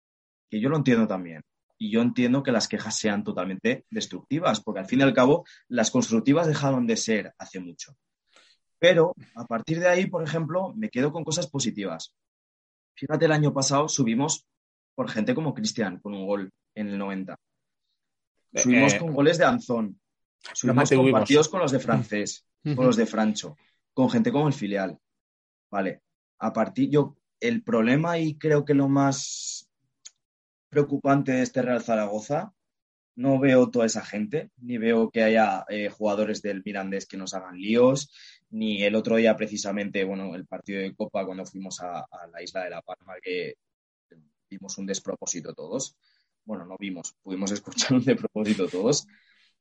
Que 0.51 0.61
yo 0.61 0.69
lo 0.69 0.77
entiendo 0.77 1.07
también. 1.07 1.43
Y 1.81 1.93
yo 1.93 2.03
entiendo 2.03 2.43
que 2.43 2.51
las 2.51 2.67
quejas 2.67 2.97
sean 2.97 3.23
totalmente 3.23 3.85
destructivas, 3.91 4.61
porque 4.61 4.81
al 4.81 4.87
fin 4.87 4.99
y 4.99 5.03
al 5.03 5.15
cabo 5.15 5.45
las 5.69 5.93
constructivas 5.93 6.49
dejaron 6.49 6.89
de 6.89 6.97
ser 6.97 7.33
hace 7.39 7.61
mucho. 7.61 7.97
Pero 8.81 9.15
a 9.37 9.45
partir 9.45 9.79
de 9.79 9.89
ahí, 9.89 10.07
por 10.07 10.25
ejemplo, 10.25 10.73
me 10.75 10.91
quedo 10.91 11.13
con 11.13 11.23
cosas 11.25 11.47
positivas. 11.49 12.15
Fíjate, 12.99 13.27
el 13.27 13.33
año 13.33 13.55
pasado 13.55 13.89
subimos 13.89 14.45
por 14.97 15.09
gente 15.09 15.33
como 15.33 15.55
Cristian 15.55 16.01
con 16.01 16.15
un 16.15 16.27
gol 16.27 16.51
en 16.75 16.89
el 16.89 16.99
90. 16.99 17.39
Subimos 18.57 18.95
Eh, 18.95 18.99
con 18.99 19.15
goles 19.15 19.39
de 19.39 19.45
Anzón. 19.45 20.01
Subimos 20.53 20.91
con 20.91 21.13
partidos 21.13 21.49
con 21.49 21.61
los 21.61 21.71
de 21.71 21.79
francés, 21.79 22.45
con 22.75 22.85
los 22.87 22.97
de 22.97 23.07
Francho, 23.07 23.57
con 23.93 24.11
gente 24.11 24.33
como 24.33 24.49
el 24.49 24.55
filial. 24.55 24.99
Vale, 25.71 26.03
a 26.41 26.53
partir, 26.53 26.91
yo, 26.91 27.17
el 27.39 27.63
problema 27.63 28.19
y 28.19 28.37
creo 28.37 28.65
que 28.65 28.75
lo 28.75 28.89
más 28.89 29.71
preocupante 30.69 31.33
de 31.33 31.43
este 31.43 31.63
Real 31.63 31.83
Zaragoza, 31.83 32.53
no 33.15 33.39
veo 33.39 33.71
toda 33.71 33.87
esa 33.87 34.05
gente, 34.05 34.51
ni 34.57 34.79
veo 34.79 35.11
que 35.11 35.23
haya 35.23 35.65
eh, 35.69 35.89
jugadores 35.89 36.43
del 36.43 36.63
Mirandés 36.65 37.07
que 37.07 37.17
nos 37.17 37.35
hagan 37.35 37.57
líos, 37.57 38.13
ni 38.51 38.83
el 38.83 38.95
otro 38.95 39.17
día 39.17 39.37
precisamente, 39.37 40.05
bueno, 40.05 40.35
el 40.35 40.47
partido 40.47 40.81
de 40.81 40.95
Copa 40.95 41.25
cuando 41.27 41.45
fuimos 41.45 41.81
a, 41.81 42.07
la 42.33 42.43
isla 42.43 42.65
de 42.65 42.71
La 42.71 42.83
Palma, 42.83 43.15
que 43.23 43.55
vimos 44.51 44.79
un 44.79 44.87
despropósito 44.87 45.55
todos. 45.55 45.97
Bueno, 46.45 46.65
no 46.65 46.77
vimos, 46.79 47.15
pudimos 47.23 47.51
escuchar 47.53 47.95
un 47.95 48.05
despropósito 48.05 48.69
todos. 48.69 49.07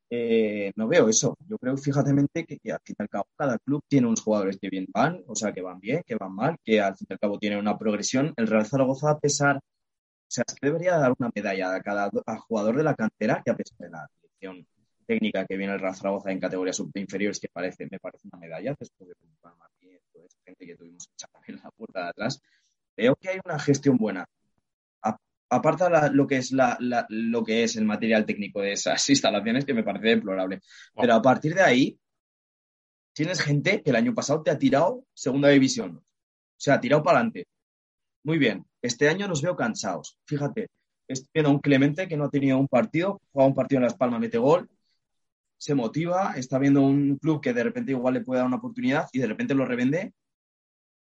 Eh, 0.10 0.72
no 0.76 0.88
veo 0.88 1.10
eso. 1.10 1.36
Yo 1.48 1.58
creo, 1.58 1.76
fíjate, 1.78 2.12
que, 2.46 2.72
al 2.72 2.80
fin 2.84 2.96
y 2.98 3.04
al 3.04 3.10
cabo 3.10 3.28
cada 3.36 3.58
club 3.60 3.84
tiene 3.88 4.08
unos 4.08 4.22
jugadores 4.22 4.58
que 4.60 4.70
bien 4.70 4.86
van, 4.90 5.22
o 5.28 5.36
sea, 5.36 5.52
que 5.54 5.62
van 5.62 5.80
bien, 5.80 6.02
que 6.06 6.16
van 6.16 6.34
mal, 6.34 6.58
que 6.64 6.80
al 6.80 6.96
fin 6.96 7.08
y 7.10 7.14
al 7.14 7.20
cabo 7.20 7.40
tienen 7.40 7.60
una 7.60 7.78
progresión. 7.78 8.34
El 8.38 8.48
Real 8.48 8.66
Zaragoza, 8.66 9.12
a 9.12 9.20
pesar, 9.20 9.58
o 9.58 9.62
sea, 10.30 10.46
es 10.48 10.56
debería 10.62 10.98
dar 10.98 11.14
una 11.18 11.30
medalla 11.36 11.76
a 11.76 11.82
cada 11.82 12.10
jugador 12.48 12.78
de 12.78 12.84
la 12.84 12.96
cantera, 12.96 13.42
que 13.44 13.52
a 13.52 13.58
pesar 13.58 13.78
de 13.80 13.90
la 13.90 14.10
dirección 14.22 14.66
técnica 15.08 15.45
que 15.45 15.58
viene 15.58 15.74
el 15.74 15.80
Real 15.80 15.95
Zaragoza 15.95 16.32
en 16.32 16.39
categorías 16.39 16.82
inferiores, 16.95 17.39
que 17.39 17.47
parece, 17.47 17.88
me 17.89 17.99
parece 17.99 18.28
una 18.32 18.39
medalla, 18.39 18.76
después 18.78 19.10
de 19.10 19.16
gente 20.45 20.66
que 20.66 20.76
tuvimos 20.76 21.10
que 21.45 21.51
en 21.51 21.60
la 21.64 21.72
puerta 21.72 22.03
de 22.03 22.10
atrás, 22.10 22.41
veo 22.95 23.16
que 23.16 23.30
hay 23.30 23.39
una 23.43 23.58
gestión 23.58 23.97
buena 23.97 24.28
aparta 25.49 26.10
lo 26.12 26.28
que 26.28 26.38
es 26.38 26.51
lo 26.51 27.43
que 27.43 27.64
es 27.64 27.76
el 27.76 27.86
material 27.86 28.26
técnico 28.26 28.62
de 28.62 28.74
esas 28.74 29.08
instalaciones 29.10 29.66
que 29.66 29.74
me 29.74 29.84
parece 29.84 30.08
deplorable. 30.10 30.62
Pero 30.95 31.14
a 31.14 31.22
partir 31.22 31.55
de 31.55 31.62
ahí 31.62 31.99
tienes 33.14 33.41
gente 33.41 33.82
que 33.82 33.89
el 33.89 33.95
año 33.95 34.14
pasado 34.14 34.43
te 34.43 34.51
ha 34.51 34.58
tirado 34.58 35.05
segunda 35.14 35.49
división. 35.49 35.97
O 35.97 36.60
sea, 36.60 36.76
ha 36.76 36.82
tirado 36.82 37.03
para 37.03 37.20
adelante. 37.20 37.47
Muy 38.24 38.38
bien. 38.38 38.66
Este 38.82 39.08
año 39.10 39.28
nos 39.28 39.41
veo 39.41 39.55
cansados. 39.55 40.18
Fíjate, 40.26 40.68
estoy 41.08 41.30
viendo 41.34 41.49
a 41.49 41.53
un 41.53 41.60
Clemente 41.60 42.08
que 42.08 42.18
no 42.18 42.26
ha 42.26 42.30
tenido 42.30 42.58
un 42.58 42.68
partido, 42.68 43.22
juega 43.32 43.47
un 43.47 43.55
partido 43.55 43.78
en 43.78 43.84
Las 43.84 43.95
Palmas, 43.95 44.20
mete 44.20 44.38
gol, 44.38 44.70
se 45.58 45.74
motiva, 45.74 46.34
está 46.36 46.60
viendo 46.60 46.82
un 46.82 47.18
club 47.18 47.41
que 47.41 47.53
de 47.53 47.64
repente 47.64 47.91
igual 47.91 48.14
le 48.14 48.22
puede 48.22 48.39
dar 48.39 48.47
una 48.47 48.58
oportunidad 48.58 49.08
y 49.12 49.20
de 49.20 49.28
repente 49.28 49.55
lo 49.55 49.66
revende. 49.66 50.14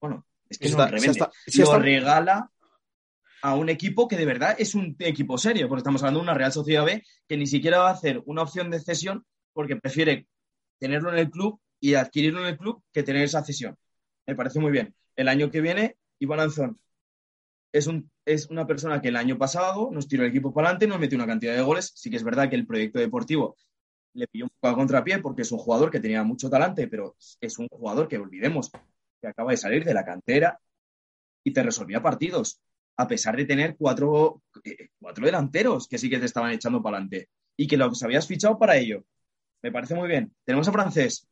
Bueno, 0.02 0.26
es 0.50 0.58
que 0.58 0.70
no 0.70 0.78
lo 0.78 0.88
revende, 0.88 1.20
lo 1.58 1.80
regala 1.80 2.52
a 3.42 3.56
un 3.56 3.70
equipo 3.70 4.08
que 4.08 4.18
de 4.18 4.26
verdad 4.26 4.56
es 4.58 4.76
un 4.76 4.96
equipo 5.00 5.38
serio, 5.38 5.68
porque 5.68 5.80
estamos 5.80 6.02
hablando 6.02 6.20
de 6.20 6.24
una 6.24 6.34
Real 6.34 6.52
Sociedad 6.52 6.84
B 6.84 7.04
que 7.28 7.38
ni 7.38 7.48
siquiera 7.48 7.80
va 7.80 7.90
a 7.90 7.94
hacer 7.94 8.22
una 8.26 8.42
opción 8.42 8.70
de 8.70 8.80
cesión 8.80 9.26
porque 9.54 9.76
prefiere 9.76 10.28
tenerlo 10.80 11.12
en 11.12 11.20
el 11.20 11.30
club 11.30 11.60
y 11.80 11.94
adquirirlo 11.94 12.42
en 12.42 12.48
el 12.48 12.58
club 12.58 12.84
que 12.92 13.04
tener 13.04 13.24
esa 13.24 13.44
cesión. 13.44 13.78
Me 14.26 14.36
parece 14.36 14.60
muy 14.60 14.72
bien. 14.72 14.96
El 15.16 15.28
año 15.28 15.50
que 15.50 15.62
viene, 15.62 15.98
Iván 16.20 16.40
Anzón 16.40 16.80
es, 17.72 17.88
un, 17.88 18.12
es 18.26 18.48
una 18.50 18.66
persona 18.66 19.02
que 19.02 19.10
el 19.10 19.16
año 19.16 19.38
pasado 19.38 19.90
nos 19.92 20.08
tiró 20.08 20.24
el 20.24 20.30
equipo 20.30 20.54
para 20.54 20.68
adelante, 20.68 20.88
nos 20.88 21.00
metió 21.00 21.18
una 21.18 21.28
cantidad 21.28 21.56
de 21.56 21.62
goles. 21.62 21.92
Sí 21.96 22.10
que 22.10 22.18
es 22.18 22.24
verdad 22.24 22.50
que 22.50 22.56
el 22.56 22.66
proyecto 22.66 23.00
deportivo 23.00 23.56
le 24.14 24.28
pilló 24.28 24.46
un 24.46 24.52
poco 24.60 24.74
a 24.74 24.76
contrapié 24.76 25.20
porque 25.20 25.44
es 25.44 25.52
un 25.52 25.60
jugador 25.60 25.92
que 25.92 26.00
tenía 26.00 26.24
mucho 26.24 26.50
talante, 26.50 26.88
pero 26.88 27.16
es 27.40 27.60
un 27.60 27.68
jugador 27.68 28.08
que 28.08 28.18
olvidemos 28.18 28.72
que 29.22 29.28
acaba 29.28 29.52
de 29.52 29.58
salir 29.58 29.84
de 29.84 29.94
la 29.94 30.06
cantera 30.06 30.60
y 31.44 31.54
te 31.54 31.64
resolvía 31.64 32.02
partidos 32.02 32.62
a 32.98 33.08
pesar 33.08 33.38
de 33.38 33.46
tener 33.46 33.78
cuatro, 33.78 34.44
eh, 34.64 34.90
cuatro 35.00 35.26
delanteros 35.26 35.88
que 35.88 35.98
sí 35.98 36.10
que 36.10 36.20
te 36.20 36.26
estaban 36.26 36.52
echando 36.52 36.84
para 36.84 36.98
adelante 36.98 37.30
y 37.56 37.66
que 37.66 37.78
los 37.78 38.04
habías 38.04 38.28
fichado 38.28 38.60
para 38.60 38.76
ello. 38.76 39.06
Me 39.62 39.72
parece 39.72 39.96
muy 39.96 40.10
bien. 40.10 40.34
Tenemos 40.44 40.68
a 40.68 40.74
Francés, 40.74 41.26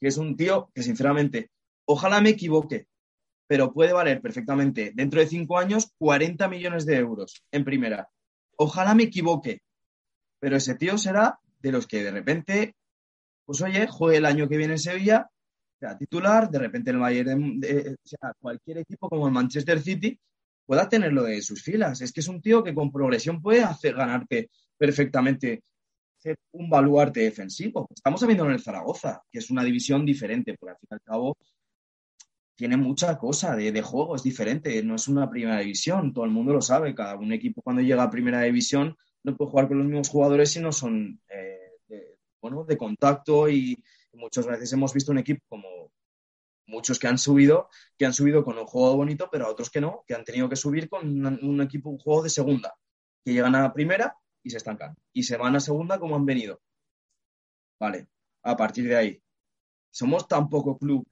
que 0.00 0.08
es 0.08 0.16
un 0.16 0.36
tío 0.36 0.70
que 0.74 0.82
sinceramente, 0.82 1.50
ojalá 1.84 2.20
me 2.20 2.30
equivoque, 2.30 2.88
pero 3.46 3.72
puede 3.72 3.92
valer 3.92 4.20
perfectamente 4.20 4.90
dentro 4.94 5.20
de 5.20 5.28
cinco 5.28 5.58
años 5.58 5.92
40 5.98 6.48
millones 6.48 6.86
de 6.86 6.96
euros 6.96 7.44
en 7.52 7.64
primera. 7.64 8.08
Ojalá 8.56 8.96
me 8.96 9.04
equivoque, 9.04 9.62
pero 10.40 10.56
ese 10.56 10.74
tío 10.74 10.98
será 10.98 11.38
de 11.64 11.72
los 11.72 11.86
que 11.86 12.04
de 12.04 12.10
repente, 12.10 12.76
pues 13.44 13.62
oye, 13.62 13.86
juegue 13.86 14.18
el 14.18 14.26
año 14.26 14.48
que 14.48 14.58
viene 14.58 14.74
en 14.74 14.78
Sevilla, 14.78 15.28
sea 15.80 15.96
titular, 15.96 16.50
de 16.50 16.58
repente 16.58 16.90
el 16.90 16.98
Bayern, 16.98 17.58
de, 17.58 17.96
sea, 18.04 18.32
cualquier 18.38 18.78
equipo 18.78 19.08
como 19.08 19.26
el 19.26 19.32
Manchester 19.32 19.80
City, 19.80 20.18
pueda 20.66 20.88
tenerlo 20.88 21.24
de 21.24 21.40
sus 21.40 21.62
filas. 21.62 22.00
Es 22.02 22.12
que 22.12 22.20
es 22.20 22.28
un 22.28 22.40
tío 22.40 22.62
que 22.62 22.74
con 22.74 22.92
progresión 22.92 23.40
puede 23.40 23.62
hacer 23.62 23.94
ganarte 23.94 24.50
perfectamente 24.76 25.62
ser 26.18 26.36
un 26.52 26.68
baluarte 26.68 27.20
defensivo. 27.20 27.88
Estamos 27.94 28.24
viendo 28.26 28.44
en 28.44 28.52
el 28.52 28.60
Zaragoza, 28.60 29.22
que 29.30 29.38
es 29.38 29.50
una 29.50 29.64
división 29.64 30.04
diferente, 30.04 30.54
porque 30.58 30.72
al 30.72 30.78
fin 30.78 30.88
y 30.90 30.94
al 30.94 31.02
cabo 31.02 31.36
tiene 32.54 32.76
mucha 32.76 33.18
cosa 33.18 33.56
de, 33.56 33.82
juego, 33.82 34.16
es 34.16 34.22
diferente, 34.22 34.82
no 34.82 34.94
es 34.94 35.08
una 35.08 35.28
primera 35.28 35.58
división, 35.58 36.12
todo 36.12 36.24
el 36.24 36.30
mundo 36.30 36.52
lo 36.52 36.62
sabe, 36.62 36.94
cada 36.94 37.16
un 37.16 37.32
equipo 37.32 37.62
cuando 37.62 37.82
llega 37.82 38.02
a 38.02 38.10
primera 38.10 38.42
división 38.42 38.96
no 39.24 39.36
puede 39.36 39.50
jugar 39.50 39.68
con 39.68 39.78
los 39.78 39.86
mismos 39.86 40.08
jugadores 40.08 40.52
si 40.52 40.60
no 40.60 40.70
son 40.70 41.20
eh, 41.28 41.53
de, 41.53 41.53
bueno, 42.44 42.62
de 42.64 42.76
contacto 42.76 43.48
y 43.48 43.82
muchas 44.12 44.46
veces 44.46 44.70
hemos 44.74 44.92
visto 44.92 45.12
un 45.12 45.16
equipo 45.16 45.42
como 45.48 45.90
muchos 46.66 46.98
que 46.98 47.06
han 47.06 47.16
subido, 47.16 47.70
que 47.96 48.04
han 48.04 48.12
subido 48.12 48.44
con 48.44 48.58
un 48.58 48.66
juego 48.66 48.96
bonito, 48.96 49.30
pero 49.32 49.48
otros 49.50 49.70
que 49.70 49.80
no, 49.80 50.04
que 50.06 50.14
han 50.14 50.24
tenido 50.24 50.46
que 50.46 50.54
subir 50.54 50.90
con 50.90 51.24
un, 51.24 51.60
equipo, 51.62 51.88
un 51.88 51.96
juego 51.96 52.22
de 52.22 52.28
segunda, 52.28 52.74
que 53.24 53.32
llegan 53.32 53.54
a 53.54 53.72
primera 53.72 54.14
y 54.42 54.50
se 54.50 54.58
estancan. 54.58 54.94
Y 55.14 55.22
se 55.22 55.38
van 55.38 55.56
a 55.56 55.60
segunda 55.60 55.98
como 55.98 56.16
han 56.16 56.26
venido. 56.26 56.60
Vale, 57.80 58.08
a 58.42 58.54
partir 58.58 58.88
de 58.88 58.96
ahí. 58.96 59.22
¿Somos 59.90 60.28
tan 60.28 60.50
poco 60.50 60.76
club 60.76 61.08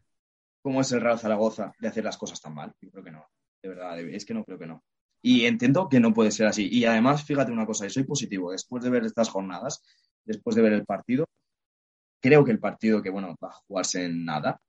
como 0.61 0.83
es 0.83 0.93
el 0.93 1.01
Real 1.01 1.19
Zaragoza 1.19 1.73
de 1.79 1.89
hacer 1.89 2.05
las 2.05 2.19
cosas 2.19 2.43
tan 2.43 2.55
mal? 2.55 2.75
Yo 2.79 2.91
creo 2.91 3.05
que 3.05 3.11
no. 3.11 3.27
De 3.63 3.71
verdad, 3.71 3.99
es 4.01 4.27
que 4.27 4.35
no 4.35 4.45
creo 4.45 4.59
que 4.59 4.67
no. 4.67 4.85
Y 5.23 5.47
entiendo 5.47 5.89
que 5.89 5.99
no 5.99 6.13
puede 6.13 6.31
ser 6.31 6.47
así. 6.47 6.69
Y 6.71 6.85
además, 6.85 7.25
fíjate 7.25 7.53
una 7.53 7.65
cosa, 7.65 7.87
y 7.87 7.91
soy 7.91 8.05
positivo, 8.05 8.53
después 8.53 8.85
de 8.85 8.91
ver 8.91 9.05
estas 9.05 9.31
jornadas, 9.31 9.83
después 10.25 10.57
de 10.57 10.63
ver 10.63 10.73
el 10.73 10.85
partido, 10.85 11.27
creo 12.21 12.45
que 12.45 12.53
el 12.53 12.61
partido 12.61 13.03
que, 13.03 13.11
bueno, 13.11 13.37
va 13.43 13.49
a 13.49 13.61
jugarse 13.67 14.05
en 14.05 14.25
nada, 14.25 14.61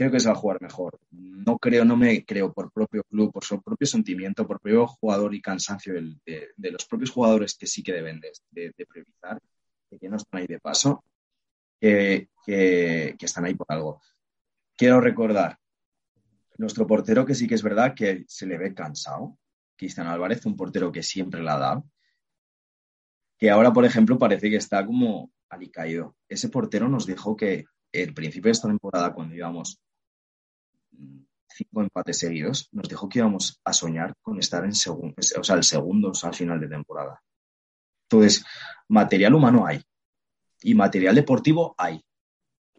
creo 0.00 0.10
que 0.10 0.20
se 0.20 0.28
va 0.28 0.34
a 0.34 0.38
jugar 0.38 0.62
mejor. 0.62 0.98
No 1.10 1.58
creo, 1.58 1.84
no 1.84 1.96
me 1.96 2.24
creo 2.24 2.52
por 2.54 2.72
propio 2.72 3.02
club, 3.04 3.32
por 3.32 3.44
su 3.44 3.60
propio 3.60 3.86
sentimiento, 3.86 4.46
por 4.46 4.58
propio 4.60 4.86
jugador 4.86 5.34
y 5.34 5.42
cansancio 5.42 5.92
de, 5.92 6.70
los 6.70 6.86
propios 6.86 7.10
jugadores 7.10 7.54
que 7.54 7.66
sí 7.66 7.82
que 7.82 7.92
deben 7.92 8.20
de, 8.20 8.86
priorizar, 8.88 9.38
que 10.00 10.08
no 10.08 10.16
están 10.16 10.40
ahí 10.40 10.46
de 10.46 10.58
paso, 10.60 11.04
que, 11.78 12.28
están 13.18 13.44
ahí 13.44 13.54
por 13.54 13.66
algo. 13.68 14.00
Quiero 14.76 15.00
recordar, 15.02 15.58
nuestro 16.56 16.86
portero 16.86 17.26
que 17.26 17.34
sí 17.34 17.46
que 17.46 17.56
es 17.56 17.62
verdad 17.62 17.94
que 17.94 18.24
se 18.26 18.46
le 18.46 18.56
ve 18.56 18.72
cansado, 18.72 19.38
Cristian 19.76 20.06
Álvarez, 20.06 20.46
un 20.46 20.56
portero 20.56 20.90
que 20.90 21.02
siempre 21.02 21.42
la 21.42 21.56
ha 21.56 21.58
dado, 21.58 21.84
que 23.40 23.50
ahora, 23.50 23.72
por 23.72 23.86
ejemplo, 23.86 24.18
parece 24.18 24.50
que 24.50 24.56
está 24.56 24.84
como 24.84 25.32
alicaído. 25.48 26.14
Ese 26.28 26.50
portero 26.50 26.88
nos 26.88 27.06
dijo 27.06 27.34
que 27.34 27.64
el 27.90 28.12
principio 28.12 28.48
de 28.48 28.52
esta 28.52 28.68
temporada, 28.68 29.14
cuando 29.14 29.34
íbamos 29.34 29.80
cinco 31.48 31.80
empates 31.80 32.18
seguidos, 32.18 32.68
nos 32.72 32.86
dijo 32.86 33.08
que 33.08 33.20
íbamos 33.20 33.58
a 33.64 33.72
soñar 33.72 34.14
con 34.20 34.38
estar 34.38 34.64
en 34.64 34.74
segundo, 34.74 35.14
o 35.38 35.42
sea, 35.42 35.56
el 35.56 35.64
segundo 35.64 36.12
al 36.22 36.34
final 36.34 36.60
de 36.60 36.68
temporada. 36.68 37.22
Entonces, 38.10 38.44
material 38.88 39.34
humano 39.34 39.66
hay 39.66 39.82
y 40.62 40.74
material 40.74 41.14
deportivo 41.14 41.74
hay. 41.78 42.04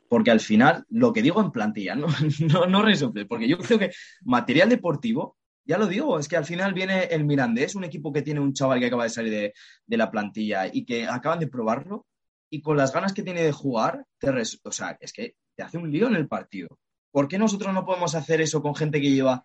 Porque 0.07 0.29
al 0.29 0.41
final, 0.41 0.85
lo 0.89 1.11
que 1.11 1.23
digo 1.23 1.41
en 1.41 1.51
plantilla, 1.51 1.95
no, 1.95 2.05
no, 2.39 2.67
no 2.67 2.83
porque 3.27 3.47
yo 3.47 3.57
creo 3.57 3.79
que 3.79 3.91
material 4.23 4.69
deportivo, 4.69 5.37
ya 5.65 5.77
lo 5.77 5.87
digo, 5.87 6.19
es 6.19 6.27
que 6.27 6.37
al 6.37 6.45
final 6.45 6.73
viene 6.73 7.03
el 7.05 7.23
Mirandés, 7.23 7.75
un 7.75 7.83
equipo 7.83 8.11
que 8.11 8.21
tiene 8.21 8.39
un 8.39 8.53
chaval 8.53 8.79
que 8.79 8.87
acaba 8.87 9.03
de 9.03 9.09
salir 9.09 9.31
de, 9.31 9.53
de 9.85 9.97
la 9.97 10.09
plantilla 10.09 10.67
y 10.71 10.85
que 10.85 11.07
acaban 11.07 11.39
de 11.39 11.47
probarlo 11.47 12.05
y 12.49 12.61
con 12.61 12.77
las 12.77 12.93
ganas 12.93 13.13
que 13.13 13.23
tiene 13.23 13.43
de 13.43 13.51
jugar, 13.51 14.05
te 14.19 14.29
o 14.29 14.71
sea, 14.71 14.97
es 14.99 15.13
que 15.13 15.35
te 15.55 15.63
hace 15.63 15.77
un 15.77 15.89
lío 15.89 16.07
en 16.07 16.15
el 16.15 16.27
partido. 16.27 16.67
¿Por 17.09 17.27
qué 17.27 17.37
nosotros 17.37 17.73
no 17.73 17.85
podemos 17.85 18.13
hacer 18.13 18.41
eso 18.41 18.61
con 18.61 18.75
gente 18.75 18.99
que 18.99 19.11
lleva 19.11 19.43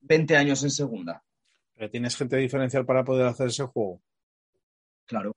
20 0.00 0.36
años 0.36 0.62
en 0.62 0.70
segunda? 0.70 1.22
Tienes 1.90 2.16
gente 2.16 2.36
diferencial 2.36 2.84
para 2.84 3.04
poder 3.04 3.26
hacer 3.26 3.48
ese 3.48 3.64
juego. 3.64 4.02
Claro. 5.06 5.36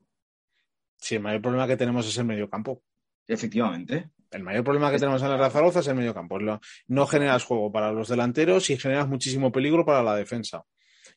Sí, 0.98 1.16
el 1.16 1.22
mayor 1.22 1.42
problema 1.42 1.68
que 1.68 1.78
tenemos 1.78 2.08
es 2.08 2.18
el 2.18 2.26
medio 2.26 2.50
campo. 2.50 2.82
Efectivamente. 3.28 4.10
El 4.32 4.44
mayor 4.44 4.64
problema 4.64 4.90
que 4.92 4.98
tenemos 4.98 5.22
en 5.22 5.30
la 5.30 5.38
Razaroza 5.38 5.82
es 5.82 5.88
el 5.88 5.96
medio 5.96 6.14
campo. 6.14 6.40
No 6.88 7.08
generas 7.08 7.44
juego 7.44 7.72
para 7.72 7.92
los 7.92 8.08
delanteros 8.08 8.70
y 8.70 8.78
generas 8.78 9.08
muchísimo 9.08 9.52
peligro 9.52 9.86
para 9.86 10.02
la 10.02 10.16
defensa. 10.16 10.64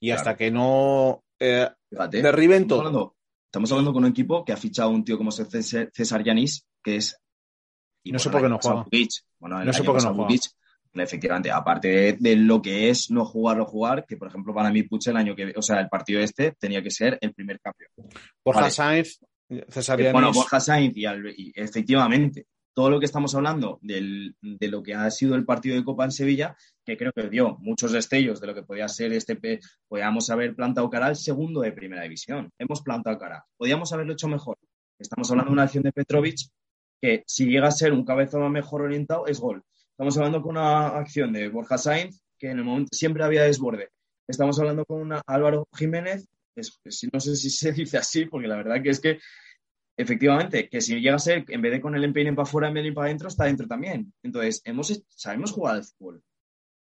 Y 0.00 0.10
hasta 0.10 0.36
que 0.36 0.50
no 0.50 1.24
eh, 1.38 1.68
derriben 1.90 2.66
todo. 2.66 3.14
Estamos 3.46 3.70
hablando, 3.70 3.92
con 3.92 4.04
un 4.04 4.10
equipo 4.10 4.44
que 4.44 4.52
ha 4.52 4.56
fichado 4.56 4.90
un 4.90 5.04
tío 5.04 5.16
como 5.16 5.30
César 5.30 6.24
Yanis, 6.24 6.66
que 6.82 6.96
es 6.96 7.20
no 8.04 8.18
sé 8.18 8.30
por 8.30 8.42
qué 8.42 8.48
no 8.48 8.58
juega. 8.60 8.86
Bueno, 9.38 9.64
no 9.64 9.72
sé 9.72 9.84
por 9.84 9.96
qué 9.96 10.04
no 10.04 10.14
juega. 10.14 10.34
efectivamente, 10.94 11.50
aparte 11.50 12.16
de, 12.18 12.36
lo 12.36 12.60
que 12.60 12.90
es 12.90 13.10
no 13.10 13.24
jugar 13.24 13.60
o 13.60 13.66
jugar, 13.66 14.04
que 14.06 14.16
por 14.16 14.28
ejemplo 14.28 14.54
para 14.54 14.70
mí 14.70 14.82
Puche 14.82 15.10
el 15.10 15.16
año 15.16 15.34
que, 15.34 15.52
o 15.56 15.62
sea, 15.62 15.80
el 15.80 15.88
partido 15.88 16.20
este 16.20 16.52
tenía 16.52 16.82
que 16.82 16.90
ser 16.90 17.18
el 17.20 17.32
primer 17.32 17.60
cambio. 17.60 17.88
Borja 18.44 18.70
Sainz, 18.70 19.20
César 19.68 20.12
Bueno, 20.12 20.32
Borja 20.32 20.60
Sainz 20.60 20.94
y, 20.96 21.52
efectivamente, 21.54 22.46
todo 22.74 22.90
lo 22.90 22.98
que 22.98 23.06
estamos 23.06 23.34
hablando 23.34 23.78
de 23.80 24.34
lo 24.68 24.82
que 24.82 24.94
ha 24.94 25.10
sido 25.10 25.36
el 25.36 25.44
partido 25.44 25.76
de 25.76 25.84
Copa 25.84 26.04
en 26.04 26.10
Sevilla, 26.10 26.56
que 26.84 26.96
creo 26.96 27.12
que 27.12 27.28
dio 27.28 27.56
muchos 27.60 27.92
destellos 27.92 28.40
de 28.40 28.48
lo 28.48 28.54
que 28.54 28.64
podía 28.64 28.88
ser 28.88 29.12
este, 29.12 29.38
podíamos 29.88 30.28
haber 30.30 30.54
plantado 30.56 30.90
cara 30.90 31.06
al 31.06 31.16
segundo 31.16 31.60
de 31.60 31.72
primera 31.72 32.02
división. 32.02 32.50
Hemos 32.58 32.82
plantado 32.82 33.16
cara. 33.18 33.44
Podíamos 33.56 33.92
haberlo 33.92 34.12
hecho 34.12 34.28
mejor. 34.28 34.58
Estamos 34.98 35.30
hablando 35.30 35.50
de 35.50 35.54
una 35.54 35.62
acción 35.62 35.84
de 35.84 35.92
Petrovic 35.92 36.38
que 37.00 37.22
si 37.26 37.46
llega 37.46 37.68
a 37.68 37.72
ser 37.72 37.92
un 37.92 38.04
cabezón 38.04 38.50
mejor 38.50 38.82
orientado 38.82 39.26
es 39.26 39.38
gol. 39.38 39.62
Estamos 39.90 40.16
hablando 40.16 40.42
con 40.42 40.56
una 40.56 40.88
acción 40.88 41.32
de 41.32 41.48
Borja 41.48 41.78
Sainz 41.78 42.20
que 42.38 42.50
en 42.50 42.58
el 42.58 42.64
momento 42.64 42.90
siempre 42.92 43.22
había 43.22 43.44
desborde. 43.44 43.90
Estamos 44.26 44.58
hablando 44.58 44.84
con 44.84 45.00
una 45.00 45.22
Álvaro 45.26 45.68
Jiménez, 45.76 46.26
no 47.12 47.20
sé 47.20 47.36
si 47.36 47.50
se 47.50 47.72
dice 47.72 47.98
así, 47.98 48.26
porque 48.26 48.48
la 48.48 48.56
verdad 48.56 48.82
que 48.82 48.90
es 48.90 49.00
que 49.00 49.18
efectivamente, 49.96 50.68
que 50.68 50.80
si 50.80 51.00
llega 51.00 51.16
a 51.16 51.18
ser, 51.18 51.44
en 51.48 51.62
vez 51.62 51.72
de 51.72 51.80
con 51.80 51.94
el 51.94 52.04
empeine 52.04 52.32
para 52.32 52.44
afuera, 52.44 52.68
en 52.68 52.74
vez 52.74 52.84
de 52.84 52.92
para 52.92 53.06
adentro, 53.06 53.28
está 53.28 53.44
dentro 53.44 53.66
también. 53.66 54.12
Entonces, 54.22 54.60
hemos, 54.64 55.02
sabemos 55.08 55.52
jugar 55.52 55.76
al 55.76 55.84
fútbol. 55.84 56.22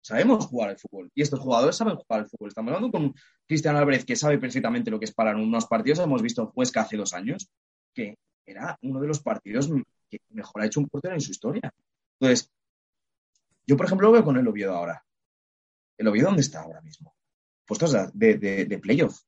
Sabemos 0.03 0.47
jugar 0.47 0.71
al 0.71 0.79
fútbol. 0.79 1.11
Y 1.15 1.23
estos 1.23 1.41
jugadores 1.41 1.77
saben 1.77 1.97
jugar 1.97 2.21
al 2.21 2.29
fútbol. 2.29 2.49
Estamos 2.49 2.73
hablando 2.73 2.97
con 2.97 3.15
Cristian 3.47 3.77
Álvarez, 3.77 4.05
que 4.05 4.15
sabe 4.17 4.39
perfectamente 4.39 4.91
lo 4.91 4.99
que 4.99 5.07
es 5.07 5.13
parar 5.13 5.37
unos 5.37 5.67
partidos. 5.67 5.99
Hemos 5.99 6.23
visto 6.23 6.53
Huesca 6.55 6.83
hace 6.83 6.97
dos 6.97 7.13
años, 7.13 7.49
que 7.93 8.17
era 8.47 8.79
uno 8.83 9.01
de 9.01 9.09
los 9.09 9.21
partidos 9.21 9.69
que 10.09 10.21
mejor 10.31 10.63
ha 10.63 10.67
hecho 10.67 10.81
un 10.81 10.89
portero 10.89 11.15
en 11.15 11.21
su 11.21 11.33
historia. 11.33 11.73
Entonces, 12.21 12.51
yo, 13.67 13.77
por 13.77 13.87
ejemplo, 13.87 14.07
lo 14.07 14.13
veo 14.13 14.25
con 14.25 14.37
el 14.37 14.47
Oviedo 14.47 14.75
ahora. 14.75 15.05
¿El 15.99 16.09
Oviedo 16.09 16.29
dónde 16.29 16.43
está 16.43 16.63
ahora 16.63 16.81
mismo? 16.81 17.15
Puestos 17.67 17.93
de, 18.15 18.37
de, 18.37 18.79
playoff. 18.79 19.21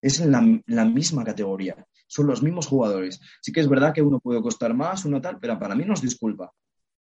Es 0.00 0.20
en 0.20 0.32
la, 0.66 0.84
misma 0.84 1.22
categoría. 1.24 1.76
Son 2.14 2.28
los 2.28 2.44
mismos 2.44 2.68
jugadores. 2.68 3.20
Sí 3.42 3.50
que 3.50 3.58
es 3.58 3.68
verdad 3.68 3.92
que 3.92 4.00
uno 4.00 4.20
puede 4.20 4.40
costar 4.40 4.72
más, 4.72 5.04
uno 5.04 5.20
tal, 5.20 5.40
pero 5.40 5.58
para 5.58 5.74
mí 5.74 5.84
no 5.84 5.94
es 5.94 6.00
disculpa. 6.00 6.52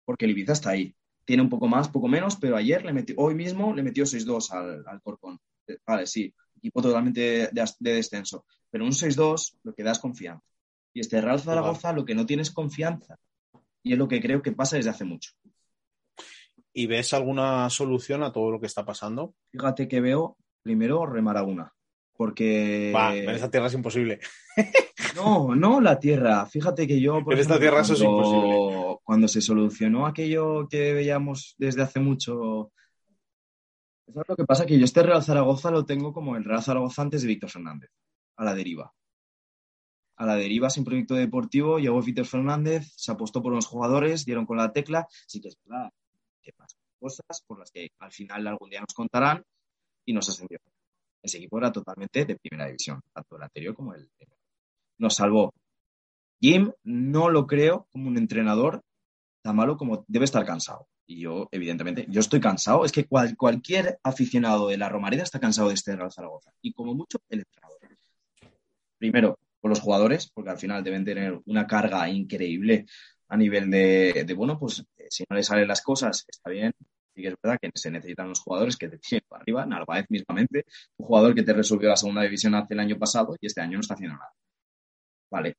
Porque 0.04 0.24
el 0.24 0.30
Ibiza 0.30 0.52
está 0.52 0.70
ahí. 0.70 0.94
Tiene 1.24 1.42
un 1.42 1.48
poco 1.48 1.66
más, 1.66 1.88
poco 1.88 2.06
menos, 2.06 2.36
pero 2.36 2.56
ayer 2.56 2.84
le 2.84 2.92
metió, 2.92 3.16
hoy 3.18 3.34
mismo 3.34 3.74
le 3.74 3.82
metió 3.82 4.04
6-2 4.04 4.52
al, 4.52 4.84
al 4.86 5.02
Corcón. 5.02 5.40
Eh, 5.66 5.78
vale, 5.84 6.06
sí, 6.06 6.32
equipo 6.58 6.80
totalmente 6.80 7.50
de, 7.50 7.92
descenso. 7.92 8.44
Pero 8.70 8.84
un 8.84 8.92
6-2 8.92 9.58
lo 9.64 9.74
que 9.74 9.82
da 9.82 9.90
es 9.90 9.98
confianza. 9.98 10.46
Y 10.94 11.00
este 11.00 11.20
Real 11.20 11.40
Zaragoza 11.40 11.92
lo 11.92 12.04
que 12.04 12.14
no 12.14 12.24
tiene 12.24 12.42
es 12.42 12.52
confianza. 12.52 13.18
Y 13.82 13.94
es 13.94 13.98
lo 13.98 14.06
que 14.06 14.20
creo 14.20 14.42
que 14.42 14.52
pasa 14.52 14.76
desde 14.76 14.90
hace 14.90 15.04
mucho. 15.04 15.32
¿Y 16.72 16.86
ves 16.86 17.12
alguna 17.14 17.68
solución 17.68 18.22
a 18.22 18.30
todo 18.30 18.52
lo 18.52 18.60
que 18.60 18.66
está 18.66 18.84
pasando? 18.84 19.34
Fíjate 19.50 19.88
que 19.88 20.00
veo 20.00 20.36
primero 20.62 21.04
Remaraguna. 21.04 21.72
Porque. 22.20 22.90
en 22.90 23.30
esta 23.30 23.50
tierra 23.50 23.68
es 23.68 23.74
imposible. 23.74 24.20
No, 25.16 25.56
no 25.56 25.80
la 25.80 25.98
tierra. 25.98 26.44
Fíjate 26.44 26.86
que 26.86 27.00
yo. 27.00 27.18
en 27.18 27.38
esta 27.38 27.58
tierra 27.58 27.80
eso 27.80 27.94
es 27.94 28.02
imposible. 28.02 28.98
Cuando 29.02 29.26
se 29.26 29.40
solucionó 29.40 30.06
aquello 30.06 30.68
que 30.68 30.92
veíamos 30.92 31.54
desde 31.56 31.80
hace 31.80 31.98
mucho. 31.98 32.72
Lo 34.06 34.36
que 34.36 34.44
pasa, 34.44 34.66
que 34.66 34.78
yo 34.78 34.84
este 34.84 35.02
Real 35.02 35.22
Zaragoza 35.22 35.70
lo 35.70 35.86
tengo 35.86 36.12
como 36.12 36.36
el 36.36 36.44
Real 36.44 36.62
Zaragoza 36.62 37.00
antes 37.00 37.22
de 37.22 37.28
Víctor 37.28 37.48
Fernández, 37.48 37.90
a 38.36 38.44
la 38.44 38.54
deriva. 38.54 38.92
A 40.16 40.26
la 40.26 40.36
deriva 40.36 40.68
sin 40.68 40.84
proyecto 40.84 41.14
deportivo, 41.14 41.78
llegó 41.78 42.02
Víctor 42.02 42.26
Fernández, 42.26 42.92
se 42.96 43.10
apostó 43.10 43.42
por 43.42 43.52
unos 43.52 43.66
jugadores, 43.66 44.26
dieron 44.26 44.44
con 44.44 44.58
la 44.58 44.72
tecla. 44.72 45.08
Sí 45.26 45.40
que 45.40 45.48
es 45.48 45.56
verdad 45.64 45.90
que 46.42 46.52
pasan 46.52 46.80
cosas 46.98 47.42
por 47.46 47.58
las 47.58 47.70
que 47.70 47.88
al 47.98 48.12
final 48.12 48.46
algún 48.46 48.68
día 48.68 48.80
nos 48.80 48.94
contarán 48.94 49.42
y 50.04 50.12
nos 50.12 50.28
ascendió. 50.28 50.58
Ese 51.22 51.38
equipo 51.38 51.58
era 51.58 51.72
totalmente 51.72 52.24
de 52.24 52.36
primera 52.36 52.66
división, 52.66 53.00
tanto 53.12 53.36
el 53.36 53.42
anterior 53.42 53.74
como 53.74 53.94
el. 53.94 54.08
Nos 54.98 55.16
salvó. 55.16 55.52
Jim 56.40 56.72
no 56.84 57.28
lo 57.28 57.46
creo 57.46 57.86
como 57.90 58.08
un 58.08 58.16
entrenador 58.16 58.82
tan 59.42 59.56
malo 59.56 59.76
como 59.76 60.04
debe 60.08 60.24
estar 60.24 60.44
cansado. 60.44 60.88
Y 61.06 61.20
yo, 61.20 61.48
evidentemente, 61.50 62.06
yo 62.08 62.20
estoy 62.20 62.40
cansado. 62.40 62.84
Es 62.84 62.92
que 62.92 63.06
cualquier 63.06 63.98
aficionado 64.02 64.68
de 64.68 64.78
la 64.78 64.88
Romareda 64.88 65.22
está 65.22 65.40
cansado 65.40 65.68
de 65.68 65.74
este 65.74 65.96
Real 65.96 66.12
Zaragoza. 66.12 66.52
Y 66.62 66.72
como 66.72 66.94
mucho, 66.94 67.18
el 67.28 67.40
entrenador. 67.40 67.78
Primero, 68.98 69.38
por 69.60 69.70
los 69.70 69.80
jugadores, 69.80 70.30
porque 70.32 70.50
al 70.50 70.58
final 70.58 70.82
deben 70.82 71.04
tener 71.04 71.40
una 71.46 71.66
carga 71.66 72.08
increíble 72.08 72.86
a 73.28 73.36
nivel 73.36 73.70
de, 73.70 74.34
bueno, 74.36 74.58
pues 74.58 74.84
eh, 74.96 75.06
si 75.08 75.24
no 75.28 75.36
le 75.36 75.42
salen 75.42 75.68
las 75.68 75.82
cosas, 75.82 76.24
está 76.28 76.50
bien, 76.50 76.72
sí 77.14 77.22
que 77.22 77.28
es 77.28 77.34
verdad 77.42 77.58
que 77.60 77.70
se 77.74 77.90
necesitan 77.90 78.28
los 78.28 78.40
jugadores 78.40 78.76
que 78.76 78.88
te 78.88 78.98
tienen 78.98 79.24
para 79.28 79.42
arriba, 79.42 79.66
Narváez 79.66 80.06
mismamente, 80.08 80.64
un 80.96 81.06
jugador 81.06 81.34
que 81.34 81.42
te 81.42 81.52
resolvió 81.52 81.88
la 81.88 81.96
segunda 81.96 82.22
división 82.22 82.54
hace 82.54 82.74
el 82.74 82.80
año 82.80 82.98
pasado 82.98 83.36
y 83.40 83.46
este 83.46 83.60
año 83.60 83.74
no 83.74 83.80
está 83.80 83.94
haciendo 83.94 84.16
nada. 84.16 84.32
Vale. 85.30 85.56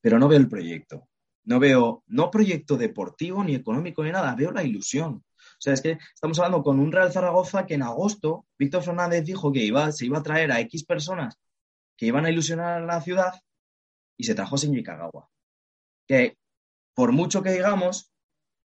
Pero 0.00 0.18
no 0.18 0.28
veo 0.28 0.38
el 0.38 0.48
proyecto. 0.48 1.08
No 1.44 1.58
veo, 1.58 2.04
no 2.06 2.30
proyecto 2.30 2.76
deportivo, 2.76 3.42
ni 3.42 3.54
económico, 3.54 4.04
ni 4.04 4.12
nada, 4.12 4.34
veo 4.34 4.52
la 4.52 4.62
ilusión. 4.62 5.24
O 5.38 5.60
sea, 5.60 5.72
es 5.72 5.80
que 5.80 5.98
estamos 6.14 6.38
hablando 6.38 6.62
con 6.62 6.78
un 6.78 6.92
Real 6.92 7.12
Zaragoza 7.12 7.66
que 7.66 7.74
en 7.74 7.82
agosto 7.82 8.46
Víctor 8.58 8.82
Fernández 8.82 9.24
dijo 9.24 9.52
que 9.52 9.64
iba, 9.64 9.90
se 9.92 10.06
iba 10.06 10.18
a 10.18 10.22
traer 10.22 10.52
a 10.52 10.60
X 10.60 10.84
personas 10.84 11.38
que 11.96 12.06
iban 12.06 12.24
a 12.24 12.30
ilusionar 12.30 12.82
a 12.82 12.86
la 12.86 13.00
ciudad 13.00 13.34
y 14.16 14.24
se 14.24 14.34
trajo 14.34 14.56
a 14.56 14.82
Kagawa. 14.84 15.28
Que 16.06 16.36
por 16.94 17.12
mucho 17.12 17.42
que 17.42 17.50
digamos, 17.50 18.12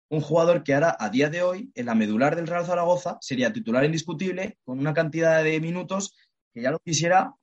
un 0.09 0.21
jugador 0.21 0.63
que 0.63 0.73
ahora, 0.73 0.95
a 0.99 1.09
día 1.09 1.29
de 1.29 1.41
hoy, 1.41 1.71
en 1.75 1.85
la 1.87 1.95
medular 1.95 2.35
del 2.35 2.47
Real 2.47 2.65
Zaragoza, 2.65 3.17
sería 3.21 3.51
titular 3.51 3.83
indiscutible, 3.85 4.57
con 4.63 4.79
una 4.79 4.93
cantidad 4.93 5.43
de 5.43 5.59
minutos 5.59 6.15
que 6.53 6.61
ya 6.61 6.71
lo 6.71 6.79
quisiera 6.79 7.33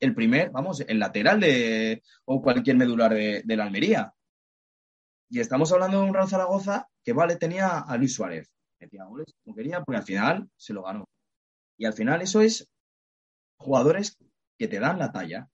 el 0.00 0.14
primer, 0.14 0.50
vamos, 0.50 0.80
el 0.80 0.98
lateral 0.98 1.40
de, 1.40 2.02
o 2.24 2.42
cualquier 2.42 2.76
medular 2.76 3.12
de, 3.14 3.56
la 3.56 3.64
Almería. 3.64 4.12
Y 5.28 5.40
estamos 5.40 5.72
hablando 5.72 6.00
de 6.00 6.08
un 6.08 6.14
Real 6.14 6.28
Zaragoza 6.28 6.88
que, 7.02 7.12
vale, 7.12 7.36
tenía 7.36 7.78
a 7.78 7.96
Luis 7.96 8.14
Suárez. 8.14 8.50
Metía 8.80 9.04
goles 9.04 9.34
como 9.42 9.56
quería, 9.56 9.82
porque 9.82 9.98
al 9.98 10.04
final 10.04 10.50
se 10.56 10.72
lo 10.72 10.82
ganó. 10.82 11.04
Y 11.78 11.86
al 11.86 11.92
final 11.92 12.22
eso 12.22 12.40
es 12.40 12.68
jugadores 13.58 14.16
que 14.58 14.68
te 14.68 14.80
dan 14.80 14.98
la 14.98 15.12
talla 15.12 15.48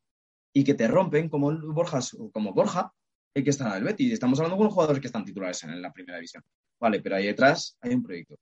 y 0.53 0.65
que 0.65 0.75
te 0.75 0.89
rompen 0.89 1.29
como 1.29 1.53
Borja, 1.73 2.01
como 2.33 2.53
Borja, 2.53 2.93
el 3.35 3.45
que 3.45 3.51
está 3.51 3.69
en 3.71 3.77
el 3.79 3.85
Betis. 3.85 4.13
Estamos 4.13 4.39
hablando 4.39 4.57
con 4.57 4.67
los 4.67 4.75
jugadores 4.75 5.01
que 5.01 5.07
están 5.07 5.25
titulares 5.25 5.63
en 5.65 5.81
la 5.81 5.93
primera 5.93 6.19
división. 6.19 6.43
Vale, 6.79 7.01
pero 7.01 7.17
ahí 7.17 7.27
detrás 7.27 7.77
hay 7.81 7.95
un 7.95 8.03
proyecto. 8.03 8.37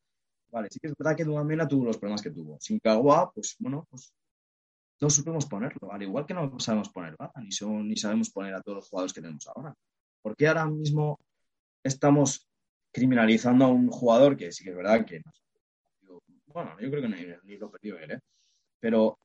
Vale, 0.51 0.69
sí 0.71 0.79
que 0.81 0.89
es 0.89 0.95
verdad 0.97 1.17
que 1.17 1.25
Duamena 1.25 1.69
tuvo 1.69 1.85
los 1.85 1.99
problemas 1.99 2.23
que 2.23 2.31
tuvo. 2.31 2.59
Sin 2.61 2.79
Cagua, 2.81 3.31
pues 3.33 3.57
bueno, 3.59 3.87
pues 3.91 4.13
no 5.01 5.11
supimos 5.11 5.47
ponerlo. 5.47 5.93
Al 5.93 6.03
igual 6.03 6.27
que 6.27 6.35
no 6.35 6.59
sabemos 6.59 6.89
poner 6.91 7.17
ni, 7.37 7.49
ni 7.85 7.97
sabemos 7.97 8.31
poner 8.31 8.55
a 8.55 8.63
todos 8.63 8.77
los 8.77 8.89
jugadores 8.89 9.13
que 9.13 9.21
tenemos 9.21 9.47
ahora. 9.49 9.75
¿Por 10.23 10.37
qué 10.37 10.49
ahora 10.49 10.67
mismo 10.67 11.19
estamos 11.83 12.49
criminalizando 12.93 13.65
a 13.65 13.69
un 13.69 13.89
jugador 13.89 14.37
que 14.37 14.53
sí 14.53 14.65
que 14.65 14.71
es 14.71 14.77
verdad 14.77 15.05
que 15.07 15.23
bueno, 16.53 16.77
yo 16.81 16.91
creo 16.91 17.03
que 17.03 17.09
ni, 17.09 17.27
ni 17.45 17.57
lo 17.59 17.71
perdió 17.71 17.99
él, 17.99 18.11
¿eh? 18.11 18.21
Pero 18.81 19.19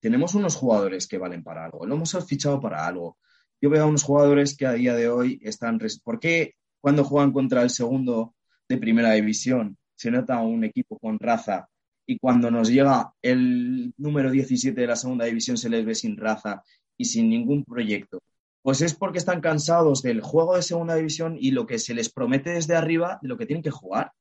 tenemos 0.00 0.34
unos 0.34 0.56
jugadores 0.56 1.06
que 1.06 1.18
valen 1.18 1.42
para 1.42 1.64
algo. 1.64 1.86
Lo 1.86 1.94
hemos 1.94 2.26
fichado 2.26 2.60
para 2.60 2.86
algo 2.86 3.18
yo 3.60 3.68
veo 3.68 3.84
a 3.84 3.86
unos 3.86 4.02
jugadores 4.02 4.56
que 4.56 4.66
a 4.66 4.72
día 4.72 4.94
de 4.94 5.08
hoy 5.08 5.38
están... 5.42 5.78
¿Por 6.02 6.18
qué 6.18 6.54
cuando 6.80 7.04
juegan 7.04 7.32
contra 7.32 7.62
el 7.62 7.70
segundo 7.70 8.34
de 8.68 8.78
primera 8.78 9.12
división 9.12 9.76
se 9.94 10.10
nota 10.10 10.40
un 10.40 10.64
equipo 10.64 10.98
con 10.98 11.18
raza 11.18 11.68
y 12.06 12.18
cuando 12.18 12.50
nos 12.50 12.70
llega 12.70 13.12
el 13.20 13.92
número 13.98 14.30
17 14.30 14.80
de 14.80 14.86
la 14.86 14.96
segunda 14.96 15.26
división 15.26 15.58
se 15.58 15.68
les 15.68 15.84
ve 15.84 15.94
sin 15.94 16.16
raza 16.16 16.62
y 16.96 17.04
sin 17.04 17.28
ningún 17.28 17.64
proyecto? 17.64 18.22
Pues 18.62 18.80
es 18.80 18.94
porque 18.94 19.18
están 19.18 19.40
cansados 19.40 20.02
del 20.02 20.22
juego 20.22 20.56
de 20.56 20.62
segunda 20.62 20.94
división 20.94 21.36
y 21.38 21.50
lo 21.50 21.66
que 21.66 21.78
se 21.78 21.94
les 21.94 22.10
promete 22.10 22.50
desde 22.50 22.76
arriba 22.76 23.18
de 23.20 23.28
lo 23.28 23.36
que 23.36 23.46
tienen 23.46 23.62
que 23.62 23.70
jugar. 23.70 24.12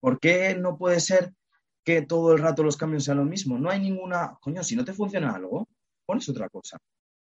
¿Por 0.00 0.18
qué 0.20 0.56
no 0.56 0.76
puede 0.76 1.00
ser 1.00 1.32
que 1.84 2.02
todo 2.02 2.32
el 2.32 2.40
rato 2.40 2.62
los 2.62 2.76
cambios 2.76 3.04
sean 3.04 3.18
lo 3.18 3.24
mismo? 3.24 3.58
No 3.58 3.70
hay 3.70 3.80
ninguna... 3.80 4.36
Coño, 4.40 4.62
si 4.62 4.76
no 4.76 4.84
te 4.84 4.92
funciona 4.92 5.34
algo, 5.34 5.68
pones 6.06 6.28
otra 6.28 6.48
cosa 6.48 6.78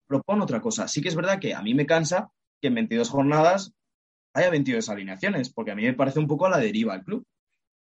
propone 0.06 0.42
otra 0.42 0.60
cosa. 0.60 0.88
Sí 0.88 1.00
que 1.00 1.08
es 1.08 1.14
verdad 1.14 1.38
que 1.38 1.54
a 1.54 1.62
mí 1.62 1.74
me 1.74 1.86
cansa 1.86 2.30
que 2.60 2.68
en 2.68 2.74
22 2.74 3.10
jornadas 3.10 3.72
haya 4.34 4.50
22 4.50 4.88
alineaciones, 4.88 5.50
porque 5.50 5.70
a 5.70 5.74
mí 5.74 5.82
me 5.82 5.94
parece 5.94 6.18
un 6.18 6.26
poco 6.26 6.46
a 6.46 6.50
la 6.50 6.58
deriva 6.58 6.94
el 6.94 7.04
club, 7.04 7.24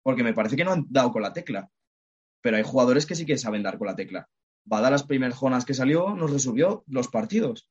porque 0.02 0.24
me 0.24 0.34
parece 0.34 0.56
que 0.56 0.64
no 0.64 0.72
han 0.72 0.86
dado 0.88 1.12
con 1.12 1.22
la 1.22 1.32
tecla. 1.32 1.70
Pero 2.40 2.56
hay 2.56 2.64
jugadores 2.64 3.06
que 3.06 3.14
sí 3.14 3.24
que 3.24 3.38
saben 3.38 3.62
dar 3.62 3.78
con 3.78 3.86
la 3.86 3.94
tecla. 3.94 4.28
Bada 4.64 4.90
las 4.90 5.04
primeras 5.04 5.36
jornadas 5.36 5.64
que 5.64 5.74
salió, 5.74 6.14
nos 6.14 6.32
resolvió 6.32 6.82
los 6.86 7.08
partidos. 7.08 7.68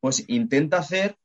Pues 0.00 0.24
intenta 0.28 0.78
hacer 0.78 1.16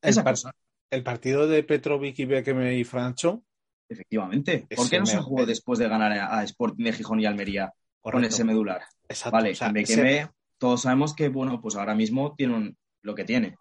esa 0.00 0.24
cosa. 0.24 0.52
El 0.90 1.02
partido 1.02 1.46
de 1.46 1.62
Petrovic 1.62 2.18
y 2.18 2.24
Bekeme 2.24 2.78
y 2.78 2.84
Francho. 2.84 3.42
Efectivamente. 3.88 4.66
¿Por 4.74 4.88
qué 4.88 4.98
no 4.98 5.06
se 5.06 5.18
jugó 5.18 5.46
después 5.46 5.78
de 5.78 5.88
ganar 5.88 6.12
a 6.12 6.42
Sporting 6.44 6.84
de 6.84 6.92
Gijón 6.92 7.20
y 7.20 7.26
Almería 7.26 7.72
con 8.00 8.24
ese 8.24 8.44
medular? 8.44 8.82
Exacto. 9.08 9.36
Vale, 9.36 9.52
o 9.52 10.35
todos 10.58 10.82
sabemos 10.82 11.14
que, 11.14 11.28
bueno, 11.28 11.60
pues 11.60 11.76
ahora 11.76 11.94
mismo 11.94 12.34
tiene 12.36 12.74
lo 13.02 13.14
que 13.14 13.24
tiene. 13.24 13.56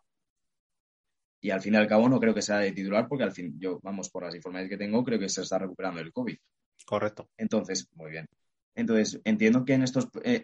Y 1.41 1.51
al 1.51 1.61
fin 1.61 1.75
y 1.75 1.77
al 1.77 1.87
cabo 1.87 2.09
no 2.09 2.19
creo 2.19 2.33
que 2.33 2.41
sea 2.41 2.57
de 2.57 2.71
titular 2.71 3.07
porque 3.07 3.23
al 3.23 3.31
fin, 3.31 3.55
yo, 3.59 3.79
vamos, 3.83 4.09
por 4.09 4.23
las 4.23 4.35
informaciones 4.35 4.69
que 4.69 4.83
tengo, 4.83 5.03
creo 5.03 5.19
que 5.19 5.29
se 5.29 5.41
está 5.41 5.59
recuperando 5.59 6.01
el 6.01 6.11
COVID. 6.11 6.37
Correcto. 6.85 7.29
Entonces, 7.37 7.87
muy 7.93 8.11
bien. 8.11 8.27
Entonces, 8.73 9.21
entiendo 9.23 9.63
que 9.63 9.73
en 9.73 9.83
estos, 9.83 10.09
eh, 10.23 10.43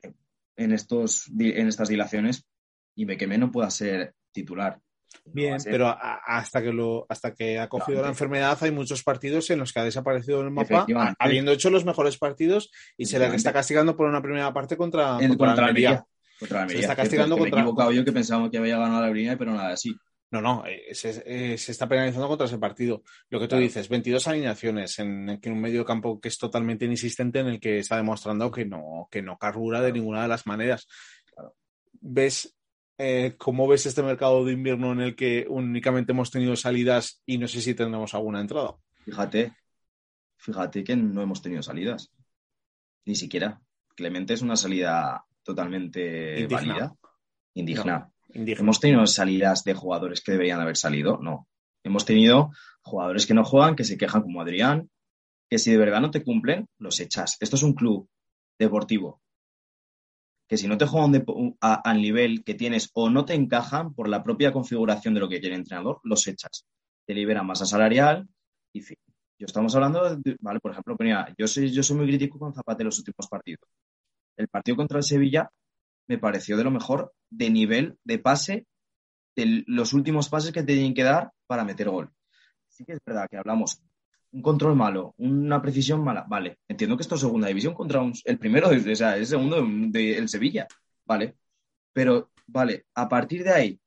en 0.55 0.71
estos, 0.71 1.27
en 1.39 1.67
estas 1.67 1.89
dilaciones, 1.89 2.45
y 2.95 3.05
no 3.05 3.51
pueda 3.51 3.69
ser 3.69 4.13
titular. 4.31 4.79
Bien, 5.25 5.57
pero 5.63 5.93
hasta 5.99 6.61
que 6.61 6.71
lo, 6.71 7.05
hasta 7.09 7.33
que 7.33 7.59
ha 7.59 7.67
cogido 7.67 8.01
la 8.01 8.07
enfermedad 8.07 8.57
hay 8.61 8.71
muchos 8.71 9.03
partidos 9.03 9.49
en 9.49 9.59
los 9.59 9.73
que 9.73 9.79
ha 9.79 9.83
desaparecido 9.83 10.41
el 10.41 10.51
mapa, 10.51 10.85
habiendo 11.19 11.51
hecho 11.51 11.69
los 11.69 11.83
mejores 11.83 12.17
partidos 12.17 12.71
y 12.95 13.05
se 13.05 13.19
le 13.19 13.27
está 13.35 13.51
castigando 13.51 13.97
por 13.97 14.07
una 14.07 14.21
primera 14.21 14.53
parte 14.53 14.77
contra, 14.77 15.17
contra, 15.17 15.55
la 15.55 15.67
Almería. 15.67 16.05
Contra 16.41 16.67
Se 16.67 16.79
está 16.79 16.95
castigando 16.95 17.37
contra. 17.37 17.57
Me 17.57 17.61
he 17.61 17.61
equivocado 17.61 17.91
yo 17.91 18.03
que 18.03 18.11
pensaba 18.11 18.49
que 18.49 18.57
había 18.57 18.79
ganado 18.79 19.01
la 19.01 19.07
Almería, 19.07 19.37
pero 19.37 19.53
nada 19.53 19.73
así. 19.73 19.95
No, 20.31 20.41
no, 20.41 20.65
eh, 20.65 20.87
eh, 20.89 21.57
se, 21.57 21.71
está 21.71 21.87
penalizando 21.87 22.27
contra 22.27 22.47
ese 22.47 22.57
partido. 22.57 23.03
Lo 23.29 23.39
que 23.39 23.47
tú 23.47 23.57
dices, 23.57 23.87
22 23.89 24.27
alineaciones 24.27 24.97
en, 24.97 25.29
en, 25.29 25.51
un 25.51 25.61
medio 25.61 25.85
campo 25.85 26.19
que 26.19 26.29
es 26.29 26.39
totalmente 26.39 26.85
inexistente, 26.85 27.39
en 27.39 27.47
el 27.47 27.59
que 27.59 27.77
está 27.77 27.97
demostrando 27.97 28.49
que 28.49 28.65
no, 28.65 29.07
que 29.11 29.21
no 29.21 29.37
carbura 29.37 29.81
de 29.81 29.91
ninguna 29.91 30.23
de 30.23 30.29
las 30.29 30.47
maneras. 30.47 30.87
¿Ves 31.99 32.57
eh, 32.97 33.35
cómo 33.37 33.67
ves 33.67 33.85
este 33.85 34.01
mercado 34.01 34.43
de 34.43 34.53
invierno 34.53 34.93
en 34.93 35.01
el 35.01 35.15
que 35.15 35.45
únicamente 35.47 36.13
hemos 36.13 36.31
tenido 36.31 36.55
salidas 36.55 37.21
y 37.27 37.37
no 37.37 37.47
sé 37.47 37.61
si 37.61 37.75
tendremos 37.75 38.15
alguna 38.15 38.41
entrada? 38.41 38.77
Fíjate, 39.05 39.53
fíjate 40.37 40.83
que 40.83 40.95
no 40.95 41.21
hemos 41.21 41.43
tenido 41.43 41.61
salidas. 41.61 42.09
Ni 43.05 43.15
siquiera. 43.15 43.61
Clemente 43.95 44.33
es 44.33 44.41
una 44.41 44.55
salida 44.55 45.25
totalmente 45.43 46.47
válida. 46.47 46.93
Indigna. 47.53 48.11
¿Hemos 48.33 48.79
tenido 48.79 49.05
salidas 49.07 49.63
de 49.63 49.73
jugadores 49.73 50.21
que 50.21 50.31
deberían 50.31 50.61
haber 50.61 50.77
salido? 50.77 51.17
No. 51.17 51.47
Hemos 51.83 52.05
tenido 52.05 52.51
jugadores 52.81 53.25
que 53.25 53.33
no 53.33 53.43
juegan, 53.43 53.75
que 53.75 53.83
se 53.83 53.97
quejan 53.97 54.21
como 54.21 54.41
Adrián, 54.41 54.89
que 55.49 55.59
si 55.59 55.71
de 55.71 55.77
verdad 55.77 56.01
no 56.01 56.11
te 56.11 56.23
cumplen, 56.23 56.67
los 56.77 56.99
echas. 56.99 57.37
Esto 57.39 57.55
es 57.57 57.63
un 57.63 57.73
club 57.73 58.07
deportivo. 58.57 59.21
Que 60.47 60.57
si 60.57 60.67
no 60.67 60.77
te 60.77 60.85
juegan 60.85 61.25
al 61.59 62.01
nivel 62.01 62.43
que 62.43 62.53
tienes 62.53 62.89
o 62.93 63.09
no 63.09 63.25
te 63.25 63.33
encajan 63.33 63.93
por 63.93 64.07
la 64.07 64.23
propia 64.23 64.51
configuración 64.53 65.13
de 65.13 65.19
lo 65.19 65.29
que 65.29 65.39
quiere 65.39 65.55
el 65.55 65.61
entrenador, 65.61 65.99
los 66.03 66.27
echas. 66.27 66.65
Te 67.05 67.13
liberan 67.13 67.47
masa 67.47 67.65
salarial 67.65 68.27
y 68.73 68.81
fin. 68.81 68.97
Yo 69.37 69.45
estamos 69.45 69.73
hablando, 69.75 70.17
de, 70.17 70.37
vale, 70.39 70.59
por 70.59 70.71
ejemplo, 70.71 70.95
yo 71.35 71.47
soy, 71.47 71.71
yo 71.71 71.81
soy 71.81 71.97
muy 71.97 72.05
crítico 72.05 72.37
con 72.37 72.53
Zapate 72.53 72.83
en 72.83 72.85
los 72.85 72.99
últimos 72.99 73.27
partidos. 73.27 73.67
El 74.37 74.47
partido 74.47 74.77
contra 74.77 74.97
el 74.97 75.03
Sevilla 75.03 75.51
me 76.07 76.17
pareció 76.17 76.57
de 76.57 76.63
lo 76.63 76.71
mejor 76.71 77.13
de 77.29 77.49
nivel 77.49 77.97
de 78.03 78.19
pase, 78.19 78.65
de 79.35 79.63
los 79.67 79.93
últimos 79.93 80.29
pases 80.29 80.51
que 80.51 80.63
tenían 80.63 80.93
que 80.93 81.03
dar 81.03 81.31
para 81.47 81.63
meter 81.63 81.89
gol. 81.89 82.11
Sí 82.67 82.85
que 82.85 82.93
es 82.93 82.99
verdad 83.05 83.27
que 83.29 83.37
hablamos 83.37 83.81
un 84.31 84.41
control 84.41 84.75
malo, 84.75 85.13
una 85.17 85.61
precisión 85.61 86.03
mala, 86.03 86.25
vale. 86.27 86.59
Entiendo 86.67 86.95
que 86.95 87.01
esto 87.01 87.15
es 87.15 87.21
segunda 87.21 87.47
división 87.47 87.73
contra 87.73 88.01
el 88.25 88.39
primero, 88.39 88.69
o 88.69 88.95
sea, 88.95 89.17
el 89.17 89.25
segundo 89.25 89.61
del 89.89 90.29
Sevilla, 90.29 90.67
vale. 91.05 91.35
Pero, 91.93 92.31
vale, 92.47 92.85
a 92.95 93.09
partir 93.09 93.43
de 93.43 93.51
ahí, 93.51 93.81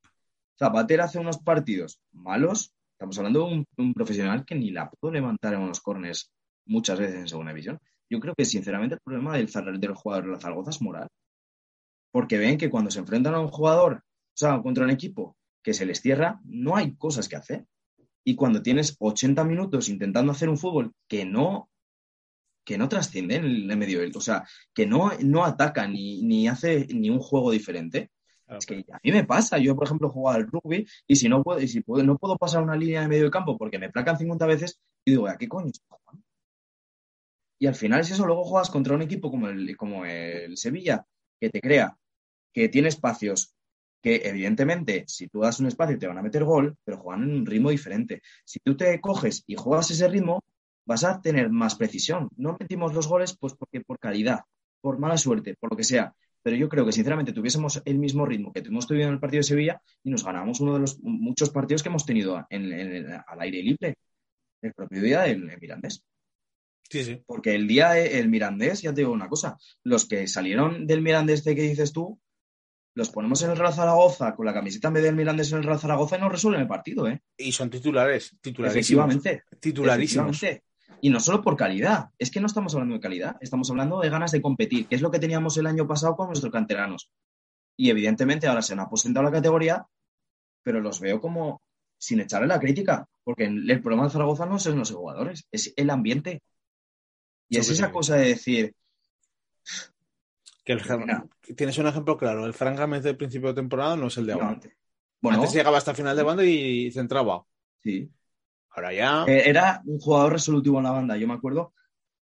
Zapatero 0.58 1.04
hace 1.04 1.18
unos 1.18 1.38
partidos 1.38 2.00
malos. 2.12 2.74
Estamos 2.92 3.18
hablando 3.18 3.48
de 3.48 3.64
un, 3.76 3.94
profesional 3.94 4.44
que 4.44 4.54
ni 4.54 4.70
la 4.70 4.88
pudo 4.88 5.12
levantar 5.12 5.54
en 5.54 5.60
unos 5.60 5.80
corners 5.80 6.30
muchas 6.66 6.98
veces 6.98 7.16
en 7.16 7.28
segunda 7.28 7.52
división. 7.52 7.80
Yo 8.14 8.20
creo 8.20 8.34
que, 8.34 8.44
sinceramente, 8.44 8.94
el 8.94 9.00
problema 9.04 9.36
del, 9.36 9.48
del 9.80 9.94
jugador 9.94 10.24
de 10.24 10.30
la 10.32 10.40
Zaragoza 10.40 10.70
es 10.70 10.80
moral 10.80 11.08
porque 12.14 12.38
ven 12.38 12.56
que 12.56 12.70
cuando 12.70 12.92
se 12.92 13.00
enfrentan 13.00 13.34
a 13.34 13.40
un 13.40 13.48
jugador, 13.48 13.94
o 13.94 14.36
sea, 14.36 14.62
contra 14.62 14.84
un 14.84 14.90
equipo 14.90 15.36
que 15.64 15.74
se 15.74 15.84
les 15.84 16.00
cierra, 16.00 16.40
no 16.44 16.76
hay 16.76 16.94
cosas 16.94 17.28
que 17.28 17.34
hacer. 17.34 17.66
Y 18.22 18.36
cuando 18.36 18.62
tienes 18.62 18.94
80 19.00 19.42
minutos 19.42 19.88
intentando 19.88 20.30
hacer 20.30 20.48
un 20.48 20.56
fútbol 20.56 20.92
que 21.08 21.24
no 21.24 21.68
que 22.64 22.78
no 22.78 22.88
trasciende 22.88 23.34
en 23.34 23.44
el 23.44 23.76
medio, 23.76 24.00
o 24.14 24.20
sea, 24.20 24.44
que 24.72 24.86
no, 24.86 25.10
no 25.22 25.44
ataca 25.44 25.88
ni, 25.88 26.22
ni 26.22 26.46
hace 26.46 26.86
ni 26.94 27.10
un 27.10 27.18
juego 27.18 27.50
diferente. 27.50 28.12
Es 28.46 28.64
que 28.64 28.86
a 28.92 29.00
mí 29.02 29.10
me 29.10 29.24
pasa, 29.24 29.58
yo 29.58 29.74
por 29.74 29.86
ejemplo 29.86 30.08
juego 30.08 30.30
al 30.30 30.46
rugby 30.46 30.86
y 31.08 31.16
si 31.16 31.28
no 31.28 31.42
puedo, 31.42 31.60
y 31.60 31.66
si 31.66 31.80
puedo, 31.80 32.04
no 32.04 32.16
puedo 32.16 32.38
pasar 32.38 32.62
una 32.62 32.76
línea 32.76 33.00
de 33.02 33.08
medio 33.08 33.24
de 33.24 33.30
campo 33.30 33.58
porque 33.58 33.80
me 33.80 33.90
placan 33.90 34.16
50 34.16 34.46
veces, 34.46 34.80
y 35.04 35.10
digo, 35.10 35.26
¿a 35.26 35.36
qué 35.36 35.48
coño 35.48 35.66
estoy 35.66 35.84
jugando? 35.88 36.23
Y 37.64 37.66
al 37.66 37.74
final 37.74 38.00
es 38.00 38.10
eso, 38.10 38.26
luego 38.26 38.44
juegas 38.44 38.68
contra 38.68 38.94
un 38.94 39.00
equipo 39.00 39.30
como 39.30 39.48
el, 39.48 39.74
como 39.74 40.04
el 40.04 40.54
Sevilla, 40.58 41.06
que 41.40 41.48
te 41.48 41.62
crea 41.62 41.96
que 42.52 42.68
tiene 42.68 42.88
espacios 42.88 43.54
que 44.02 44.16
evidentemente 44.16 45.04
si 45.08 45.28
tú 45.28 45.40
das 45.40 45.60
un 45.60 45.68
espacio 45.68 45.98
te 45.98 46.06
van 46.06 46.18
a 46.18 46.22
meter 46.22 46.44
gol, 46.44 46.76
pero 46.84 46.98
juegan 46.98 47.22
en 47.22 47.36
un 47.36 47.46
ritmo 47.46 47.70
diferente. 47.70 48.20
Si 48.44 48.58
tú 48.60 48.76
te 48.76 49.00
coges 49.00 49.44
y 49.46 49.54
juegas 49.54 49.90
ese 49.90 50.06
ritmo, 50.08 50.44
vas 50.84 51.04
a 51.04 51.22
tener 51.22 51.48
más 51.48 51.74
precisión. 51.74 52.28
No 52.36 52.54
metimos 52.60 52.92
los 52.92 53.08
goles 53.08 53.34
pues 53.34 53.54
porque 53.54 53.80
por 53.80 53.98
calidad, 53.98 54.40
por 54.82 54.98
mala 54.98 55.16
suerte, 55.16 55.56
por 55.58 55.70
lo 55.70 55.76
que 55.78 55.84
sea. 55.84 56.14
Pero 56.42 56.56
yo 56.56 56.68
creo 56.68 56.84
que 56.84 56.92
sinceramente 56.92 57.32
tuviésemos 57.32 57.80
el 57.86 57.98
mismo 57.98 58.26
ritmo 58.26 58.52
que 58.52 58.60
tuvimos 58.60 58.86
tenido 58.86 59.08
en 59.08 59.14
el 59.14 59.20
partido 59.20 59.38
de 59.38 59.44
Sevilla 59.44 59.80
y 60.02 60.10
nos 60.10 60.22
ganamos 60.22 60.60
uno 60.60 60.74
de 60.74 60.80
los 60.80 61.00
muchos 61.00 61.48
partidos 61.48 61.82
que 61.82 61.88
hemos 61.88 62.04
tenido 62.04 62.46
en, 62.50 63.10
al 63.26 63.40
aire 63.40 63.62
libre. 63.62 63.94
El 64.60 64.74
propio 64.74 65.00
día 65.00 65.22
del 65.22 65.50
Mirandés. 65.58 66.04
Sí, 66.88 67.04
sí. 67.04 67.22
Porque 67.26 67.54
el 67.54 67.66
día 67.66 67.98
el 67.98 68.28
Mirandés, 68.28 68.82
ya 68.82 68.92
te 68.92 69.00
digo 69.00 69.12
una 69.12 69.28
cosa, 69.28 69.56
los 69.82 70.06
que 70.06 70.26
salieron 70.28 70.86
del 70.86 71.02
Mirandés 71.02 71.44
de 71.44 71.54
que 71.54 71.62
dices 71.62 71.92
tú, 71.92 72.20
los 72.94 73.10
ponemos 73.10 73.42
en 73.42 73.50
el 73.50 73.56
Real 73.56 73.74
Zaragoza 73.74 74.34
con 74.34 74.46
la 74.46 74.54
camiseta 74.54 74.88
en 74.88 74.94
vez 74.94 75.02
del 75.02 75.16
Mirandés 75.16 75.50
en 75.50 75.58
el 75.58 75.64
Real 75.64 75.80
Zaragoza 75.80 76.16
y 76.16 76.20
no 76.20 76.28
resuelven 76.28 76.60
el 76.62 76.68
partido, 76.68 77.08
¿eh? 77.08 77.22
Y 77.36 77.50
son 77.52 77.70
titulares, 77.70 78.36
titularísimos. 78.40 79.18
Titularísimos. 79.60 80.40
Y 81.00 81.10
no 81.10 81.20
solo 81.20 81.42
por 81.42 81.56
calidad, 81.56 82.10
es 82.18 82.30
que 82.30 82.40
no 82.40 82.46
estamos 82.46 82.72
hablando 82.74 82.94
de 82.94 83.00
calidad, 83.00 83.36
estamos 83.40 83.68
hablando 83.70 84.00
de 84.00 84.10
ganas 84.10 84.30
de 84.30 84.40
competir, 84.40 84.86
que 84.86 84.94
es 84.94 85.02
lo 85.02 85.10
que 85.10 85.18
teníamos 85.18 85.56
el 85.58 85.66
año 85.66 85.86
pasado 85.86 86.16
con 86.16 86.28
nuestros 86.28 86.52
canteranos. 86.52 87.10
Y 87.76 87.90
evidentemente 87.90 88.46
ahora 88.46 88.62
se 88.62 88.74
han 88.74 88.80
aposentado 88.80 89.24
la 89.24 89.32
categoría, 89.32 89.84
pero 90.62 90.80
los 90.80 91.00
veo 91.00 91.20
como 91.20 91.60
sin 91.98 92.20
echarle 92.20 92.46
la 92.46 92.60
crítica, 92.60 93.08
porque 93.22 93.44
el 93.44 93.82
problema 93.82 94.04
de 94.04 94.10
Zaragoza 94.10 94.46
no 94.46 94.58
son 94.58 94.78
los 94.78 94.92
jugadores, 94.92 95.46
es 95.50 95.72
el 95.76 95.90
ambiente. 95.90 96.42
Y 97.48 97.58
es 97.58 97.70
esa 97.70 97.90
cosa 97.92 98.16
de 98.16 98.28
decir, 98.28 98.74
que 100.64 100.76
tienes 101.54 101.76
un 101.78 101.86
ejemplo 101.86 102.16
claro, 102.16 102.46
el 102.46 102.54
Fran 102.54 102.74
Gámez 102.74 103.02
del 103.02 103.16
principio 103.16 103.48
de 103.48 103.54
temporada 103.54 103.96
no 103.96 104.06
es 104.06 104.16
el 104.16 104.26
de 104.26 104.32
ahora. 104.32 104.48
antes. 104.48 104.72
Bueno, 105.20 105.38
antes 105.38 105.54
llegaba 105.54 105.78
hasta 105.78 105.94
final 105.94 106.16
de 106.16 106.22
banda 106.22 106.44
y 106.44 106.90
centraba. 106.90 107.44
Sí. 107.82 108.10
Ahora 108.70 108.92
ya. 108.92 109.24
Eh, 109.26 109.48
era 109.48 109.82
un 109.84 109.98
jugador 109.98 110.32
resolutivo 110.32 110.78
en 110.78 110.84
la 110.84 110.90
banda. 110.90 111.16
Yo 111.16 111.28
me 111.28 111.34
acuerdo 111.34 111.74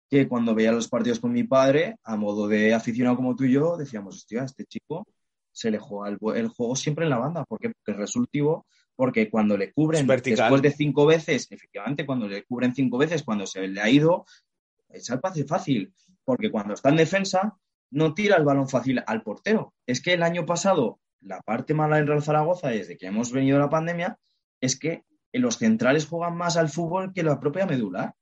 que 0.09 0.29
cuando 0.29 0.55
veía 0.55 0.73
los 0.73 0.89
partidos 0.89 1.21
con 1.21 1.33
mi 1.33 1.45
padre, 1.45 1.97
a 2.03 2.17
modo 2.17 2.49
de 2.49 2.75
aficionado 2.75 3.17
como 3.17 3.37
tú 3.37 3.45
y 3.45 3.53
yo, 3.53 3.77
decíamos, 3.77 4.17
hostia, 4.17 4.45
este 4.45 4.65
chico 4.65 5.07
se 5.51 5.71
le 5.71 5.79
juega 5.79 6.17
el, 6.35 6.49
juego 6.49 6.75
siempre 6.75 7.05
en 7.05 7.11
la 7.11 7.19
banda. 7.19 7.45
¿Por 7.45 7.59
qué? 7.59 7.71
Porque 7.71 7.93
es 7.93 7.97
resolutivo, 7.97 8.67
porque 8.97 9.31
cuando 9.31 9.57
le 9.57 9.73
cubren 9.73 10.07
después 10.07 10.63
de 10.63 10.71
cinco 10.71 11.07
veces, 11.07 11.49
efectivamente, 11.51 12.07
cuando 12.07 12.27
le 12.29 12.45
cubren 12.45 12.75
cinco 12.75 12.97
veces, 12.99 13.23
cuando 13.23 13.47
se 13.47 13.69
le 13.69 13.81
ha 13.81 13.91
ido, 13.91 14.25
al 15.11 15.21
pase 15.21 15.45
fácil. 15.45 15.95
Porque 16.25 16.51
cuando 16.51 16.75
está 16.75 16.91
en 16.91 16.97
defensa, 16.97 17.57
no 17.91 18.15
tira 18.15 18.37
el 18.37 18.45
balón 18.45 18.69
fácil 18.69 19.03
al 19.07 19.23
portero. 19.23 19.75
Es 19.87 20.01
que 20.01 20.15
el 20.15 20.23
año 20.23 20.47
pasado, 20.47 21.01
la 21.21 21.41
parte 21.41 21.75
mala 21.75 21.99
en 21.99 22.07
Real 22.07 22.23
Zaragoza, 22.23 22.69
desde 22.69 22.97
que 22.97 23.07
hemos 23.07 23.33
venido 23.33 23.59
la 23.59 23.69
pandemia, 23.69 24.19
es 24.61 24.79
que 24.79 25.05
los 25.33 25.59
centrales 25.59 26.07
juegan 26.07 26.37
más 26.37 26.57
al 26.57 26.69
fútbol 26.69 27.13
que 27.13 27.23
la 27.23 27.39
propia 27.39 27.67
medular. 27.67 28.15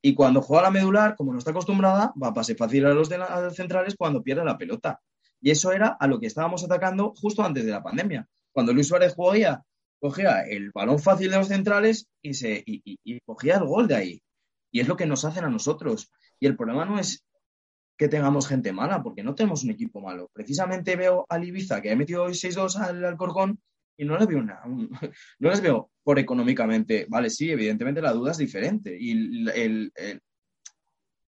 Y 0.00 0.14
cuando 0.14 0.42
juega 0.42 0.64
la 0.64 0.70
medular, 0.70 1.14
como 1.16 1.32
no 1.32 1.38
está 1.38 1.50
acostumbrada, 1.50 2.12
va 2.20 2.28
a 2.28 2.34
pase 2.34 2.54
fácil 2.54 2.86
a 2.86 2.94
los, 2.94 3.08
de 3.08 3.18
centrales 3.52 3.94
cuando 3.96 4.22
pierde 4.22 4.44
la 4.44 4.58
pelota. 4.58 5.00
Y 5.40 5.50
eso 5.50 5.72
era 5.72 5.88
a 5.88 6.06
lo 6.06 6.18
que 6.18 6.26
estábamos 6.26 6.64
atacando 6.64 7.12
justo 7.16 7.44
antes 7.44 7.64
de 7.64 7.70
la 7.70 7.82
pandemia. 7.82 8.26
Cuando 8.52 8.72
Luis 8.72 8.88
Suárez 8.88 9.14
jugaba, 9.14 9.64
cogía 10.00 10.40
el 10.42 10.70
balón 10.72 10.98
fácil 10.98 11.30
de 11.30 11.36
los 11.36 11.48
centrales 11.48 12.08
y, 12.20 12.34
se, 12.34 12.62
y 12.66 13.20
cogía 13.24 13.56
el 13.56 13.64
gol 13.64 13.86
de 13.88 13.94
ahí. 13.94 14.22
Y 14.72 14.80
es 14.80 14.88
lo 14.88 14.96
que 14.96 15.06
nos 15.06 15.24
hacen 15.24 15.44
a 15.44 15.50
nosotros. 15.50 16.10
Y 16.40 16.46
el 16.46 16.56
problema 16.56 16.84
no 16.84 16.98
es 16.98 17.24
que 17.96 18.08
tengamos 18.08 18.48
gente 18.48 18.72
mala, 18.72 19.02
porque 19.02 19.22
no 19.22 19.34
tenemos 19.34 19.62
un 19.62 19.70
equipo 19.70 20.00
malo. 20.00 20.28
Precisamente 20.32 20.96
veo 20.96 21.24
al 21.28 21.44
Ibiza 21.44 21.80
que 21.80 21.92
ha 21.92 21.96
metido 21.96 22.24
hoy 22.24 22.32
6-2 22.32 22.76
al 22.80 23.04
Alcorcón 23.04 23.60
y 23.96 24.04
no 24.04 24.18
les 24.18 24.26
veo 24.26 24.38
una, 24.38 24.60
no 25.38 25.50
les 25.50 25.60
veo 25.60 25.90
por 26.02 26.18
económicamente. 26.18 27.06
Vale, 27.08 27.30
sí, 27.30 27.50
evidentemente 27.50 28.02
la 28.02 28.12
duda 28.12 28.32
es 28.32 28.38
diferente 28.38 28.96
y 28.98 29.44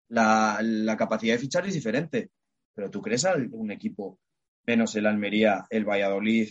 la, 0.09 0.95
capacidad 0.97 1.35
de 1.35 1.39
fichar 1.39 1.65
es 1.67 1.73
diferente. 1.73 2.31
Pero 2.73 2.89
tú 2.89 3.01
crees 3.01 3.25
un 3.51 3.71
equipo 3.71 4.19
menos 4.65 4.95
el 4.95 5.05
Almería, 5.05 5.65
el 5.69 5.85
Valladolid 5.85 6.49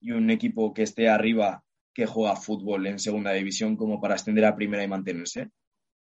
y 0.00 0.12
un 0.12 0.30
equipo 0.30 0.72
que 0.72 0.84
esté 0.84 1.08
arriba 1.08 1.62
que 1.92 2.06
juega 2.06 2.36
fútbol 2.36 2.86
en 2.86 2.98
segunda 2.98 3.32
división 3.32 3.76
como 3.76 4.00
para 4.00 4.14
ascender 4.14 4.44
a 4.44 4.56
primera 4.56 4.82
y 4.82 4.88
mantenerse. 4.88 5.50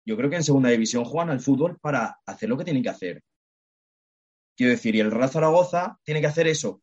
Yo 0.05 0.17
creo 0.17 0.29
que 0.31 0.37
en 0.37 0.45
segunda 0.45 0.69
división 0.71 1.05
juegan 1.05 1.31
al 1.31 1.41
fútbol 1.41 1.79
para 1.81 2.19
hacer 2.27 2.49
lo 2.49 2.57
que 2.59 2.65
tienen 2.65 2.83
que 2.83 2.89
hacer 2.91 3.23
Quiero 4.57 4.73
decir, 4.73 4.95
y 4.95 5.01
el 5.01 5.11
Real 5.11 5.31
Zaragoza 5.31 5.99
tiene 6.05 6.21
que 6.21 6.27
hacer 6.27 6.47
eso. 6.47 6.83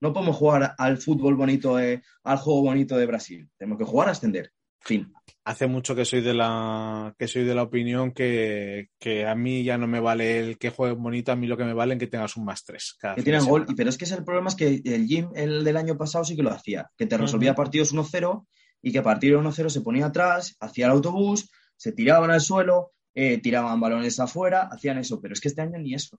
No 0.00 0.12
podemos 0.12 0.36
jugar 0.36 0.74
al 0.76 0.98
fútbol 0.98 1.36
bonito, 1.36 1.76
al 1.76 2.36
juego 2.38 2.62
bonito 2.62 2.96
de 2.96 3.06
Brasil. 3.06 3.48
Tenemos 3.56 3.78
que 3.78 3.84
jugar 3.84 4.08
a 4.08 4.12
ascender. 4.12 4.52
Fin. 4.80 5.12
Hace 5.44 5.68
mucho 5.68 5.94
que 5.94 6.04
soy 6.04 6.20
de 6.20 6.34
la 6.34 7.14
que 7.16 7.28
soy 7.28 7.44
de 7.44 7.54
la 7.54 7.62
opinión 7.62 8.12
que, 8.12 8.88
que 8.98 9.26
a 9.26 9.34
mí 9.34 9.62
ya 9.62 9.78
no 9.78 9.86
me 9.86 10.00
vale 10.00 10.38
el 10.40 10.58
que 10.58 10.70
juegue 10.70 10.94
bonito, 10.94 11.30
a 11.32 11.36
mí 11.36 11.46
lo 11.46 11.56
que 11.56 11.64
me 11.64 11.72
vale 11.72 11.94
es 11.94 12.00
que 12.00 12.08
tengas 12.08 12.36
un 12.36 12.44
más 12.44 12.64
tres. 12.64 12.96
Que 13.00 13.08
de 13.08 13.22
tienen 13.22 13.44
gol, 13.46 13.64
y- 13.68 13.74
pero 13.74 13.90
es 13.90 13.96
que 13.96 14.04
es 14.04 14.12
el 14.12 14.24
problema 14.24 14.48
es 14.48 14.56
que 14.56 14.82
el 14.84 15.06
Jim, 15.06 15.30
el 15.34 15.62
del 15.64 15.76
año 15.76 15.96
pasado, 15.96 16.24
sí 16.24 16.34
que 16.36 16.42
lo 16.42 16.50
hacía, 16.50 16.90
que 16.96 17.06
te 17.06 17.16
resolvía 17.16 17.54
partidos 17.54 17.92
1-0 17.94 18.46
y 18.82 18.90
que 18.92 18.98
a 18.98 19.02
partir 19.04 19.32
de 19.32 19.38
1-0 19.38 19.70
se 19.70 19.80
ponía 19.80 20.06
atrás, 20.06 20.56
hacía 20.60 20.86
el 20.86 20.92
autobús, 20.92 21.48
se 21.82 21.90
tiraban 21.90 22.30
al 22.30 22.40
suelo, 22.40 22.92
eh, 23.12 23.38
tiraban 23.38 23.80
balones 23.80 24.20
afuera, 24.20 24.68
hacían 24.70 24.98
eso, 24.98 25.20
pero 25.20 25.34
es 25.34 25.40
que 25.40 25.48
este 25.48 25.62
año 25.62 25.80
ni 25.80 25.94
eso. 25.94 26.16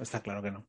Está 0.00 0.22
claro 0.22 0.44
que 0.44 0.52
no. 0.52 0.68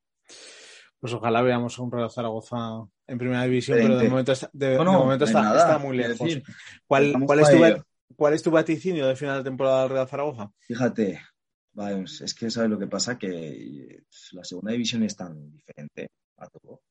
Pues 0.99 1.13
ojalá 1.13 1.43
veamos 1.43 1.77
a 1.77 1.83
un 1.83 1.91
Real 1.91 2.09
Zaragoza 2.09 2.57
en 3.05 3.17
primera 3.19 3.43
división, 3.43 3.77
pero 3.79 3.99
de 3.99 4.09
momento 4.09 4.31
está, 4.31 4.49
de, 4.53 4.71
No, 4.71 4.79
de 4.79 4.85
no, 4.85 4.93
momento 4.93 5.25
está, 5.25 5.43
nada, 5.43 5.59
está 5.59 5.77
muy 5.77 5.97
lejos. 5.97 6.17
decir, 6.17 6.43
¿Cuál, 6.87 7.13
cuál 7.27 7.41
es 7.41 7.51
tu, 7.51 7.85
¿Cuál 8.15 8.33
es 8.33 8.41
tu 8.41 8.49
vaticinio 8.49 9.05
de 9.05 9.15
final 9.15 9.37
de 9.37 9.51
temporada 9.51 9.81
del 9.81 9.91
Real 9.91 10.07
Zaragoza? 10.07 10.51
Fíjate, 10.61 11.21
vamos, 11.73 12.21
es 12.21 12.33
que 12.33 12.49
sabes 12.49 12.71
lo 12.71 12.79
que 12.79 12.87
pasa, 12.87 13.19
que 13.19 13.27
eh, 13.27 14.03
la 14.31 14.43
segunda 14.43 14.71
división 14.71 15.03
es 15.03 15.15
tan 15.15 15.51
diferente 15.51 16.09
a 16.37 16.49
todo. 16.49 16.81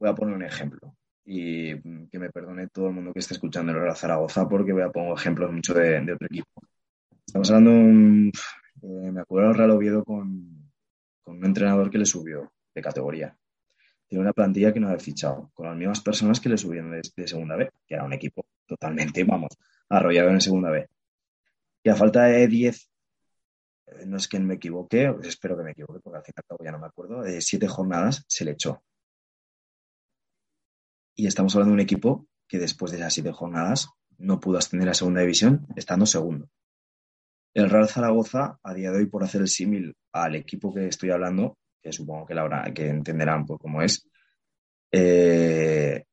Voy 0.00 0.08
a 0.08 0.14
poner 0.14 0.36
un 0.36 0.42
ejemplo 0.42 0.96
y 1.24 1.74
mm, 1.74 2.08
que 2.10 2.18
me 2.18 2.30
perdone 2.30 2.68
todo 2.68 2.88
el 2.88 2.94
mundo 2.94 3.12
que 3.12 3.20
esté 3.20 3.34
escuchando 3.34 3.72
el 3.72 3.80
Real 3.80 3.96
Zaragoza 3.96 4.48
porque 4.48 4.72
voy 4.72 4.82
a 4.82 4.90
poner 4.90 5.12
ejemplos 5.14 5.52
mucho 5.52 5.74
de, 5.74 6.00
de 6.00 6.12
otro 6.12 6.26
equipo. 6.26 6.48
Estamos 7.26 7.50
hablando, 7.50 7.70
un- 7.72 8.32
eh, 8.82 9.12
me 9.12 9.20
acuerdo 9.20 9.48
del 9.48 9.58
Real 9.58 9.70
Oviedo 9.72 10.04
con, 10.04 10.72
con 11.22 11.38
un 11.38 11.44
entrenador 11.46 11.90
que 11.90 11.98
le 11.98 12.06
subió 12.06 12.52
de 12.74 12.82
categoría. 12.82 13.36
Tiene 14.08 14.22
una 14.24 14.32
plantilla 14.34 14.72
que 14.72 14.80
no 14.80 14.88
había 14.88 15.00
fichado, 15.00 15.50
con 15.54 15.66
las 15.68 15.76
mismas 15.76 16.00
personas 16.00 16.40
que 16.40 16.48
le 16.50 16.58
subieron 16.58 16.90
de, 16.92 17.02
de 17.16 17.28
segunda 17.28 17.56
B, 17.56 17.70
que 17.86 17.94
era 17.94 18.04
un 18.04 18.12
equipo 18.12 18.46
totalmente, 18.66 19.24
vamos, 19.24 19.58
arrollado 19.88 20.30
en 20.30 20.40
segunda 20.40 20.70
B. 20.70 20.88
Y 21.84 21.90
a 21.90 21.96
falta 21.96 22.24
de 22.24 22.46
10 22.48 22.90
eh, 23.86 24.06
no 24.06 24.16
es 24.16 24.28
que 24.28 24.38
me 24.40 24.54
equivoque, 24.54 25.12
pues 25.12 25.28
espero 25.28 25.56
que 25.56 25.64
me 25.64 25.72
equivoque, 25.72 26.00
porque 26.00 26.18
al 26.18 26.24
fin 26.24 26.34
y 26.36 26.40
al 26.40 26.44
cabo 26.44 26.64
ya 26.64 26.72
no 26.72 26.78
me 26.80 26.86
acuerdo, 26.86 27.22
de 27.22 27.40
siete 27.40 27.68
jornadas 27.68 28.24
se 28.28 28.44
le 28.44 28.52
echó. 28.52 28.82
Y 31.14 31.26
estamos 31.26 31.54
hablando 31.54 31.70
de 31.72 31.74
un 31.74 31.80
equipo 31.80 32.26
que 32.48 32.58
después 32.58 32.92
de 32.92 32.98
esas 32.98 33.14
siete 33.14 33.32
jornadas 33.32 33.88
no 34.18 34.40
pudo 34.40 34.58
ascender 34.58 34.88
a 34.88 34.94
segunda 34.94 35.20
división, 35.20 35.66
estando 35.76 36.06
segundo. 36.06 36.48
El 37.54 37.68
Real 37.70 37.88
Zaragoza, 37.88 38.58
a 38.62 38.74
día 38.74 38.90
de 38.90 38.98
hoy, 38.98 39.06
por 39.06 39.24
hacer 39.24 39.40
el 39.42 39.48
símil 39.48 39.94
al 40.12 40.34
equipo 40.36 40.72
que 40.72 40.86
estoy 40.86 41.10
hablando, 41.10 41.58
que 41.82 41.92
supongo 41.92 42.26
que, 42.26 42.34
la 42.34 42.42
habrá- 42.42 42.72
que 42.72 42.88
entenderán 42.88 43.44
por 43.44 43.58
cómo 43.58 43.82
es, 43.82 44.08
eh, 44.92 46.04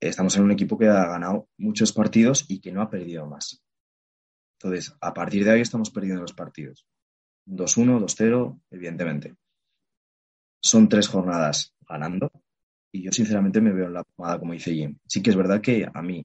estamos 0.00 0.36
en 0.36 0.44
un 0.44 0.50
equipo 0.52 0.78
que 0.78 0.86
ha 0.88 1.06
ganado 1.06 1.48
muchos 1.58 1.92
partidos 1.92 2.44
y 2.48 2.60
que 2.60 2.72
no 2.72 2.82
ha 2.82 2.90
perdido 2.90 3.26
más. 3.26 3.62
Entonces, 4.58 4.94
a 5.00 5.14
partir 5.14 5.44
de 5.44 5.52
ahí 5.52 5.60
estamos 5.62 5.90
perdiendo 5.90 6.20
los 6.22 6.32
partidos. 6.32 6.86
2-1, 7.46 7.98
2-0, 7.98 8.60
evidentemente. 8.70 9.34
Son 10.62 10.88
tres 10.88 11.08
jornadas 11.08 11.74
ganando 11.88 12.30
y 12.92 13.02
yo 13.04 13.12
sinceramente 13.12 13.60
me 13.60 13.72
veo 13.72 13.86
en 13.86 13.94
la 13.94 14.04
pomada 14.04 14.38
como 14.38 14.52
dice 14.52 14.72
Jim. 14.72 14.96
Sí 15.06 15.22
que 15.22 15.30
es 15.30 15.36
verdad 15.36 15.60
que 15.60 15.88
a 15.92 16.02
mí 16.02 16.24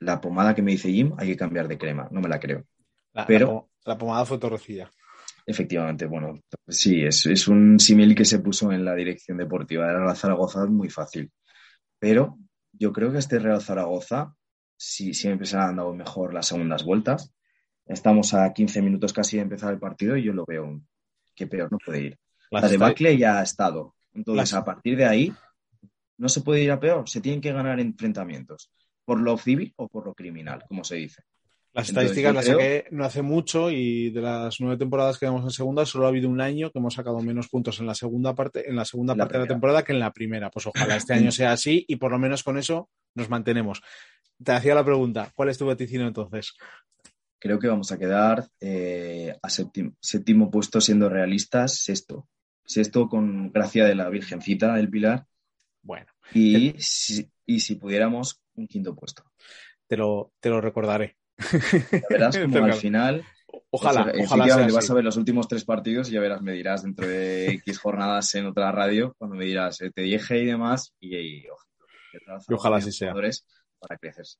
la 0.00 0.20
pomada 0.20 0.54
que 0.54 0.62
me 0.62 0.72
dice 0.72 0.90
Jim 0.92 1.12
hay 1.18 1.28
que 1.28 1.36
cambiar 1.36 1.68
de 1.68 1.76
crema, 1.78 2.08
no 2.10 2.20
me 2.20 2.28
la 2.28 2.38
creo. 2.40 2.64
La, 3.12 3.26
Pero- 3.26 3.46
la, 3.46 3.52
pom- 3.52 3.68
la 3.84 3.98
pomada 3.98 4.24
fue 4.24 4.38
torrecilla. 4.38 4.90
Efectivamente, 5.46 6.04
bueno, 6.06 6.38
sí, 6.66 7.02
es, 7.02 7.24
es 7.26 7.48
un 7.48 7.80
símil 7.80 8.14
que 8.14 8.24
se 8.26 8.38
puso 8.40 8.70
en 8.70 8.84
la 8.84 8.94
dirección 8.94 9.38
deportiva 9.38 9.86
de 9.86 9.94
Real 9.98 10.16
Zaragoza 10.16 10.66
muy 10.66 10.90
fácil. 10.90 11.30
Pero 11.98 12.38
yo 12.72 12.92
creo 12.92 13.10
que 13.10 13.18
este 13.18 13.38
Real 13.38 13.62
Zaragoza, 13.62 14.34
si 14.76 15.14
siempre 15.14 15.46
se 15.46 15.56
han 15.56 15.76
dado 15.76 15.94
mejor 15.94 16.34
las 16.34 16.48
segundas 16.48 16.84
vueltas, 16.84 17.32
estamos 17.86 18.34
a 18.34 18.52
15 18.52 18.82
minutos 18.82 19.12
casi 19.14 19.36
de 19.38 19.44
empezar 19.44 19.72
el 19.72 19.78
partido 19.80 20.16
y 20.18 20.22
yo 20.24 20.34
lo 20.34 20.44
veo 20.46 20.82
que 21.34 21.46
peor 21.46 21.72
no 21.72 21.78
puede 21.78 22.00
ir. 22.02 22.18
La 22.50 22.58
esta- 22.60 22.68
debacle 22.70 23.16
ya 23.16 23.38
ha 23.38 23.42
estado. 23.42 23.94
Entonces, 24.12 24.52
a 24.52 24.64
partir 24.64 24.96
de 24.98 25.06
ahí, 25.06 25.32
no 26.18 26.28
se 26.28 26.42
puede 26.42 26.62
ir 26.62 26.70
a 26.70 26.78
peor. 26.80 27.08
Se 27.08 27.20
tienen 27.20 27.40
que 27.40 27.52
ganar 27.52 27.80
enfrentamientos. 27.80 28.70
Por 29.04 29.20
lo 29.20 29.38
civil 29.38 29.72
o 29.76 29.88
por 29.88 30.04
lo 30.04 30.14
criminal, 30.14 30.64
como 30.68 30.84
se 30.84 30.96
dice. 30.96 31.22
Las 31.72 31.88
estadísticas 31.88 32.34
las 32.34 32.44
creo- 32.44 32.58
saqué 32.58 32.86
no 32.90 33.04
hace 33.04 33.22
mucho 33.22 33.70
y 33.70 34.10
de 34.10 34.20
las 34.20 34.60
nueve 34.60 34.76
temporadas 34.76 35.18
que 35.18 35.26
llevamos 35.26 35.44
en 35.44 35.50
segunda 35.50 35.86
solo 35.86 36.06
ha 36.06 36.08
habido 36.08 36.28
un 36.28 36.40
año 36.40 36.70
que 36.70 36.78
hemos 36.78 36.94
sacado 36.94 37.20
menos 37.20 37.48
puntos 37.48 37.78
en 37.78 37.86
la 37.86 37.94
segunda 37.94 38.34
parte, 38.34 38.68
en 38.68 38.76
la 38.76 38.84
segunda 38.84 39.14
la 39.14 39.24
parte 39.24 39.34
de 39.34 39.44
la 39.44 39.48
temporada 39.48 39.82
que 39.84 39.92
en 39.92 40.00
la 40.00 40.12
primera. 40.12 40.50
Pues 40.50 40.66
ojalá 40.66 40.96
este 40.96 41.14
año 41.14 41.30
sea 41.30 41.52
así 41.52 41.84
y 41.86 41.96
por 41.96 42.10
lo 42.10 42.18
menos 42.18 42.42
con 42.42 42.58
eso 42.58 42.90
nos 43.14 43.30
mantenemos. 43.30 43.80
Te 44.42 44.52
hacía 44.52 44.74
la 44.74 44.84
pregunta, 44.84 45.30
¿cuál 45.34 45.48
es 45.50 45.58
tu 45.58 45.66
vaticinio 45.66 46.06
entonces? 46.06 46.54
Creo 47.38 47.58
que 47.58 47.68
vamos 47.68 47.92
a 47.92 47.98
quedar 47.98 48.44
eh, 48.60 49.36
a 49.40 49.48
séptimo, 49.48 49.92
séptimo 50.00 50.50
puesto 50.50 50.80
siendo 50.80 51.08
realistas, 51.08 51.78
sexto. 51.78 52.26
Sexto 52.64 53.08
con 53.08 53.52
gracia 53.52 53.84
de 53.84 53.94
la 53.94 54.08
Virgencita 54.10 54.74
del 54.74 54.90
Pilar 54.90 55.24
Bueno, 55.88 56.12
y 56.34 56.74
si, 56.76 57.32
y 57.46 57.60
si 57.60 57.76
pudiéramos, 57.76 58.42
un 58.56 58.66
quinto 58.66 58.94
puesto. 58.94 59.24
te 59.86 59.96
lo, 59.96 60.34
te 60.38 60.50
lo 60.50 60.60
recordaré. 60.60 61.16
Ya 61.90 62.00
verás 62.10 62.36
como 62.52 62.64
al 62.66 62.74
final 62.74 63.24
Ojalá, 63.70 64.12
ojalá 64.20 64.44
sea 64.44 64.68
vas 64.68 64.90
a 64.90 64.94
ver 64.94 65.04
los 65.04 65.16
últimos 65.16 65.48
tres 65.48 65.64
partidos 65.64 66.10
y 66.10 66.12
ya 66.12 66.20
verás, 66.20 66.42
me 66.42 66.52
dirás 66.52 66.82
dentro 66.82 67.06
de 67.06 67.52
X 67.52 67.78
jornadas 67.78 68.34
en 68.34 68.44
otra 68.44 68.70
radio, 68.70 69.14
cuando 69.16 69.36
me 69.36 69.46
dirás, 69.46 69.80
eh, 69.80 69.90
te 69.90 70.02
dije 70.02 70.38
y 70.42 70.44
demás, 70.44 70.92
y, 71.00 71.10
Real 72.12 72.42
Y 72.46 72.52
ojalá 72.52 72.76
así 72.76 72.92
sea. 72.92 73.14
Para 73.14 73.96
crecerse. 73.96 74.36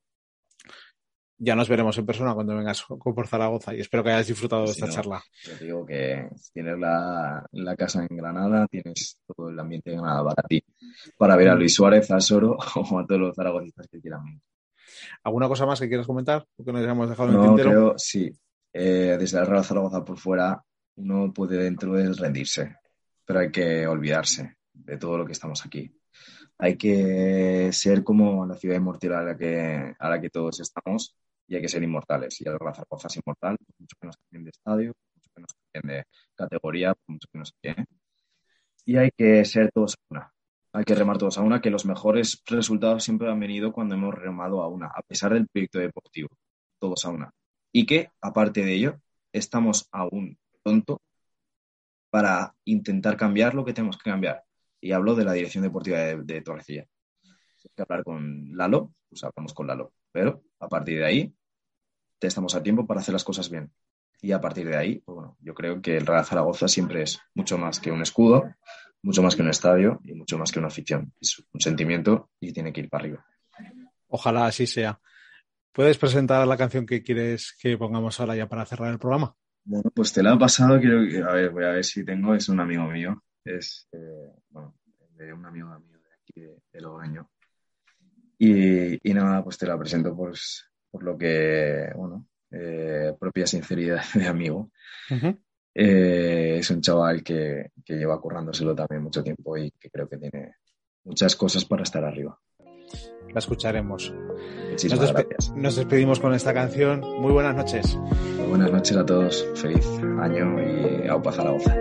Ya 1.41 1.55
nos 1.55 1.69
veremos 1.69 1.97
en 1.99 2.05
persona 2.07 2.35
cuando 2.35 2.57
vengas 2.57 2.85
por 2.85 3.27
Zaragoza 3.29 3.73
y 3.75 3.81
espero 3.81 4.03
que 4.03 4.11
hayas 4.11 4.27
disfrutado 4.27 4.63
de 4.63 4.69
Sí, 4.69 4.81
esta 4.81 4.87
no. 4.87 4.93
charla. 4.93 5.23
Te 5.45 5.65
digo 5.65 5.87
que 5.87 6.29
tienes 6.53 6.79
la, 6.79 7.47
la 7.53 7.77
casa 7.77 8.05
en 8.09 8.17
Granada, 8.17 8.67
tienes 8.67 9.19
todo 9.25 9.49
el 9.51 9.59
ambiente 9.61 9.93
en 9.93 9.99
Granada 10.03 10.35
para 10.35 10.49
ti, 10.49 10.65
para 11.17 11.37
ver 11.37 11.51
a 11.51 11.55
Luis 11.55 11.75
Suárez, 11.75 12.11
a 12.11 12.21
Soro 12.21 12.57
o 12.75 12.99
a 12.99 13.07
todos 13.07 13.21
los 13.21 13.37
zaragocistas 13.37 13.87
que 13.87 14.01
quieran 14.01 14.25
venir. 14.25 14.41
¿Alguna 15.23 15.47
cosa 15.47 15.65
más 15.65 15.79
que 15.79 15.87
quieras 15.89 16.07
comentar? 16.09 16.45
¿O 16.57 16.65
que 16.65 16.73
nos 16.73 16.83
hayamos 16.83 17.09
dejado 17.09 17.29
en 17.29 17.35
el 17.37 17.41
No, 17.41 17.47
tintero? 17.55 17.71
creo, 17.71 17.95
sí. 17.99 18.33
Eh, 18.73 19.17
desde 19.19 19.39
el 19.39 19.47
Real 19.47 19.65
Zaragoza 19.65 20.05
por 20.05 20.19
fuera, 20.19 20.61
uno 20.97 21.33
puede 21.33 21.57
dentro 21.63 21.93
de 21.95 22.13
rendirse, 22.15 22.75
pero 23.25 23.39
hay 23.41 23.51
que 23.53 23.87
olvidarse 23.87 24.57
de 24.73 24.97
todo 24.97 25.17
lo 25.19 25.25
que 25.25 25.33
estamos 25.33 25.65
aquí. 25.65 25.89
Hay 26.59 26.77
que 26.77 27.71
ser 27.73 28.03
como 28.03 28.45
la 28.45 28.57
ciudad 28.57 28.75
inmortal 28.77 29.13
a 29.15 29.23
la 29.23 29.37
que, 29.37 29.95
a 29.97 30.11
la 30.11 30.21
que 30.21 30.31
todos 30.31 30.59
estamos 30.59 31.15
y 31.49 31.57
hay 31.57 31.63
que 31.63 31.69
ser 31.69 31.83
inmortales. 31.83 32.41
Y 32.41 32.49
el 32.49 32.59
Zaragoza 32.59 33.09
es 33.09 33.17
inmortal, 33.17 33.57
por 33.57 33.75
mucho 33.81 33.97
que 34.01 34.07
nos 34.07 34.17
cambien 34.19 34.45
de 34.45 34.51
estadio, 34.51 34.93
por 34.93 35.15
mucho 35.15 35.31
que 35.35 35.41
nos 35.41 35.55
cambien 35.73 35.97
de 35.97 36.05
categoría, 36.37 36.95
por 36.95 37.15
mucho 37.15 37.29
que 37.33 37.39
nos 37.39 37.53
cambien. 37.63 37.87
Y 38.85 38.97
hay 38.97 39.11
que 39.17 39.45
ser 39.45 39.71
todos 39.73 39.95
a 39.95 39.99
una. 40.11 40.33
Hay 40.73 40.85
que 40.85 40.95
remar 40.95 41.19
todos 41.19 41.39
a 41.39 41.43
una, 41.43 41.61
que 41.61 41.71
los 41.71 41.87
mejores 41.87 42.43
resultados 42.47 43.03
siempre 43.03 43.31
han 43.31 43.41
venido 43.41 43.73
cuando 43.73 43.95
hemos 43.95 44.15
remado 44.15 44.63
a 44.63 44.69
una, 44.69 44.87
a 44.87 45.03
pesar 45.03 45.33
del 45.33 45.49
proyecto 45.49 45.79
deportivo, 45.79 46.29
todos 46.79 47.05
a 47.07 47.11
una. 47.11 47.31
Y 47.73 47.87
que, 47.87 48.11
aparte 48.21 48.65
de 48.65 48.75
ello, 48.75 49.01
estamos 49.33 49.89
aún 49.91 50.39
pronto 50.63 51.01
para 52.11 52.55
intentar 52.65 53.17
cambiar 53.17 53.55
lo 53.55 53.65
que 53.65 53.73
tenemos 53.73 53.97
que 53.97 54.11
cambiar. 54.11 54.45
Y 54.81 54.93
hablo 54.93 55.15
de 55.15 55.25
la 55.25 55.33
dirección 55.33 55.65
deportiva 55.65 55.99
de, 55.99 56.23
de 56.23 56.43
Torrecilla. 56.43 56.87
Hay 57.25 57.71
que 57.75 57.83
hablar 57.83 58.05
con 58.05 58.57
Lalo, 58.57 58.93
pues 59.09 59.25
hablamos 59.25 59.55
con 59.55 59.67
Lalo. 59.67 59.93
Pero 60.13 60.43
a 60.61 60.69
partir 60.69 60.99
de 60.99 61.05
ahí, 61.05 61.35
estamos 62.27 62.55
a 62.55 62.63
tiempo 62.63 62.87
para 62.87 63.01
hacer 63.01 63.13
las 63.13 63.25
cosas 63.25 63.51
bien. 63.51 63.71
Y 64.21 64.33
a 64.33 64.41
partir 64.41 64.69
de 64.69 64.77
ahí, 64.77 64.99
pues 65.05 65.15
bueno, 65.15 65.37
yo 65.41 65.55
creo 65.55 65.81
que 65.81 65.97
el 65.97 66.07
Real 66.07 66.25
Zaragoza 66.25 66.67
siempre 66.67 67.03
es 67.03 67.21
mucho 67.35 67.57
más 67.57 67.79
que 67.79 67.93
un 67.93 68.03
escudo, 68.03 68.55
mucho 69.03 69.23
más 69.23 69.37
que 69.37 69.43
un 69.43 69.51
estadio 69.51 70.01
y 70.05 70.15
mucho 70.15 70.37
más 70.39 70.51
que 70.51 70.59
una 70.59 70.69
afición. 70.69 71.13
Es 71.21 71.43
un 71.53 71.61
sentimiento 71.61 72.31
y 72.41 72.53
tiene 72.53 72.73
que 72.73 72.81
ir 72.81 72.89
para 72.89 73.05
arriba. 73.05 73.27
Ojalá 74.09 74.47
así 74.47 74.67
sea. 74.67 75.01
¿Puedes 75.73 75.99
presentar 75.99 76.47
la 76.47 76.57
canción 76.57 76.87
que 76.87 77.03
quieres 77.03 77.57
que 77.61 77.79
pongamos 77.79 78.19
ahora 78.19 78.35
ya 78.35 78.49
para 78.49 78.67
cerrar 78.67 78.91
el 78.91 78.99
programa? 78.99 79.37
Bueno, 79.65 79.91
pues 79.95 80.13
te 80.13 80.23
la 80.23 80.33
ha 80.33 80.39
pasado, 80.39 80.81
quiero 80.81 81.07
que, 81.07 81.23
a 81.23 81.33
ver, 81.33 81.51
voy 81.51 81.65
a 81.65 81.71
ver 81.71 81.85
si 81.85 82.05
tengo, 82.05 82.35
es 82.35 82.49
un 82.49 82.59
amigo 82.59 82.85
mío, 82.85 83.23
es, 83.45 83.87
eh, 83.93 84.33
bueno, 84.49 84.75
de 85.15 85.33
un 85.33 85.45
amigo 85.45 85.69
mío 85.79 85.99
de 85.99 86.15
aquí, 86.15 86.41
de, 86.41 86.63
de 86.73 86.81
Logroño. 86.81 87.31
Y, 88.39 89.11
y 89.11 89.15
nada, 89.15 89.45
pues 89.45 89.59
te 89.59 89.67
la 89.67 89.79
presento 89.79 90.17
pues, 90.17 90.68
por 90.91 91.03
lo 91.05 91.17
que, 91.19 91.91
bueno, 91.97 92.27
eh, 92.51 93.15
propia 93.19 93.47
sinceridad 93.47 94.03
de 94.15 94.27
amigo. 94.27 94.71
Eh, 95.75 96.57
es 96.59 96.71
un 96.71 96.81
chaval 96.81 97.23
que, 97.23 97.71
que 97.85 97.95
lleva 97.95 98.21
currándoselo 98.21 98.75
también 98.75 99.03
mucho 99.03 99.23
tiempo 99.23 99.57
y 99.57 99.71
que 99.73 99.91
creo 99.91 100.09
que 100.09 100.19
tiene 100.19 100.55
muchas 101.05 101.37
cosas 101.37 101.65
para 101.65 101.83
estar 101.85 102.05
arriba. 102.05 102.39
La 103.33 103.39
escucharemos. 103.39 104.13
Muchísimas 104.71 105.01
Nos, 105.01 105.11
despe- 105.11 105.29
gracias. 105.29 105.57
nos 105.57 105.77
despedimos 105.77 106.21
con 106.21 106.33
esta 106.35 106.55
canción. 106.55 107.01
Muy 107.21 107.33
buenas 107.33 107.55
noches. 107.55 107.97
Muy 107.97 108.47
buenas 108.49 108.73
noches 108.73 108.97
a 108.97 109.05
todos, 109.05 109.47
feliz 109.55 109.87
año 110.21 110.57
y 111.05 111.07
Aupa 111.07 111.31
Zaragoza. 111.33 111.77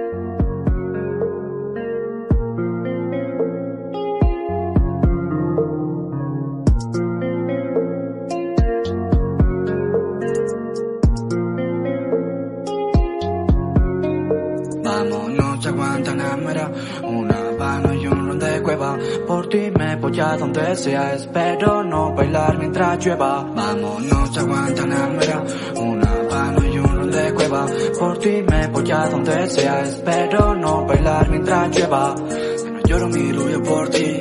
Polla 20.17 20.37
donde 20.37 20.75
sea, 20.75 21.13
espero 21.13 21.83
no 21.83 22.11
bailar 22.15 22.57
mientras 22.57 23.05
llueva. 23.05 23.43
Vámonos, 23.43 24.37
aguanta 24.37 24.81
hambre, 24.81 25.35
una 25.75 26.23
mano 26.31 26.65
y 26.65 26.79
un 26.79 26.95
ron 26.95 27.11
de 27.11 27.33
cueva. 27.35 27.65
Por 27.99 28.17
ti 28.17 28.43
me 28.49 28.67
polla 28.69 29.09
donde 29.09 29.47
sea, 29.47 29.81
espero 29.83 30.55
no 30.55 30.85
bailar 30.87 31.29
mientras 31.29 31.77
llueva. 31.77 32.15
Ya 32.17 32.71
no 32.71 32.79
lloro 32.81 33.07
mi 33.09 33.31
rubio 33.31 33.61
por 33.61 33.89
ti, 33.89 34.19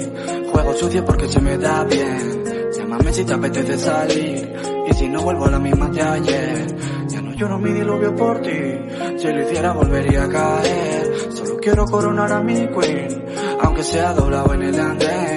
juego 0.52 0.74
sucio 0.74 1.02
porque 1.02 1.28
se 1.28 1.40
me 1.40 1.56
da 1.56 1.84
bien. 1.84 2.44
Llámame 2.76 3.12
si 3.14 3.24
te 3.24 3.32
apetece 3.32 3.78
salir, 3.78 4.52
y 4.90 4.94
si 4.94 5.08
no 5.08 5.22
vuelvo 5.22 5.46
a 5.46 5.50
la 5.52 5.58
misma 5.58 5.88
de 5.88 6.02
ayer. 6.02 6.76
Ya 7.08 7.22
no 7.22 7.32
lloro 7.32 7.58
mi 7.58 7.72
diluvio 7.72 8.14
por 8.14 8.42
ti, 8.42 8.60
si 9.16 9.28
lo 9.28 9.42
hiciera 9.42 9.72
volvería 9.72 10.24
a 10.24 10.28
caer. 10.28 11.32
Solo 11.32 11.56
quiero 11.56 11.86
coronar 11.86 12.32
a 12.32 12.42
mi 12.42 12.68
queen, 12.68 13.24
aunque 13.62 13.82
sea 13.82 14.12
doblado 14.12 14.52
en 14.52 14.62
el 14.62 14.78
andén. 14.78 15.35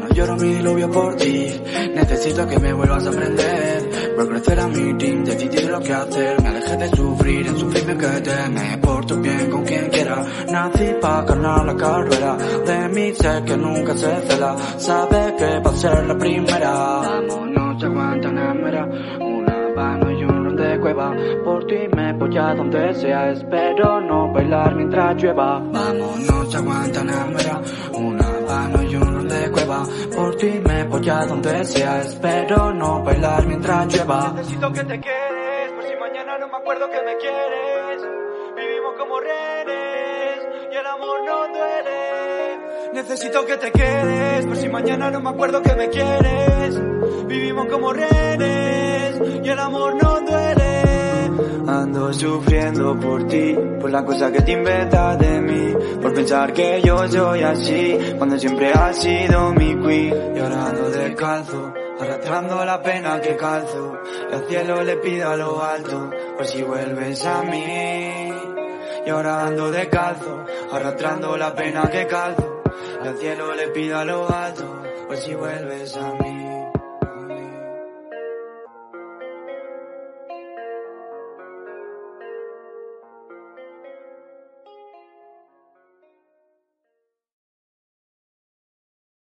No 0.00 0.08
lloro 0.14 0.36
mi 0.36 0.54
diluvio 0.54 0.90
por 0.90 1.16
ti, 1.16 1.60
necesito 1.94 2.46
que 2.46 2.58
me 2.58 2.72
vuelvas 2.72 3.06
a 3.06 3.10
aprender. 3.10 4.14
Por 4.16 4.28
crecer 4.28 4.60
a 4.60 4.68
mi 4.68 4.94
team, 4.98 5.24
decidir 5.24 5.70
lo 5.70 5.80
que 5.80 5.92
hacer. 5.92 6.42
Me 6.42 6.48
alejé 6.48 6.76
de 6.76 6.88
sufrir, 6.88 7.46
en 7.46 7.58
sufrirme 7.58 7.96
que 7.96 8.20
teme. 8.20 8.78
Por 8.78 9.06
tu 9.06 9.20
bien 9.20 9.50
con 9.50 9.64
quien 9.64 9.88
quiera. 9.90 10.24
Nací 10.50 10.94
pa' 11.00 11.22
ganar 11.22 11.64
la 11.64 11.76
carrera. 11.76 12.36
De 12.66 12.88
mí 12.88 13.12
sé 13.14 13.42
que 13.44 13.56
nunca 13.56 13.96
se 13.96 14.20
cela. 14.28 14.56
Sabe 14.76 15.34
que 15.38 15.60
va 15.60 15.70
a 15.70 15.76
ser 15.76 16.06
la 16.06 16.18
primera. 16.18 16.70
Vámonos, 16.70 17.84
aguanta 17.84 18.30
mera. 18.32 18.84
Una 19.20 19.68
mano 19.76 20.10
y 20.10 20.24
un 20.24 20.56
de 20.56 20.80
cueva. 20.80 21.14
Por 21.44 21.66
ti 21.66 21.78
me 21.94 22.14
polla 22.14 22.54
donde 22.54 22.94
sea. 22.94 23.30
Espero 23.30 24.00
no 24.00 24.32
bailar 24.32 24.74
mientras 24.74 25.22
llueva. 25.22 25.60
Vámonos, 25.60 26.54
aguanta 26.54 27.04
mera. 27.04 27.60
Una 27.94 28.28
mano 28.48 28.82
y 28.82 28.96
un 28.96 29.17
de 29.28 29.50
cueva. 29.50 29.84
Por 30.14 30.36
ti 30.36 30.60
me 30.64 30.84
polla 30.86 31.26
donde 31.26 31.64
sea. 31.64 32.00
Espero 32.00 32.72
no 32.72 33.02
bailar 33.02 33.46
mientras 33.46 33.86
llueva. 33.94 34.32
Necesito 34.34 34.72
que 34.72 34.84
te 34.84 35.00
quedes, 35.00 35.72
por 35.72 35.84
si 35.84 35.96
mañana 35.96 36.38
no 36.38 36.48
me 36.48 36.56
acuerdo 36.56 36.90
que 36.90 37.02
me 37.02 37.16
quieres. 37.16 38.02
Vivimos 38.56 38.94
como 38.98 39.20
rehenes 39.20 40.46
y 40.72 40.76
el 40.76 40.86
amor 40.86 41.24
no 41.24 41.48
duele. 41.48 42.92
Necesito 42.94 43.46
que 43.46 43.56
te 43.56 43.70
quedes, 43.70 44.46
por 44.46 44.56
si 44.56 44.68
mañana 44.68 45.10
no 45.10 45.20
me 45.20 45.30
acuerdo 45.30 45.62
que 45.62 45.74
me 45.74 45.88
quieres. 45.90 46.80
Vivimos 47.26 47.66
como 47.66 47.92
rehenes 47.92 49.20
y 49.44 49.48
el 49.48 49.58
amor 49.58 50.02
no 50.02 50.20
duele. 50.20 50.97
Ando 51.68 52.10
sufriendo 52.14 52.98
por 52.98 53.26
ti, 53.26 53.54
por 53.78 53.90
la 53.90 54.02
cosa 54.02 54.32
que 54.32 54.40
te 54.40 54.52
inventas 54.52 55.18
de 55.18 55.38
mí, 55.42 55.74
por 56.00 56.14
pensar 56.14 56.50
que 56.54 56.80
yo 56.80 57.06
soy 57.06 57.42
así, 57.42 58.14
cuando 58.16 58.38
siempre 58.38 58.72
has 58.72 58.96
sido 58.96 59.52
mi 59.52 59.76
queen. 59.76 60.34
Y 60.34 60.38
ahora 60.38 60.68
ando 60.68 60.88
descalzo, 60.88 61.74
arrastrando 62.00 62.64
la 62.64 62.82
pena 62.82 63.20
que 63.20 63.36
calzo, 63.36 63.98
y 64.30 64.34
al 64.34 64.44
cielo 64.46 64.82
le 64.82 64.96
pido 64.96 65.28
a 65.28 65.36
lo 65.36 65.62
alto, 65.62 66.10
por 66.38 66.46
si 66.46 66.62
vuelves 66.62 67.26
a 67.26 67.42
mí. 67.42 68.32
Y 69.04 69.10
ahora 69.10 69.46
ando 69.46 69.70
descalzo, 69.70 70.44
arrastrando 70.72 71.36
la 71.36 71.54
pena 71.54 71.82
que 71.90 72.06
calzo, 72.06 72.62
y 73.04 73.08
al 73.08 73.16
cielo 73.18 73.54
le 73.54 73.68
pido 73.68 73.98
a 73.98 74.06
lo 74.06 74.30
alto, 74.30 74.82
por 75.06 75.18
si 75.18 75.34
vuelves 75.34 75.94
a 75.98 76.14
mí. 76.14 76.67